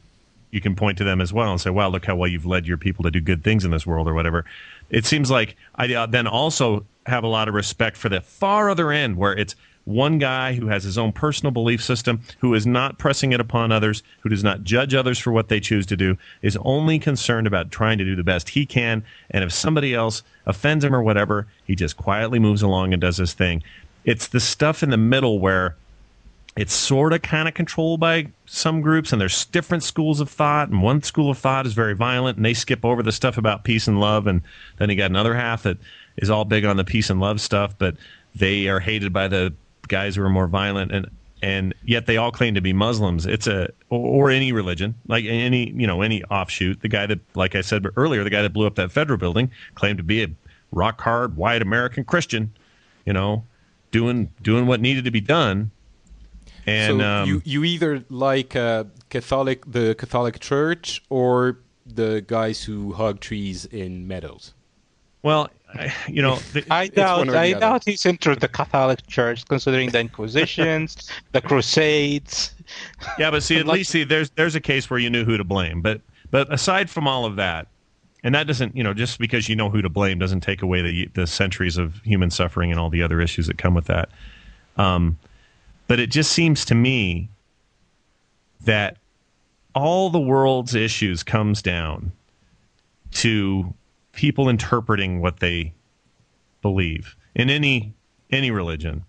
you 0.51 0.61
can 0.61 0.75
point 0.75 0.99
to 0.99 1.05
them 1.05 1.21
as 1.21 1.33
well 1.33 1.51
and 1.51 1.61
say, 1.61 1.71
"Wow, 1.71 1.89
look 1.89 2.07
how 2.07 2.17
well 2.17 2.29
you've 2.29 2.47
led 2.47 2.67
your 2.67 2.79
people 2.79 3.03
to 3.03 3.11
do 3.11 3.21
good 3.21 3.45
things 3.45 3.65
in 3.65 3.71
this 3.71 3.87
world," 3.87 4.09
or 4.09 4.15
whatever. 4.15 4.45
It 4.89 5.05
seems 5.05 5.31
like 5.31 5.57
I 5.75 5.93
uh, 5.93 6.07
then 6.07 6.27
also 6.27 6.87
have 7.07 7.25
a 7.25 7.29
lot 7.29 7.49
of 7.49 7.55
respect 7.55 7.97
for 7.97 8.09
the 8.09 8.21
far 8.21 8.71
other 8.71 8.91
end, 8.91 9.17
where 9.17 9.37
it's 9.37 9.55
one 9.87 10.19
guy 10.19 10.53
who 10.53 10.67
has 10.67 10.83
his 10.83 10.99
own 10.99 11.13
personal 11.13 11.53
belief 11.53 11.83
system, 11.83 12.21
who 12.41 12.55
is 12.55 12.67
not 12.67 12.99
pressing 12.99 13.33
it 13.33 13.41
upon 13.41 13.73
others, 13.73 14.03
who 14.21 14.29
does 14.29 14.45
not 14.45 14.65
judge 14.65 14.95
others 14.95 15.19
for 15.19 15.33
what 15.33 15.49
they 15.49 15.61
choose 15.61 15.87
to 15.87 15.97
do, 15.97 16.19
is 16.43 16.59
only 16.63 16.99
concerned 16.99 17.47
about 17.47 17.71
trying 17.71 17.97
to 17.97 18.05
do 18.05 18.17
the 18.17 18.25
best 18.25 18.49
he 18.49 18.67
can, 18.67 19.03
and 19.31 19.45
if 19.45 19.53
somebody 19.53 19.95
else 19.95 20.23
offends 20.45 20.85
him 20.85 20.95
or 20.95 21.03
whatever, 21.03 21.47
he 21.65 21.75
just 21.75 21.97
quietly 21.97 22.39
moves 22.39 22.63
along 22.63 22.93
and 22.93 23.01
does 23.01 23.17
his 23.17 23.33
thing. 23.33 23.63
It's 24.05 24.29
the 24.29 24.41
stuff 24.41 24.83
in 24.83 24.91
the 24.91 24.97
middle 24.97 25.39
where 25.39 25.77
it's 26.57 26.75
sort 26.75 27.13
of 27.13 27.23
kind 27.23 27.47
of 27.47 27.55
controlled 27.55 28.01
by 28.01 28.27
some 28.47 28.81
groups 28.81 29.13
and 29.13 29.21
there's 29.21 29.45
different 29.47 29.85
schools 29.85 30.21
of 30.21 30.31
thought 30.31 30.69
and 30.69 30.83
one 30.83 31.03
school 31.03 31.31
of 31.31 31.39
thought 31.39 31.67
is 31.67 31.75
very 31.75 31.95
violent 31.95 32.39
and 32.39 32.47
they 32.47 32.55
skip 32.55 32.85
over 32.85 33.03
the 33.03 33.13
stuff 33.13 33.37
about 33.37 33.63
peace 33.63 33.87
and 33.87 34.01
love 34.01 34.27
and 34.27 34.41
then 34.79 34.89
you 34.89 34.97
got 34.97 35.11
another 35.11 35.35
half 35.35 35.65
that 35.65 35.77
is 36.17 36.31
all 36.31 36.47
big 36.47 36.65
on 36.65 36.79
the 36.79 36.85
peace 36.85 37.11
and 37.11 37.21
love 37.21 37.43
stuff 37.43 37.75
but 37.77 37.95
they 38.35 38.69
are 38.69 38.81
hated 38.81 39.13
by 39.13 39.29
the 39.29 39.53
guys 39.89 40.17
who 40.17 40.23
are 40.23 40.31
more 40.31 40.47
violent 40.47 40.93
and 40.93 41.11
and 41.43 41.75
yet 41.85 42.07
they 42.07 42.17
all 42.17 42.33
claim 42.33 42.55
to 42.55 42.61
be 42.61 42.73
Muslims. 42.73 43.27
It's 43.27 43.47
a 43.47 43.71
or, 43.91 44.27
or 44.27 44.31
any 44.31 44.53
religion, 44.53 44.95
like 45.07 45.25
any 45.27 45.71
you 45.71 45.87
know 45.87 46.03
any 46.03 46.25
offshoot. 46.25 46.81
The 46.81 46.89
guy 46.89 47.07
that, 47.07 47.21
like 47.35 47.55
I 47.55 47.61
said 47.61 47.87
earlier, 47.97 48.25
the 48.25 48.31
guy 48.31 48.43
that 48.43 48.53
blew 48.53 48.67
up 48.67 48.77
that 48.77 48.91
federal 48.91 49.19
building 49.19 49.51
claimed 49.75 49.99
to 49.99 50.03
be 50.03 50.23
a 50.23 50.29
rock 50.73 51.01
hard 51.01 51.37
white 51.37 51.63
American 51.63 52.05
Christian, 52.05 52.53
you 53.05 53.13
know, 53.13 53.45
doing 53.91 54.31
doing 54.43 54.67
what 54.67 54.81
needed 54.81 55.05
to 55.05 55.11
be 55.11 55.21
done. 55.21 55.71
And 56.67 57.01
so 57.01 57.07
um, 57.07 57.29
you 57.29 57.43
you 57.45 57.65
either 57.65 58.05
like 58.09 58.57
uh, 58.57 58.85
Catholic 59.11 59.71
the 59.71 59.95
Catholic 59.95 60.41
Church 60.41 61.03
or 61.11 61.59
the 61.87 62.25
guys 62.27 62.65
who 62.65 62.95
hug 62.95 63.21
trees 63.21 63.67
in 63.67 64.09
meadows. 64.09 64.55
well, 65.23 65.49
you 66.09 66.23
know, 66.23 66.37
the, 66.53 66.65
I 66.71 66.89
doubt. 66.89 67.29
I 67.31 67.53
doubt 67.53 67.85
he's 67.85 68.07
into 68.07 68.35
the 68.35 68.49
Catholic 68.49 69.07
Church, 69.07 69.45
considering 69.47 69.91
the 69.91 70.01
Inquisitions, 70.01 71.11
the 71.33 71.41
Crusades. 71.41 72.55
yeah, 73.19 73.31
but 73.31 73.43
see, 73.43 73.57
at 73.59 73.67
least 73.67 73.91
see, 73.91 74.05
there's 74.05 74.31
there's 74.31 74.55
a 74.55 74.61
case 74.61 74.89
where 74.89 74.99
you 74.99 75.11
knew 75.11 75.25
who 75.25 75.37
to 75.37 75.45
blame. 75.45 75.83
But 75.83 76.01
but 76.31 76.53
aside 76.53 76.89
from 76.91 77.07
all 77.09 77.25
of 77.25 77.37
that, 77.37 77.67
and 78.23 78.35
that 78.35 78.47
doesn't, 78.47 78.77
you 78.77 78.83
know, 78.83 78.95
just 78.95 79.19
because 79.19 79.49
you 79.49 79.57
know 79.57 79.71
who 79.71 79.83
to 79.83 79.89
blame 79.89 80.19
doesn't 80.19 80.41
take 80.41 80.63
away 80.63 80.83
the 80.83 81.07
the 81.15 81.27
centuries 81.27 81.77
of 81.77 81.97
human 82.03 82.31
suffering 82.31 82.71
and 82.71 82.81
all 82.81 82.91
the 82.91 83.03
other 83.03 83.21
issues 83.21 83.47
that 83.47 83.59
come 83.59 83.75
with 83.75 83.87
that. 83.87 84.09
Um, 84.77 85.19
but 85.89 86.01
it 86.01 86.11
just 86.11 86.33
seems 86.33 86.65
to 86.67 86.75
me 86.75 87.29
that 88.65 88.97
all 89.75 90.11
the 90.11 90.21
world's 90.21 90.75
issues 90.75 91.23
comes 91.23 91.63
down 91.63 92.13
to 93.13 93.73
people 94.17 94.49
interpreting 94.49 95.21
what 95.21 95.39
they 95.39 95.73
believe 96.63 97.15
in 97.37 97.49
any 97.49 97.95
any 98.33 98.51
religion. 98.51 99.05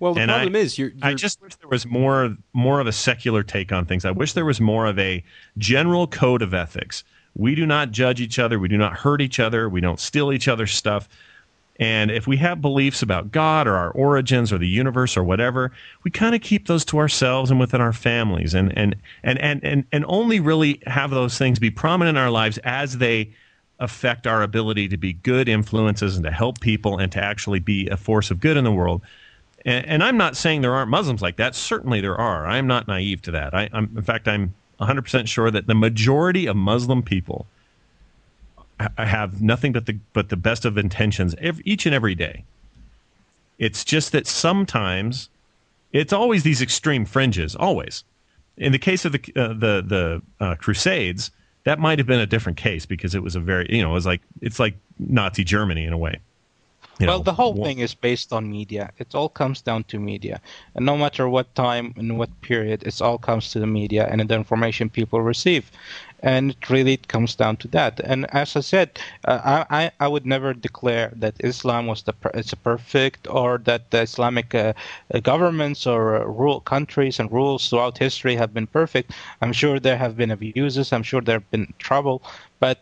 Well, 0.00 0.12
the 0.12 0.20
And 0.20 0.28
problem 0.30 0.56
I, 0.56 0.58
is 0.58 0.76
you're, 0.76 0.90
I 1.00 1.10
you're- 1.10 1.14
just 1.14 1.40
wish 1.40 1.54
there 1.54 1.68
was 1.70 1.86
more 1.86 2.36
more 2.52 2.80
of 2.80 2.86
a 2.86 2.92
secular 2.92 3.42
take 3.42 3.72
on 3.72 3.86
things. 3.86 4.04
I 4.04 4.10
wish 4.10 4.34
there 4.34 4.44
was 4.44 4.60
more 4.60 4.84
of 4.86 4.98
a 4.98 5.24
general 5.56 6.06
code 6.06 6.42
of 6.42 6.52
ethics. 6.52 7.04
We 7.34 7.54
do 7.54 7.64
not 7.64 7.92
judge 7.92 8.20
each 8.20 8.38
other. 8.38 8.58
We 8.58 8.68
do 8.68 8.76
not 8.76 8.92
hurt 8.94 9.20
each 9.22 9.38
other. 9.40 9.68
We 9.68 9.80
don't 9.80 10.00
steal 10.00 10.32
each 10.32 10.48
other's 10.48 10.72
stuff. 10.74 11.08
And 11.80 12.10
if 12.10 12.26
we 12.26 12.36
have 12.38 12.60
beliefs 12.60 13.02
about 13.02 13.30
God 13.30 13.68
or 13.68 13.76
our 13.76 13.92
origins 13.92 14.52
or 14.52 14.58
the 14.58 14.66
universe 14.66 15.16
or 15.16 15.22
whatever, 15.22 15.70
we 16.02 16.10
kind 16.10 16.34
of 16.34 16.40
keep 16.40 16.66
those 16.66 16.84
to 16.86 16.98
ourselves 16.98 17.52
and 17.52 17.60
within 17.60 17.80
our 17.80 17.92
families 17.92 18.52
and, 18.54 18.76
and, 18.76 18.96
and, 19.22 19.38
and, 19.38 19.62
and, 19.62 19.84
and 19.92 20.04
only 20.08 20.40
really 20.40 20.82
have 20.88 21.10
those 21.10 21.38
things 21.38 21.60
be 21.60 21.70
prominent 21.70 22.18
in 22.18 22.22
our 22.22 22.32
lives 22.32 22.58
as 22.64 22.98
they 22.98 23.30
affect 23.78 24.26
our 24.26 24.42
ability 24.42 24.88
to 24.88 24.96
be 24.96 25.12
good 25.12 25.48
influences 25.48 26.16
and 26.16 26.24
to 26.24 26.30
help 26.30 26.60
people 26.60 26.98
and 26.98 27.12
to 27.12 27.22
actually 27.22 27.60
be 27.60 27.88
a 27.88 27.96
force 27.96 28.30
of 28.30 28.40
good 28.40 28.56
in 28.56 28.64
the 28.64 28.72
world. 28.72 29.02
And, 29.64 29.86
and 29.86 30.04
I'm 30.04 30.16
not 30.16 30.36
saying 30.36 30.62
there 30.62 30.74
aren't 30.74 30.90
Muslims 30.90 31.22
like 31.22 31.36
that. 31.36 31.54
Certainly 31.54 32.00
there 32.00 32.16
are. 32.16 32.46
I'm 32.46 32.66
not 32.66 32.88
naive 32.88 33.22
to 33.22 33.30
that. 33.32 33.54
I, 33.54 33.68
I'm, 33.72 33.90
in 33.96 34.02
fact, 34.02 34.26
I'm 34.26 34.54
100% 34.80 35.28
sure 35.28 35.50
that 35.50 35.66
the 35.66 35.74
majority 35.74 36.46
of 36.46 36.56
Muslim 36.56 37.02
people 37.02 37.46
ha- 38.80 39.04
have 39.04 39.40
nothing 39.42 39.72
but 39.72 39.86
the 39.86 39.98
but 40.12 40.28
the 40.28 40.36
best 40.36 40.64
of 40.64 40.78
intentions 40.78 41.34
ev 41.38 41.60
each 41.64 41.86
and 41.86 41.94
every 41.94 42.14
day. 42.14 42.44
It's 43.58 43.84
just 43.84 44.12
that 44.12 44.26
sometimes 44.26 45.28
it's 45.92 46.12
always 46.12 46.42
these 46.42 46.62
extreme 46.62 47.04
fringes. 47.04 47.56
Always, 47.56 48.04
in 48.56 48.72
the 48.72 48.78
case 48.78 49.04
of 49.04 49.12
the 49.12 49.20
uh, 49.36 49.48
the 49.48 49.82
the 49.84 50.22
uh, 50.40 50.54
Crusades, 50.56 51.30
that 51.68 51.78
might 51.78 51.98
have 51.98 52.06
been 52.06 52.20
a 52.20 52.26
different 52.26 52.56
case 52.56 52.86
because 52.86 53.14
it 53.14 53.22
was 53.22 53.36
a 53.36 53.40
very 53.40 53.66
you 53.68 53.82
know 53.82 53.90
it 53.90 53.94
was 53.94 54.06
like 54.06 54.22
it's 54.40 54.58
like 54.58 54.74
Nazi 54.98 55.44
Germany 55.44 55.84
in 55.84 55.92
a 55.92 55.98
way. 55.98 56.18
You 56.98 57.06
well, 57.06 57.18
know, 57.18 57.24
the 57.24 57.32
whole 57.32 57.54
thing 57.54 57.78
is 57.78 57.94
based 57.94 58.32
on 58.32 58.50
media. 58.50 58.90
It 58.98 59.14
all 59.14 59.28
comes 59.28 59.60
down 59.60 59.84
to 59.84 60.00
media, 60.00 60.40
and 60.74 60.84
no 60.84 60.96
matter 60.96 61.28
what 61.28 61.54
time 61.54 61.94
and 61.96 62.18
what 62.18 62.30
period, 62.40 62.82
it 62.84 63.00
all 63.00 63.18
comes 63.18 63.52
to 63.52 63.60
the 63.60 63.68
media 63.68 64.08
and 64.10 64.18
the 64.28 64.34
information 64.34 64.88
people 64.88 65.20
receive, 65.20 65.70
and 66.20 66.50
it 66.52 66.70
really 66.70 66.96
comes 66.96 67.34
down 67.36 67.56
to 67.58 67.68
that. 67.68 68.00
And 68.00 68.26
as 68.34 68.56
I 68.56 68.60
said, 68.60 68.98
uh, 69.24 69.40
I 69.70 69.84
I- 69.84 69.90
I 70.00 70.08
would 70.08 70.26
never 70.26 70.52
declare 70.54 71.12
that 71.16 71.34
Islam 71.40 71.86
was 71.86 72.02
the 72.02 72.14
it's 72.34 72.52
a 72.52 72.56
perfect 72.56 73.26
or 73.30 73.58
that 73.64 73.90
the 73.90 74.00
Islamic 74.02 74.54
uh, 74.54 74.72
uh, 75.14 75.20
governments 75.20 75.86
or 75.86 76.16
uh, 76.16 76.24
rule 76.24 76.60
countries 76.60 77.18
and 77.20 77.30
rules 77.32 77.68
throughout 77.68 77.98
history 77.98 78.36
have 78.36 78.52
been 78.54 78.66
perfect. 78.66 79.12
I'm 79.42 79.52
sure 79.52 79.78
there 79.80 79.98
have 79.98 80.16
been 80.16 80.30
abuses. 80.30 80.92
I'm 80.92 81.02
sure 81.04 81.20
there 81.20 81.38
have 81.40 81.50
been 81.50 81.72
trouble, 81.78 82.22
but 82.60 82.78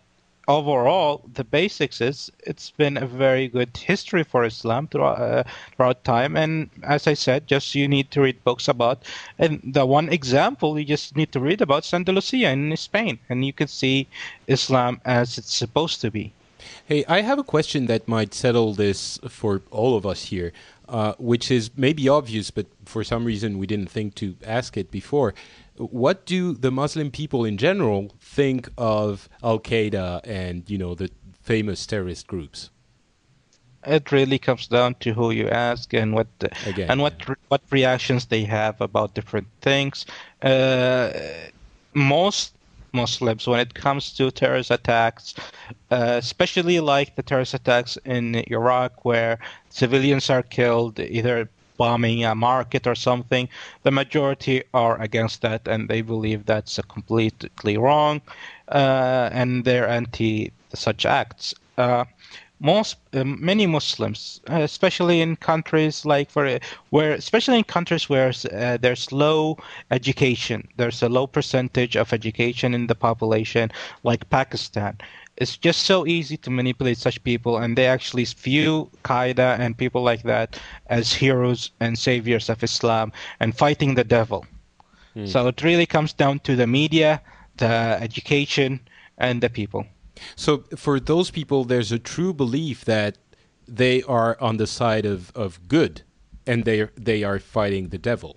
overall, 0.49 1.23
the 1.35 1.45
basics 1.45 2.01
is 2.01 2.31
it's 2.41 2.71
been 2.71 2.97
a 2.97 3.07
very 3.07 3.49
good 3.49 3.77
history 3.77 4.25
for 4.25 4.45
Islam 4.45 4.89
throughout, 4.89 5.19
uh, 5.19 5.45
throughout 5.77 6.05
time. 6.05 6.37
And 6.37 6.71
as 6.83 7.07
I 7.07 7.15
said, 7.15 7.47
just 7.47 7.75
you 7.75 7.89
need 7.89 8.11
to 8.13 8.21
read 8.21 8.43
books 8.45 8.69
about. 8.69 9.03
And 9.39 9.61
the 9.65 9.87
one 9.87 10.09
example 10.09 10.79
you 10.79 10.85
just 10.85 11.17
need 11.17 11.33
to 11.33 11.41
read 11.41 11.61
about 11.61 11.85
is 11.85 11.95
Andalusia 11.95 12.51
in 12.51 12.77
Spain, 12.77 13.19
and 13.29 13.45
you 13.45 13.53
can 13.53 13.69
see 13.69 14.09
Islam 14.47 15.01
as 15.05 15.39
it's 15.39 15.55
supposed 15.55 16.01
to 16.03 16.11
be. 16.11 16.33
Hey, 16.85 17.05
I 17.07 17.21
have 17.21 17.39
a 17.39 17.45
question 17.45 17.87
that 17.87 18.09
might 18.09 18.35
settle 18.35 18.75
this 18.75 19.19
for 19.29 19.63
all 19.71 19.97
of 19.97 20.07
us 20.07 20.27
here, 20.27 20.53
uh, 20.89 21.15
which 21.19 21.51
is 21.51 21.71
maybe 21.77 22.09
obvious, 22.09 22.51
but 22.51 22.67
for 22.85 23.05
some 23.05 23.25
reason 23.25 23.59
we 23.59 23.67
didn't 23.67 23.91
think 23.91 24.15
to 24.17 24.37
ask 24.45 24.77
it 24.77 24.91
before. 24.91 25.35
What 25.79 26.27
do 26.27 26.55
the 26.55 26.71
Muslim 26.71 27.11
people 27.11 27.45
in 27.45 27.59
general 27.59 28.15
think 28.21 28.69
of 28.79 29.29
Al 29.43 29.59
Qaeda 29.59 30.21
and 30.25 30.69
you 30.69 30.79
know 30.79 30.95
the 30.95 31.11
famous 31.43 31.87
terrorist 31.87 32.27
groups? 32.27 32.71
It 33.87 34.11
really 34.11 34.39
comes 34.39 34.67
down 34.67 34.97
to 35.01 35.13
who 35.13 35.31
you 35.31 35.49
ask 35.49 35.95
and 35.95 36.13
what 36.13 36.27
the, 36.41 36.51
Again, 36.67 36.91
and 36.91 37.01
what 37.01 37.29
re- 37.29 37.37
what 37.49 37.63
reactions 37.71 38.27
they 38.27 38.45
have 38.45 38.81
about 38.81 39.15
different 39.15 39.47
things. 39.61 40.07
Uh, 40.43 41.13
most 41.95 42.57
Muslims, 42.93 43.47
when 43.47 43.61
it 43.61 43.75
comes 43.75 44.13
to 44.15 44.31
terrorist 44.31 44.71
attacks, 44.71 45.35
uh, 45.91 46.17
especially 46.19 46.81
like 46.81 47.15
the 47.15 47.23
terrorist 47.23 47.55
attacks 47.55 47.99
in 48.05 48.37
Iraq, 48.51 49.05
where 49.05 49.39
civilians 49.69 50.31
are 50.31 50.43
killed, 50.43 50.99
either 50.99 51.49
bombing 51.77 52.25
a 52.25 52.35
market 52.35 52.87
or 52.87 52.95
something, 52.95 53.49
the 53.83 53.91
majority 53.91 54.63
are 54.75 55.01
against 55.01 55.43
that, 55.43 55.67
and 55.69 55.89
they 55.89 56.03
believe 56.03 56.47
that's 56.47 56.79
uh, 56.79 56.83
completely 56.83 57.77
wrong, 57.77 58.21
uh, 58.69 59.29
and 59.33 59.65
they're 59.65 59.89
anti 59.89 60.53
such 60.75 61.07
acts. 61.07 61.55
Uh, 61.79 62.05
most 62.61 62.97
um, 63.15 63.39
many 63.45 63.67
Muslims, 63.67 64.41
uh, 64.51 64.61
especially 64.61 65.21
in 65.21 65.37
countries 65.37 66.07
like 66.07 66.31
for 66.31 66.59
where, 66.91 67.13
especially 67.13 67.59
in 67.59 67.65
countries 67.65 68.09
where 68.09 68.33
uh, 68.53 68.79
there's 68.79 69.13
low 69.13 69.59
education, 69.91 70.67
there's 70.77 71.03
a 71.03 71.09
low 71.09 71.27
percentage 71.27 71.97
of 71.97 72.13
education 72.13 72.73
in 72.73 72.87
the 72.87 72.95
population, 72.95 73.71
like 74.05 74.29
Pakistan. 74.31 74.97
It's 75.37 75.57
just 75.57 75.83
so 75.83 76.07
easy 76.07 76.37
to 76.39 76.51
manipulate 76.51 76.99
such 76.99 77.23
people, 77.23 77.59
and 77.59 77.77
they 77.77 77.87
actually 77.87 78.25
view 78.25 78.91
Qaeda 79.05 79.59
and 79.59 79.77
people 79.77 80.03
like 80.03 80.23
that 80.23 80.59
as 80.87 81.13
heroes 81.13 81.71
and 81.81 81.99
saviors 81.99 82.49
of 82.49 82.63
Islam 82.63 83.13
and 83.41 83.57
fighting 83.57 83.95
the 83.95 84.05
devil. 84.05 84.47
Hmm. 85.15 85.27
So 85.27 85.49
it 85.49 85.63
really 85.63 85.87
comes 85.87 86.13
down 86.13 86.41
to 86.41 86.57
the 86.57 86.67
media, 86.67 87.21
the 87.57 87.99
education, 88.01 88.81
and 89.19 89.43
the 89.43 89.51
people. 89.51 89.87
So 90.37 90.65
for 90.77 90.99
those 90.99 91.31
people, 91.31 91.65
there's 91.65 91.93
a 91.93 91.99
true 91.99 92.33
belief 92.33 92.85
that 92.85 93.19
they 93.69 94.03
are 94.03 94.41
on 94.41 94.57
the 94.57 94.67
side 94.67 95.05
of, 95.05 95.33
of 95.35 95.69
good, 95.69 96.03
and 96.47 96.65
they 96.65 96.89
they 96.97 97.25
are 97.25 97.39
fighting 97.39 97.89
the 97.89 97.99
devil. 97.99 98.37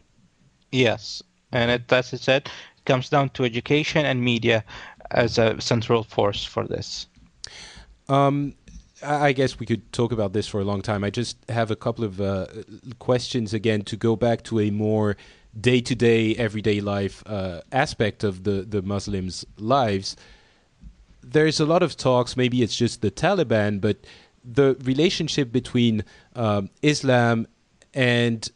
Yes, 0.72 1.24
and 1.52 1.72
it, 1.72 1.92
as 1.92 2.14
I 2.14 2.18
said, 2.18 2.50
it 2.78 2.86
comes 2.86 3.10
down 3.10 3.30
to 3.30 3.44
education 3.44 4.06
and 4.06 4.24
media 4.24 4.64
as 5.12 5.38
a 5.38 5.60
central 5.60 6.04
force 6.04 6.44
for 6.44 6.68
this. 6.68 7.08
Um, 8.08 8.56
I 9.02 9.32
guess 9.32 9.60
we 9.60 9.66
could 9.66 9.92
talk 9.94 10.12
about 10.12 10.34
this 10.34 10.48
for 10.48 10.60
a 10.60 10.64
long 10.64 10.82
time. 10.82 11.04
I 11.04 11.10
just 11.10 11.38
have 11.50 11.72
a 11.72 11.76
couple 11.76 12.04
of 12.04 12.20
uh, 12.20 12.48
questions 13.00 13.54
again 13.54 13.84
to 13.84 13.96
go 13.96 14.16
back 14.16 14.44
to 14.46 14.60
a 14.60 14.72
more 14.72 15.16
day-to-day, 15.60 16.36
everyday 16.36 16.82
life 16.82 17.24
uh, 17.26 17.62
aspect 17.72 18.24
of 18.24 18.44
the 18.44 18.66
the 18.68 18.82
Muslims' 18.82 19.46
lives. 19.58 20.16
There's 21.24 21.60
a 21.60 21.66
lot 21.66 21.82
of 21.82 21.96
talks. 21.96 22.36
Maybe 22.36 22.62
it's 22.62 22.76
just 22.76 23.02
the 23.02 23.12
Taliban, 23.12 23.80
but 23.80 23.98
the 24.44 24.76
relationship 24.84 25.52
between 25.52 26.04
um, 26.36 26.70
Islam 26.82 27.48
and 27.94 28.50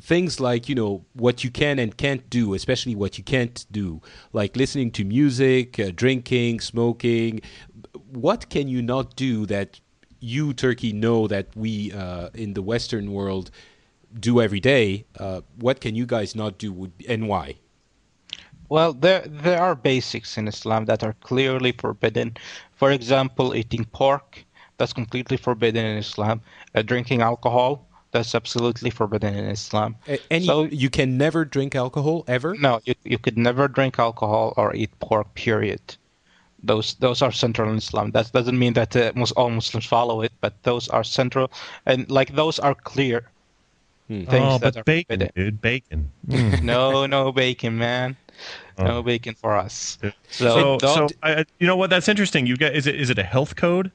things 0.00 0.40
like 0.40 0.68
you 0.68 0.74
know 0.74 1.04
what 1.14 1.42
you 1.44 1.50
can 1.50 1.78
and 1.78 1.96
can't 1.96 2.28
do 2.28 2.54
especially 2.54 2.94
what 2.94 3.16
you 3.18 3.24
can't 3.24 3.66
do 3.70 4.00
like 4.32 4.56
listening 4.56 4.90
to 4.90 5.04
music 5.04 5.78
uh, 5.80 5.90
drinking 5.94 6.60
smoking 6.60 7.40
what 8.12 8.48
can 8.50 8.68
you 8.68 8.82
not 8.82 9.16
do 9.16 9.46
that 9.46 9.80
you 10.20 10.52
Turki 10.52 10.92
know 10.92 11.26
that 11.26 11.48
we 11.56 11.92
uh, 11.92 12.30
in 12.34 12.54
the 12.54 12.62
western 12.62 13.12
world 13.12 13.50
do 14.18 14.40
every 14.40 14.60
day 14.60 15.06
uh, 15.18 15.40
what 15.58 15.80
can 15.80 15.94
you 15.94 16.06
guys 16.06 16.34
not 16.34 16.58
do 16.58 16.92
and 17.08 17.28
why 17.28 17.56
Well, 18.68 18.92
there 18.92 19.22
there 19.26 19.60
are 19.60 19.74
basics 19.74 20.38
in 20.38 20.48
Islam 20.48 20.84
that 20.86 21.02
are 21.02 21.14
clearly 21.14 21.72
forbidden. 21.72 22.36
For 22.72 22.90
example, 22.92 23.54
eating 23.54 23.84
pork, 23.86 24.44
that's 24.78 24.92
completely 24.92 25.36
forbidden 25.36 25.84
in 25.84 25.98
Islam. 25.98 26.42
Uh, 26.74 26.82
drinking 26.82 27.22
alcohol, 27.22 27.85
that's 28.16 28.34
absolutely 28.34 28.90
forbidden 28.90 29.34
in 29.40 29.46
Islam. 29.58 29.90
A- 30.08 30.20
any 30.30 30.46
So- 30.46 30.64
you 30.84 30.90
can 30.98 31.16
never 31.24 31.44
drink 31.44 31.74
alcohol 31.74 32.24
ever 32.36 32.50
No, 32.66 32.80
you, 32.88 32.94
you 33.04 33.18
could 33.18 33.36
never 33.48 33.68
drink 33.68 33.98
alcohol 33.98 34.46
or 34.56 34.74
eat 34.74 34.90
pork. 35.00 35.26
Period. 35.34 35.80
Those 36.70 36.94
those 37.04 37.20
are 37.26 37.32
central 37.32 37.70
in 37.70 37.76
Islam. 37.76 38.10
That 38.16 38.32
doesn't 38.32 38.58
mean 38.58 38.72
that 38.74 38.96
uh, 38.96 39.12
all 39.36 39.50
Muslims 39.50 39.86
follow 39.86 40.22
it, 40.26 40.32
but 40.40 40.52
those 40.62 40.88
are 40.96 41.04
central, 41.04 41.46
and 41.84 42.10
like 42.18 42.30
those 42.34 42.58
are 42.66 42.74
clear 42.92 43.18
things 44.08 44.28
oh, 44.30 44.58
that 44.58 44.74
but 44.74 44.76
are 44.80 44.84
bacon, 44.84 45.18
forbidden. 45.20 45.44
dude, 45.44 45.60
bacon. 45.60 46.00
No, 46.72 47.06
no 47.16 47.32
bacon, 47.32 47.76
man. 47.78 48.16
No 48.78 48.98
Oh. 48.98 49.02
bacon 49.02 49.34
for 49.34 49.52
us. 49.64 49.98
So, 50.30 50.78
So, 50.78 50.78
so, 50.80 51.08
I, 51.22 51.30
I- 51.40 51.44
you 51.60 51.66
know 51.66 51.76
what? 51.80 51.90
That's 51.90 52.08
interesting. 52.08 52.46
You 52.46 52.56
got 52.56 52.72
is 52.74 52.86
it 52.86 52.94
is 53.04 53.10
it 53.10 53.18
a 53.18 53.28
health 53.34 53.54
code? 53.56 53.90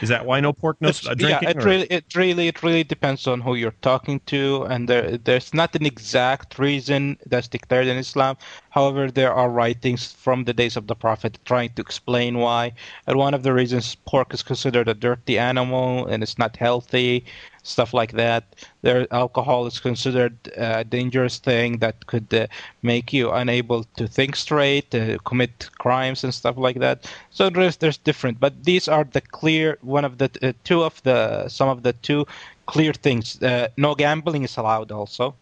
Is 0.00 0.08
that 0.08 0.24
why 0.24 0.38
no 0.38 0.52
pork, 0.52 0.76
no 0.80 0.88
It's- 0.88 1.04
s- 1.04 1.10
uh, 1.10 1.14
drinking? 1.14 1.42
yeah, 1.42 1.50
it 1.50 1.56
or- 1.56 1.66
really, 1.66 1.86
it 1.90 2.04
really, 2.14 2.46
it 2.46 2.62
really 2.62 2.84
depends 2.84 3.26
on 3.26 3.40
who 3.40 3.56
you're 3.56 3.74
talking 3.82 4.20
to, 4.26 4.62
and 4.70 4.88
there, 4.88 5.16
there's 5.18 5.52
not 5.52 5.74
an 5.74 5.84
exact 5.84 6.60
reason 6.60 7.18
that's 7.26 7.48
declared 7.48 7.88
in 7.88 7.96
Islam. 7.96 8.36
However, 8.70 9.10
there 9.10 9.34
are 9.34 9.50
writings 9.50 10.12
from 10.12 10.44
the 10.44 10.54
days 10.54 10.76
of 10.76 10.86
the 10.86 10.94
Prophet 10.94 11.38
trying 11.44 11.70
to 11.74 11.82
explain 11.82 12.38
why. 12.38 12.72
And 13.08 13.16
one 13.18 13.34
of 13.34 13.42
the 13.42 13.52
reasons 13.52 13.96
pork 14.06 14.32
is 14.32 14.44
considered 14.44 14.86
a 14.88 14.94
dirty 14.94 15.36
animal 15.38 16.06
and 16.06 16.22
it's 16.22 16.38
not 16.38 16.56
healthy. 16.56 17.24
Stuff 17.62 17.92
like 17.94 18.12
that. 18.12 18.44
There, 18.82 19.06
alcohol 19.12 19.66
is 19.66 19.78
considered 19.78 20.36
a 20.56 20.84
dangerous 20.84 21.38
thing 21.38 21.78
that 21.78 22.06
could 22.06 22.32
uh, 22.32 22.46
make 22.82 23.12
you 23.12 23.30
unable 23.30 23.84
to 23.96 24.06
think 24.06 24.36
straight, 24.36 24.94
uh, 24.94 25.18
commit 25.24 25.68
crimes 25.78 26.24
and 26.24 26.32
stuff 26.32 26.56
like 26.56 26.78
that. 26.80 27.10
So 27.30 27.50
there's 27.50 27.76
there's 27.76 27.98
different, 27.98 28.40
but 28.40 28.64
these 28.64 28.88
are 28.88 29.04
the 29.04 29.20
clear 29.20 29.78
one 29.82 30.04
of 30.04 30.18
the 30.18 30.30
uh, 30.42 30.52
two 30.64 30.82
of 30.82 31.02
the 31.02 31.48
some 31.48 31.68
of 31.68 31.82
the 31.82 31.92
two 31.92 32.26
clear 32.66 32.92
things. 32.92 33.42
Uh, 33.42 33.68
no 33.76 33.94
gambling 33.94 34.44
is 34.44 34.56
allowed 34.56 34.92
also. 34.92 35.34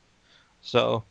So 0.63 1.05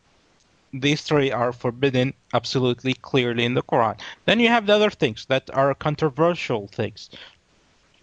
these 0.74 1.02
three 1.02 1.32
are 1.32 1.54
forbidden 1.54 2.14
absolutely 2.34 2.94
clearly 2.96 3.46
in 3.46 3.54
the 3.54 3.64
Quran. 3.64 3.98
Then 4.26 4.40
you 4.40 4.50
have 4.50 4.66
the 4.66 4.74
other 4.74 4.90
things 4.90 5.26
that 5.28 5.50
are 5.54 5.74
controversial 5.74 6.68
things. 6.68 7.10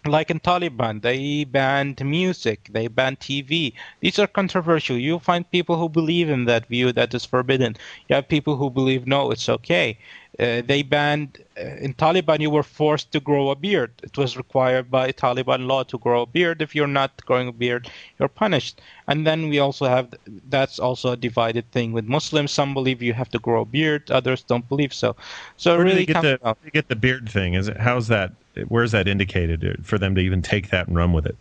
Like 0.05 0.29
in 0.29 0.39
Taliban, 0.39 1.01
they 1.01 1.45
banned 1.45 2.05
music, 2.05 2.69
they 2.71 2.87
banned 2.87 3.19
TV. 3.19 3.73
These 4.01 4.19
are 4.19 4.27
controversial. 4.27 4.97
You 4.97 5.17
find 5.17 5.49
people 5.49 5.77
who 5.77 5.89
believe 5.89 6.29
in 6.29 6.45
that 6.45 6.67
view 6.67 6.91
that 6.91 7.13
is 7.15 7.25
forbidden. 7.25 7.75
You 8.07 8.15
have 8.15 8.27
people 8.27 8.55
who 8.55 8.69
believe 8.69 9.07
no, 9.07 9.31
it's 9.31 9.49
okay. 9.49 9.97
Uh, 10.37 10.61
they 10.65 10.83
banned 10.83 11.43
uh, 11.57 11.61
in 11.79 11.93
Taliban. 11.93 12.39
You 12.39 12.49
were 12.49 12.63
forced 12.63 13.11
to 13.13 13.19
grow 13.19 13.49
a 13.49 13.55
beard. 13.55 13.93
It 14.03 14.17
was 14.17 14.35
required 14.35 14.91
by 14.91 15.11
Taliban 15.11 15.65
law 15.65 15.83
to 15.83 15.97
grow 15.97 16.23
a 16.23 16.25
beard. 16.25 16.61
If 16.61 16.75
you're 16.75 16.87
not 16.87 17.25
growing 17.25 17.47
a 17.47 17.53
beard, 17.53 17.89
you're 18.19 18.27
punished. 18.27 18.81
And 19.07 19.25
then 19.25 19.49
we 19.49 19.59
also 19.59 19.85
have 19.85 20.13
that's 20.49 20.77
also 20.77 21.13
a 21.13 21.17
divided 21.17 21.71
thing 21.71 21.93
with 21.93 22.05
Muslims. 22.05 22.51
Some 22.51 22.73
believe 22.73 23.01
you 23.01 23.13
have 23.13 23.29
to 23.29 23.39
grow 23.39 23.61
a 23.61 23.65
beard. 23.65 24.11
Others 24.11 24.43
don't 24.43 24.67
believe 24.67 24.93
so. 24.93 25.15
So 25.57 25.77
Where 25.77 25.85
really, 25.85 26.05
get 26.05 26.21
the, 26.21 26.55
get 26.73 26.89
the 26.89 26.95
beard 26.95 27.29
thing? 27.29 27.53
Is 27.53 27.69
it 27.69 27.77
how's 27.77 28.07
that? 28.09 28.33
Where's 28.67 28.91
that 28.91 29.07
indicated 29.07 29.63
uh, 29.63 29.81
for 29.83 29.97
them 29.97 30.15
to 30.15 30.21
even 30.21 30.41
take 30.41 30.69
that 30.69 30.87
and 30.87 30.95
run 30.95 31.13
with 31.13 31.25
it? 31.25 31.37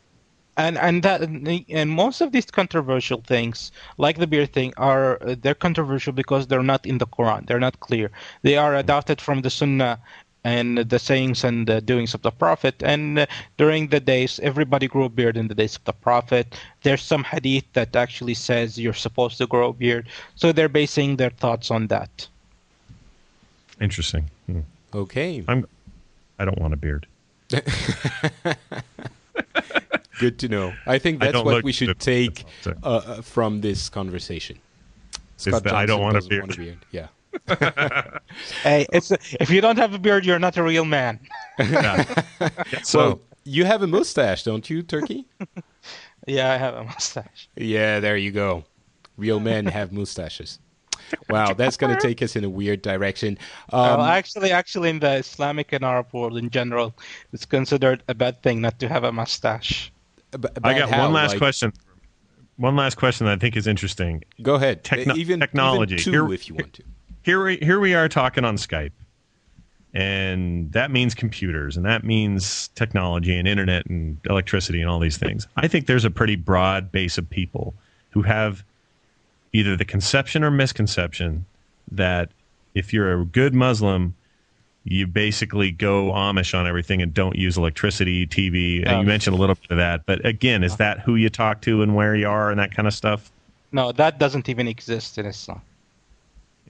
and 0.56 0.78
and 0.78 1.02
that 1.02 1.22
and 1.22 1.90
most 1.90 2.20
of 2.20 2.32
these 2.32 2.46
controversial 2.46 3.20
things 3.26 3.72
like 3.98 4.18
the 4.18 4.26
beer 4.26 4.46
thing 4.46 4.72
are 4.76 5.20
uh, 5.22 5.34
they're 5.40 5.54
controversial 5.54 6.12
because 6.12 6.46
they're 6.46 6.62
not 6.62 6.86
in 6.86 6.98
the 6.98 7.06
quran. 7.06 7.46
They're 7.46 7.60
not 7.60 7.80
clear. 7.80 8.10
They 8.42 8.56
are 8.56 8.74
adopted 8.74 9.20
from 9.20 9.42
the 9.42 9.50
sunnah 9.50 9.98
and 10.44 10.78
the 10.78 10.98
sayings 10.98 11.42
and 11.42 11.66
the 11.66 11.80
doings 11.80 12.12
of 12.12 12.22
the 12.22 12.30
prophet. 12.30 12.74
And 12.82 13.18
uh, 13.18 13.26
during 13.56 13.88
the 13.88 14.00
days 14.00 14.38
everybody 14.42 14.86
grew 14.86 15.04
a 15.04 15.08
beard 15.08 15.36
in 15.36 15.48
the 15.48 15.54
days 15.54 15.76
of 15.76 15.84
the 15.84 15.92
prophet. 15.92 16.60
There's 16.82 17.02
some 17.02 17.24
hadith 17.24 17.64
that 17.72 17.96
actually 17.96 18.34
says 18.34 18.78
you're 18.78 18.92
supposed 18.92 19.38
to 19.38 19.46
grow 19.46 19.70
a 19.70 19.72
beard. 19.72 20.08
So 20.36 20.52
they're 20.52 20.68
basing 20.68 21.16
their 21.16 21.30
thoughts 21.30 21.70
on 21.70 21.88
that. 21.88 22.28
Interesting. 23.80 24.30
Hmm. 24.46 24.60
okay. 24.94 25.42
I'm 25.48 25.66
i 26.38 26.44
don't 26.44 26.58
want 26.58 26.72
a 26.74 26.76
beard 26.76 27.06
Good 30.18 30.38
to 30.40 30.48
know. 30.48 30.72
I 30.86 30.98
think 30.98 31.20
that's 31.20 31.36
I 31.36 31.42
what 31.42 31.64
we 31.64 31.72
should 31.72 31.98
take 31.98 32.44
uh, 32.66 32.70
uh, 32.82 33.22
from 33.22 33.60
this 33.60 33.88
conversation. 33.88 34.58
Scott 35.36 35.70
I 35.72 35.86
don't 35.86 36.00
want 36.00 36.16
a 36.16 36.22
beard. 36.22 36.42
Want 36.42 36.54
a 36.54 36.58
beard. 36.58 36.78
Yeah. 36.92 37.08
hey, 38.62 38.86
it's 38.92 39.10
if 39.10 39.50
you 39.50 39.60
don't 39.60 39.76
have 39.76 39.92
a 39.92 39.98
beard, 39.98 40.24
you're 40.24 40.38
not 40.38 40.56
a 40.56 40.62
real 40.62 40.84
man. 40.84 41.18
yeah. 41.58 42.04
So 42.84 42.98
well, 42.98 43.20
you 43.42 43.64
have 43.64 43.82
a 43.82 43.88
mustache, 43.88 44.44
don't 44.44 44.68
you, 44.70 44.82
Turki? 44.82 45.26
yeah, 46.28 46.52
I 46.52 46.56
have 46.58 46.74
a 46.74 46.84
mustache. 46.84 47.48
Yeah, 47.56 47.98
there 47.98 48.16
you 48.16 48.30
go. 48.30 48.64
Real 49.16 49.40
men 49.40 49.66
have 49.66 49.92
mustaches. 49.92 50.60
Wow, 51.28 51.54
that's 51.54 51.76
going 51.76 51.94
to 51.94 52.00
take 52.00 52.22
us 52.22 52.36
in 52.36 52.44
a 52.44 52.50
weird 52.50 52.82
direction. 52.82 53.38
Um, 53.72 53.98
well, 53.98 54.02
actually, 54.02 54.50
actually, 54.50 54.90
in 54.90 55.00
the 55.00 55.16
Islamic 55.16 55.72
and 55.72 55.84
Arab 55.84 56.08
world 56.12 56.36
in 56.36 56.50
general, 56.50 56.94
it's 57.32 57.44
considered 57.44 58.02
a 58.08 58.14
bad 58.14 58.42
thing 58.42 58.60
not 58.60 58.78
to 58.80 58.88
have 58.88 59.04
a 59.04 59.12
mustache. 59.12 59.92
I 60.62 60.78
got 60.78 60.90
how? 60.90 61.04
one 61.04 61.12
last 61.12 61.30
like, 61.30 61.38
question. 61.38 61.72
One 62.56 62.76
last 62.76 62.96
question 62.96 63.26
that 63.26 63.32
I 63.32 63.36
think 63.36 63.56
is 63.56 63.66
interesting. 63.66 64.22
Go 64.42 64.54
ahead. 64.54 64.84
Techno- 64.84 65.16
even 65.16 65.40
technology. 65.40 65.94
Even 65.94 66.04
two, 66.04 66.10
here, 66.10 66.32
if 66.32 66.48
you 66.48 66.54
want 66.54 66.72
to. 66.74 66.82
Here 67.22 67.44
we 67.44 67.56
here 67.56 67.80
we 67.80 67.94
are 67.94 68.08
talking 68.08 68.44
on 68.44 68.56
Skype, 68.56 68.92
and 69.92 70.70
that 70.72 70.90
means 70.90 71.14
computers, 71.14 71.76
and 71.76 71.86
that 71.86 72.04
means 72.04 72.68
technology 72.74 73.36
and 73.36 73.48
internet 73.48 73.86
and 73.86 74.18
electricity 74.28 74.80
and 74.80 74.90
all 74.90 75.00
these 75.00 75.16
things. 75.16 75.48
I 75.56 75.68
think 75.68 75.86
there's 75.86 76.04
a 76.04 76.10
pretty 76.10 76.36
broad 76.36 76.92
base 76.92 77.18
of 77.18 77.28
people 77.28 77.74
who 78.10 78.22
have 78.22 78.62
either 79.54 79.76
the 79.76 79.84
conception 79.84 80.44
or 80.44 80.50
misconception 80.50 81.46
that 81.90 82.30
if 82.74 82.92
you're 82.92 83.20
a 83.20 83.24
good 83.24 83.54
Muslim, 83.54 84.14
you 84.82 85.06
basically 85.06 85.70
go 85.70 86.10
Amish 86.10 86.58
on 86.58 86.66
everything 86.66 87.00
and 87.00 87.14
don't 87.14 87.36
use 87.36 87.56
electricity, 87.56 88.26
TV. 88.26 88.86
And 88.86 89.00
you 89.00 89.06
mentioned 89.06 89.34
a 89.34 89.38
little 89.38 89.54
bit 89.54 89.70
of 89.70 89.78
that, 89.78 90.04
but 90.04 90.26
again, 90.26 90.62
is 90.62 90.76
that 90.76 91.00
who 91.00 91.14
you 91.14 91.30
talk 91.30 91.62
to 91.62 91.82
and 91.82 91.94
where 91.94 92.14
you 92.14 92.28
are 92.28 92.50
and 92.50 92.58
that 92.58 92.74
kind 92.74 92.86
of 92.86 92.92
stuff? 92.92 93.30
No, 93.72 93.92
that 93.92 94.18
doesn't 94.18 94.48
even 94.48 94.68
exist 94.68 95.16
in 95.16 95.24
Islam. 95.24 95.62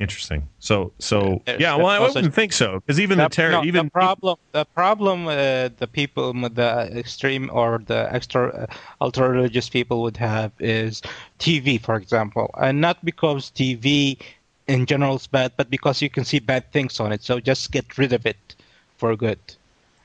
Interesting. 0.00 0.48
So, 0.58 0.92
so 0.98 1.40
yeah. 1.46 1.76
Well, 1.76 1.86
I 1.86 2.00
wouldn't 2.00 2.34
think 2.34 2.52
so 2.52 2.80
because 2.80 2.98
even 2.98 3.18
the, 3.18 3.24
the 3.24 3.28
terror, 3.28 3.52
no, 3.52 3.64
even 3.64 3.86
the 3.86 3.90
problem, 3.90 4.36
the 4.50 4.64
problem, 4.64 5.28
uh, 5.28 5.68
the 5.76 5.88
people, 5.90 6.32
the 6.32 6.90
extreme 6.98 7.48
or 7.52 7.80
the 7.86 8.12
extra 8.12 8.48
uh, 8.48 8.66
ultra 9.00 9.28
religious 9.28 9.68
people 9.68 10.02
would 10.02 10.16
have 10.16 10.50
is 10.58 11.00
TV, 11.38 11.80
for 11.80 11.94
example, 11.94 12.50
and 12.60 12.80
not 12.80 13.04
because 13.04 13.52
TV 13.52 14.18
in 14.66 14.84
general 14.86 15.14
is 15.14 15.28
bad, 15.28 15.52
but 15.56 15.70
because 15.70 16.02
you 16.02 16.10
can 16.10 16.24
see 16.24 16.40
bad 16.40 16.72
things 16.72 16.98
on 16.98 17.12
it. 17.12 17.22
So 17.22 17.38
just 17.38 17.70
get 17.70 17.96
rid 17.96 18.12
of 18.12 18.26
it 18.26 18.56
for 18.96 19.14
good. 19.14 19.38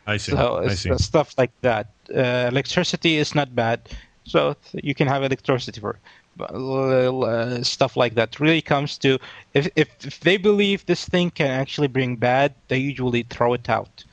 I 0.06 0.18
see. 0.18 0.34
So 0.34 0.58
I 0.58 0.76
see. 0.76 0.96
stuff 0.98 1.34
like 1.38 1.52
that. 1.62 1.88
Uh, 2.16 2.50
electricity 2.52 3.18
is 3.18 3.34
not 3.34 3.56
bad, 3.56 3.80
so 4.24 4.56
you 4.74 4.94
can 4.94 5.08
have 5.08 5.24
electricity 5.24 5.82
for 5.82 5.98
uh, 6.40 7.64
stuff 7.64 7.98
like 7.98 8.16
that. 8.16 8.40
Really 8.40 8.62
comes 8.62 8.98
to 9.00 9.20
if, 9.54 9.70
if 9.76 9.88
if 10.06 10.20
they 10.22 10.38
believe 10.38 10.86
this 10.86 11.06
thing 11.06 11.30
can 11.32 11.52
actually 11.52 11.88
bring 11.88 12.16
bad, 12.16 12.54
they 12.68 12.78
usually 12.78 13.24
throw 13.24 13.54
it 13.54 13.70
out. 13.70 14.04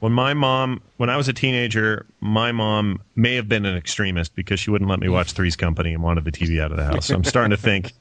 When 0.00 0.12
my 0.12 0.32
mom, 0.32 0.80
when 0.96 1.10
I 1.10 1.16
was 1.18 1.28
a 1.28 1.32
teenager, 1.32 2.06
my 2.20 2.52
mom 2.52 3.02
may 3.16 3.34
have 3.34 3.48
been 3.48 3.66
an 3.66 3.76
extremist 3.76 4.34
because 4.34 4.58
she 4.58 4.70
wouldn't 4.70 4.88
let 4.88 4.98
me 4.98 5.10
watch 5.10 5.32
Three's 5.32 5.56
Company 5.56 5.92
and 5.92 6.02
wanted 6.02 6.24
the 6.24 6.32
TV 6.32 6.58
out 6.58 6.70
of 6.70 6.78
the 6.78 6.84
house. 6.84 7.06
So 7.06 7.14
I'm 7.14 7.24
starting 7.24 7.50
to 7.50 7.58
think 7.58 7.92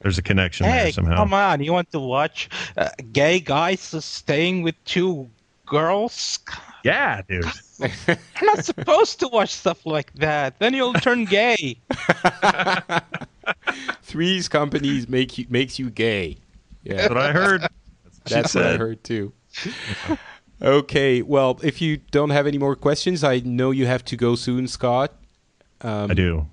there's 0.00 0.18
a 0.18 0.22
connection 0.22 0.66
hey, 0.66 0.84
there 0.84 0.92
somehow. 0.92 1.16
Come 1.16 1.32
on, 1.32 1.62
you 1.62 1.72
want 1.72 1.90
to 1.92 1.98
watch 1.98 2.50
uh, 2.76 2.90
gay 3.12 3.40
guys 3.40 3.80
staying 3.80 4.62
with 4.62 4.74
two 4.84 5.30
girls? 5.66 6.38
Yeah, 6.84 7.22
dude. 7.28 7.44
You're 7.78 8.16
not 8.42 8.64
supposed 8.64 9.20
to 9.20 9.28
watch 9.28 9.52
stuff 9.52 9.84
like 9.84 10.12
that. 10.14 10.58
Then 10.58 10.72
you'll 10.72 10.94
turn 10.94 11.24
gay. 11.24 11.78
Three's 14.02 14.48
companies 14.48 15.08
make 15.08 15.36
you 15.36 15.46
makes 15.50 15.78
you 15.78 15.90
gay. 15.90 16.38
Yeah, 16.84 16.96
that's 16.96 17.08
what 17.08 17.18
I 17.18 17.32
heard. 17.32 17.62
That's, 17.62 18.30
that's 18.30 18.54
what 18.54 18.66
I 18.66 18.76
heard 18.76 19.02
too. 19.04 19.32
okay, 20.62 21.22
well, 21.22 21.58
if 21.62 21.80
you 21.80 21.96
don't 21.96 22.30
have 22.30 22.46
any 22.46 22.58
more 22.58 22.76
questions, 22.76 23.24
I 23.24 23.40
know 23.40 23.72
you 23.72 23.86
have 23.86 24.04
to 24.06 24.16
go 24.16 24.36
soon, 24.36 24.68
Scott. 24.68 25.12
Um, 25.80 26.10
I 26.10 26.14
do. 26.14 26.46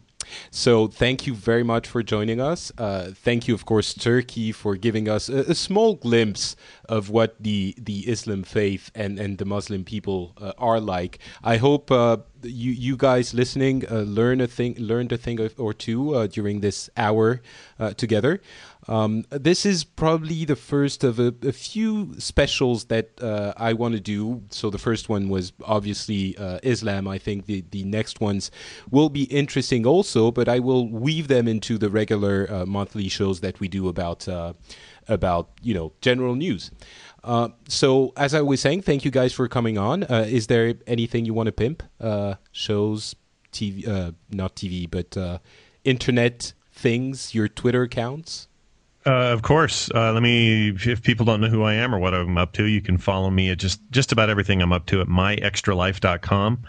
So 0.52 0.88
thank 0.88 1.28
you 1.28 1.34
very 1.34 1.64
much 1.64 1.88
for 1.88 2.04
joining 2.04 2.40
us. 2.40 2.72
Uh, 2.78 3.12
thank 3.14 3.48
you, 3.48 3.54
of 3.54 3.66
course, 3.66 3.94
Turki, 3.94 4.52
for 4.52 4.76
giving 4.76 5.10
us 5.10 5.30
a, 5.30 5.52
a, 5.52 5.56
small 5.56 5.96
glimpse 5.96 6.56
of 6.90 7.10
what 7.10 7.36
the 7.40 7.76
the 7.78 8.08
Islam 8.10 8.44
faith 8.44 8.92
and 8.96 9.20
and 9.20 9.38
the 9.38 9.46
Muslim 9.46 9.84
people 9.84 10.34
uh, 10.40 10.54
are 10.58 10.80
like. 10.80 11.20
I 11.44 11.58
hope 11.58 11.92
uh, 11.92 12.18
you 12.44 12.72
you 12.72 12.98
guys 12.98 13.34
listening 13.34 13.86
uh, 13.90 14.02
learn 14.02 14.42
a 14.42 14.48
thing 14.48 14.76
learned 14.78 15.12
a 15.12 15.18
thing 15.18 15.40
or 15.58 15.74
two 15.74 16.16
uh, 16.16 16.28
during 16.28 16.62
this 16.62 16.90
hour 16.98 17.42
uh, 17.80 17.94
together. 17.94 18.42
Um, 18.88 19.26
this 19.30 19.66
is 19.66 19.84
probably 19.84 20.46
the 20.46 20.56
first 20.56 21.04
of 21.04 21.20
a, 21.20 21.34
a 21.44 21.52
few 21.52 22.14
specials 22.20 22.86
that 22.86 23.22
uh, 23.22 23.54
I 23.58 23.74
want 23.74 23.96
to 23.96 24.00
do. 24.00 24.44
So 24.50 24.70
the 24.70 24.78
first 24.78 25.10
one 25.10 25.30
was 25.30 25.54
obviously 25.64 26.38
uh, 26.38 26.60
Islam. 26.64 27.08
I 27.08 27.18
think 27.18 27.46
the, 27.46 27.64
the 27.72 27.84
next 27.84 28.20
ones 28.20 28.52
will 28.92 29.10
be 29.10 29.24
interesting 29.24 29.86
also, 29.86 30.32
but 30.32 30.50
I 30.50 30.60
will 30.60 30.90
weave 30.90 31.28
them 31.28 31.48
into 31.48 31.78
the 31.78 31.90
regular 31.90 32.48
uh, 32.52 32.66
monthly 32.66 33.08
shows 33.10 33.40
that 33.42 33.60
we 33.60 33.68
do 33.68 33.88
about 33.88 34.28
uh, 34.28 34.54
about 35.08 35.50
you 35.62 35.74
know 35.74 35.94
general 36.02 36.36
news. 36.36 36.72
Uh, 37.24 37.50
so 37.70 38.12
as 38.18 38.34
I 38.34 38.42
was 38.42 38.60
saying, 38.60 38.82
thank 38.82 39.06
you 39.06 39.12
guys 39.12 39.32
for 39.32 39.48
coming 39.48 39.78
on. 39.78 40.04
Uh, 40.04 40.26
is 40.28 40.48
there 40.48 40.76
anything 40.88 41.26
you 41.26 41.34
want 41.34 41.48
to 41.48 41.54
pimp? 41.54 41.84
shows, 42.52 43.16
TV, 43.54 44.14
not 44.32 44.56
TV, 44.56 44.90
but 44.90 45.42
internet 45.86 46.54
things, 46.74 47.34
your 47.34 47.48
Twitter 47.48 47.84
accounts? 47.84 48.48
Uh, 49.06 49.34
of 49.34 49.42
course. 49.42 49.90
Uh, 49.94 50.14
let 50.14 50.24
me. 50.24 50.70
If 50.70 51.04
people 51.04 51.26
don't 51.26 51.42
know 51.42 51.50
who 51.50 51.64
I 51.64 51.74
am 51.74 51.94
or 51.94 52.00
what 52.00 52.14
I'm 52.14 52.38
up 52.38 52.54
to, 52.54 52.64
you 52.66 52.82
can 52.82 52.98
follow 52.98 53.30
me 53.30 53.50
at 53.50 53.58
just 53.58 53.82
just 53.92 54.12
about 54.12 54.30
everything 54.30 54.62
I'm 54.62 54.72
up 54.72 54.86
to 54.88 55.02
at 55.02 55.08
myextralife.com. 55.08 56.64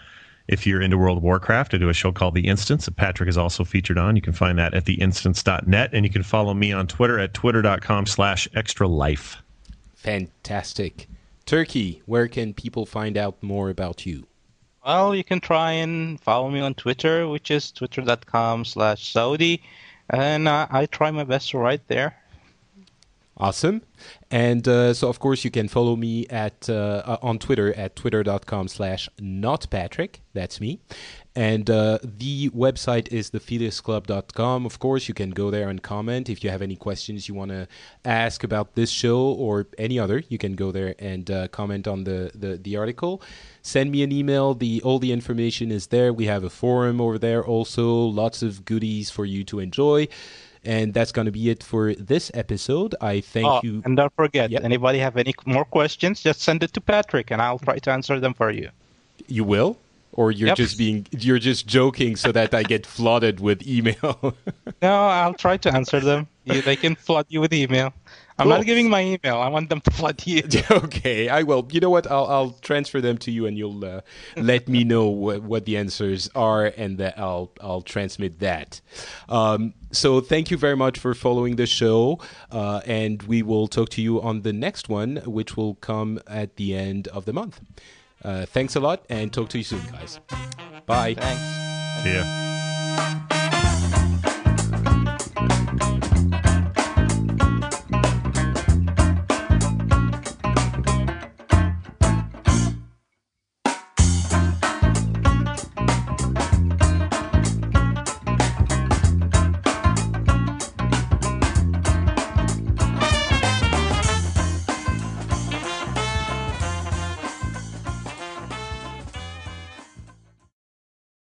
If 0.47 0.67
you're 0.67 0.81
into 0.81 0.97
World 0.97 1.17
of 1.17 1.23
Warcraft, 1.23 1.73
I 1.73 1.77
do 1.77 1.89
a 1.89 1.93
show 1.93 2.11
called 2.11 2.35
The 2.35 2.47
Instance 2.47 2.85
that 2.85 2.95
Patrick 2.95 3.27
is 3.29 3.37
also 3.37 3.63
featured 3.63 3.97
on. 3.97 4.15
You 4.15 4.21
can 4.21 4.33
find 4.33 4.59
that 4.59 4.75
at 4.75 4.85
theinstance.net, 4.85 5.89
and 5.91 6.05
you 6.05 6.11
can 6.11 6.21
follow 6.21 6.53
me 6.53 6.71
on 6.71 6.85
Twitter 6.85 7.17
at 7.17 7.33
twitter.com 7.33 8.05
slash 8.05 8.47
extralife. 8.49 9.37
Fantastic. 9.95 11.07
Turki, 11.47 12.03
where 12.05 12.27
can 12.27 12.53
people 12.53 12.85
find 12.85 13.17
out 13.17 13.41
more 13.41 13.71
about 13.71 14.05
you? 14.05 14.27
Well, 14.85 15.15
you 15.15 15.23
can 15.23 15.39
try 15.39 15.71
and 15.71 16.19
follow 16.21 16.51
me 16.51 16.59
on 16.59 16.75
Twitter, 16.75 17.27
which 17.27 17.49
is 17.49 17.71
twitter.com 17.71 18.65
slash 18.65 19.11
Saudi. 19.11 19.63
And 20.11 20.47
uh, 20.47 20.67
I 20.69 20.85
try 20.85 21.09
my 21.09 21.23
best 21.23 21.49
to 21.51 21.57
write 21.57 21.87
there. 21.87 22.15
Awesome. 23.37 23.81
And 24.31 24.65
uh, 24.67 24.93
so, 24.93 25.09
of 25.09 25.19
course, 25.19 25.43
you 25.43 25.51
can 25.51 25.67
follow 25.67 25.97
me 25.97 26.25
at 26.27 26.69
uh, 26.69 27.03
uh 27.05 27.17
on 27.21 27.37
Twitter 27.37 27.73
at 27.73 27.95
twitter.com 27.95 28.69
slash 28.69 29.09
notpatrick. 29.19 30.19
That's 30.33 30.61
me. 30.61 30.79
And 31.35 31.69
uh, 31.69 31.99
the 32.01 32.49
website 32.51 33.09
is 33.11 33.31
thephileasclub.com. 33.31 34.65
Of 34.65 34.79
course, 34.79 35.09
you 35.09 35.13
can 35.13 35.31
go 35.31 35.51
there 35.51 35.67
and 35.67 35.83
comment. 35.83 36.29
If 36.29 36.45
you 36.45 36.49
have 36.49 36.61
any 36.61 36.77
questions 36.77 37.27
you 37.27 37.35
want 37.35 37.51
to 37.51 37.67
ask 38.05 38.45
about 38.45 38.75
this 38.75 38.89
show 38.89 39.19
or 39.19 39.67
any 39.77 39.99
other, 39.99 40.23
you 40.29 40.37
can 40.37 40.55
go 40.55 40.71
there 40.71 40.95
and 40.97 41.29
uh, 41.29 41.49
comment 41.49 41.89
on 41.89 42.05
the, 42.05 42.31
the, 42.33 42.55
the 42.55 42.77
article. 42.77 43.21
Send 43.61 43.91
me 43.91 44.01
an 44.01 44.13
email. 44.13 44.53
The 44.53 44.81
All 44.83 44.97
the 44.97 45.11
information 45.11 45.71
is 45.71 45.87
there. 45.87 46.13
We 46.13 46.27
have 46.27 46.45
a 46.45 46.49
forum 46.49 47.01
over 47.01 47.19
there 47.19 47.43
also. 47.43 47.93
Lots 47.93 48.41
of 48.41 48.63
goodies 48.63 49.09
for 49.09 49.25
you 49.25 49.43
to 49.45 49.59
enjoy. 49.59 50.07
And 50.65 50.93
that's 50.93 51.11
going 51.11 51.25
to 51.25 51.31
be 51.31 51.49
it 51.49 51.63
for 51.63 51.93
this 51.93 52.31
episode. 52.33 52.95
I 53.01 53.21
thank 53.21 53.45
oh, 53.47 53.59
you. 53.63 53.81
And 53.85 53.95
don't 53.95 54.13
forget, 54.15 54.49
Yep. 54.51 54.63
anybody 54.63 54.99
have 54.99 55.17
any 55.17 55.33
more 55.45 55.65
questions, 55.65 56.21
just 56.21 56.41
send 56.41 56.63
it 56.63 56.73
to 56.73 56.81
Patrick 56.81 57.31
and 57.31 57.41
I'll 57.41 57.59
try 57.59 57.77
to 57.79 57.91
answer 57.91 58.19
them 58.19 58.33
for 58.33 58.51
you. 58.51 58.69
You 59.27 59.43
will? 59.43 59.77
Or 60.13 60.31
you're 60.31 60.47
Yep. 60.49 60.57
just 60.57 60.77
being 60.77 61.05
you're 61.11 61.39
just 61.39 61.67
joking 61.67 62.15
so 62.15 62.31
that 62.31 62.53
I 62.53 62.63
get 62.63 62.85
flooded 62.85 63.39
with 63.39 63.67
email. 63.67 64.33
No, 64.81 65.07
I'll 65.07 65.33
try 65.33 65.57
to 65.57 65.73
answer 65.73 65.99
them. 65.99 66.27
You, 66.45 66.61
they 66.61 66.75
can 66.75 66.95
flood 66.95 67.25
you 67.29 67.41
with 67.41 67.53
email. 67.53 67.93
I'm 68.37 68.47
Cool. 68.47 68.57
not 68.57 68.65
giving 68.65 68.89
my 68.89 69.01
email. 69.01 69.37
I 69.37 69.47
want 69.47 69.69
them 69.69 69.79
to 69.81 69.91
flood 69.91 70.21
you. 70.25 70.43
okay, 70.71 71.29
I 71.29 71.43
will. 71.43 71.65
You 71.71 71.79
know 71.79 71.89
what? 71.89 72.05
I'll 72.11 72.25
I'll 72.27 72.51
transfer 72.61 72.99
them 73.01 73.17
to 73.19 73.31
you, 73.31 73.45
and 73.47 73.57
you'll 73.57 73.83
uh, 73.83 74.01
let 74.35 74.67
me 74.67 74.83
know 74.83 75.07
what, 75.07 75.41
what 75.43 75.65
the 75.65 75.77
answers 75.77 76.29
are, 76.35 76.65
and 76.65 76.97
that 76.97 77.17
I'll 77.17 77.49
I'll 77.61 77.81
transmit 77.81 78.39
that. 78.39 78.81
Um, 79.29 79.73
so 79.95 80.21
thank 80.21 80.51
you 80.51 80.57
very 80.57 80.75
much 80.75 80.99
for 80.99 81.13
following 81.13 81.55
the 81.55 81.65
show, 81.65 82.19
uh, 82.51 82.81
and 82.85 83.23
we 83.23 83.41
will 83.41 83.67
talk 83.67 83.89
to 83.89 84.01
you 84.01 84.21
on 84.21 84.41
the 84.41 84.53
next 84.53 84.89
one, 84.89 85.17
which 85.25 85.55
will 85.57 85.75
come 85.75 86.19
at 86.27 86.55
the 86.57 86.75
end 86.75 87.07
of 87.09 87.25
the 87.25 87.33
month. 87.33 87.61
Uh, 88.23 88.45
thanks 88.45 88.75
a 88.75 88.79
lot, 88.79 89.05
and 89.09 89.31
talk 89.31 89.49
to 89.49 89.57
you 89.57 89.63
soon, 89.63 89.81
guys. 89.91 90.19
Bye. 90.85 91.13
Thanks. 91.13 92.03
See 92.03 92.13
ya. 92.13 92.54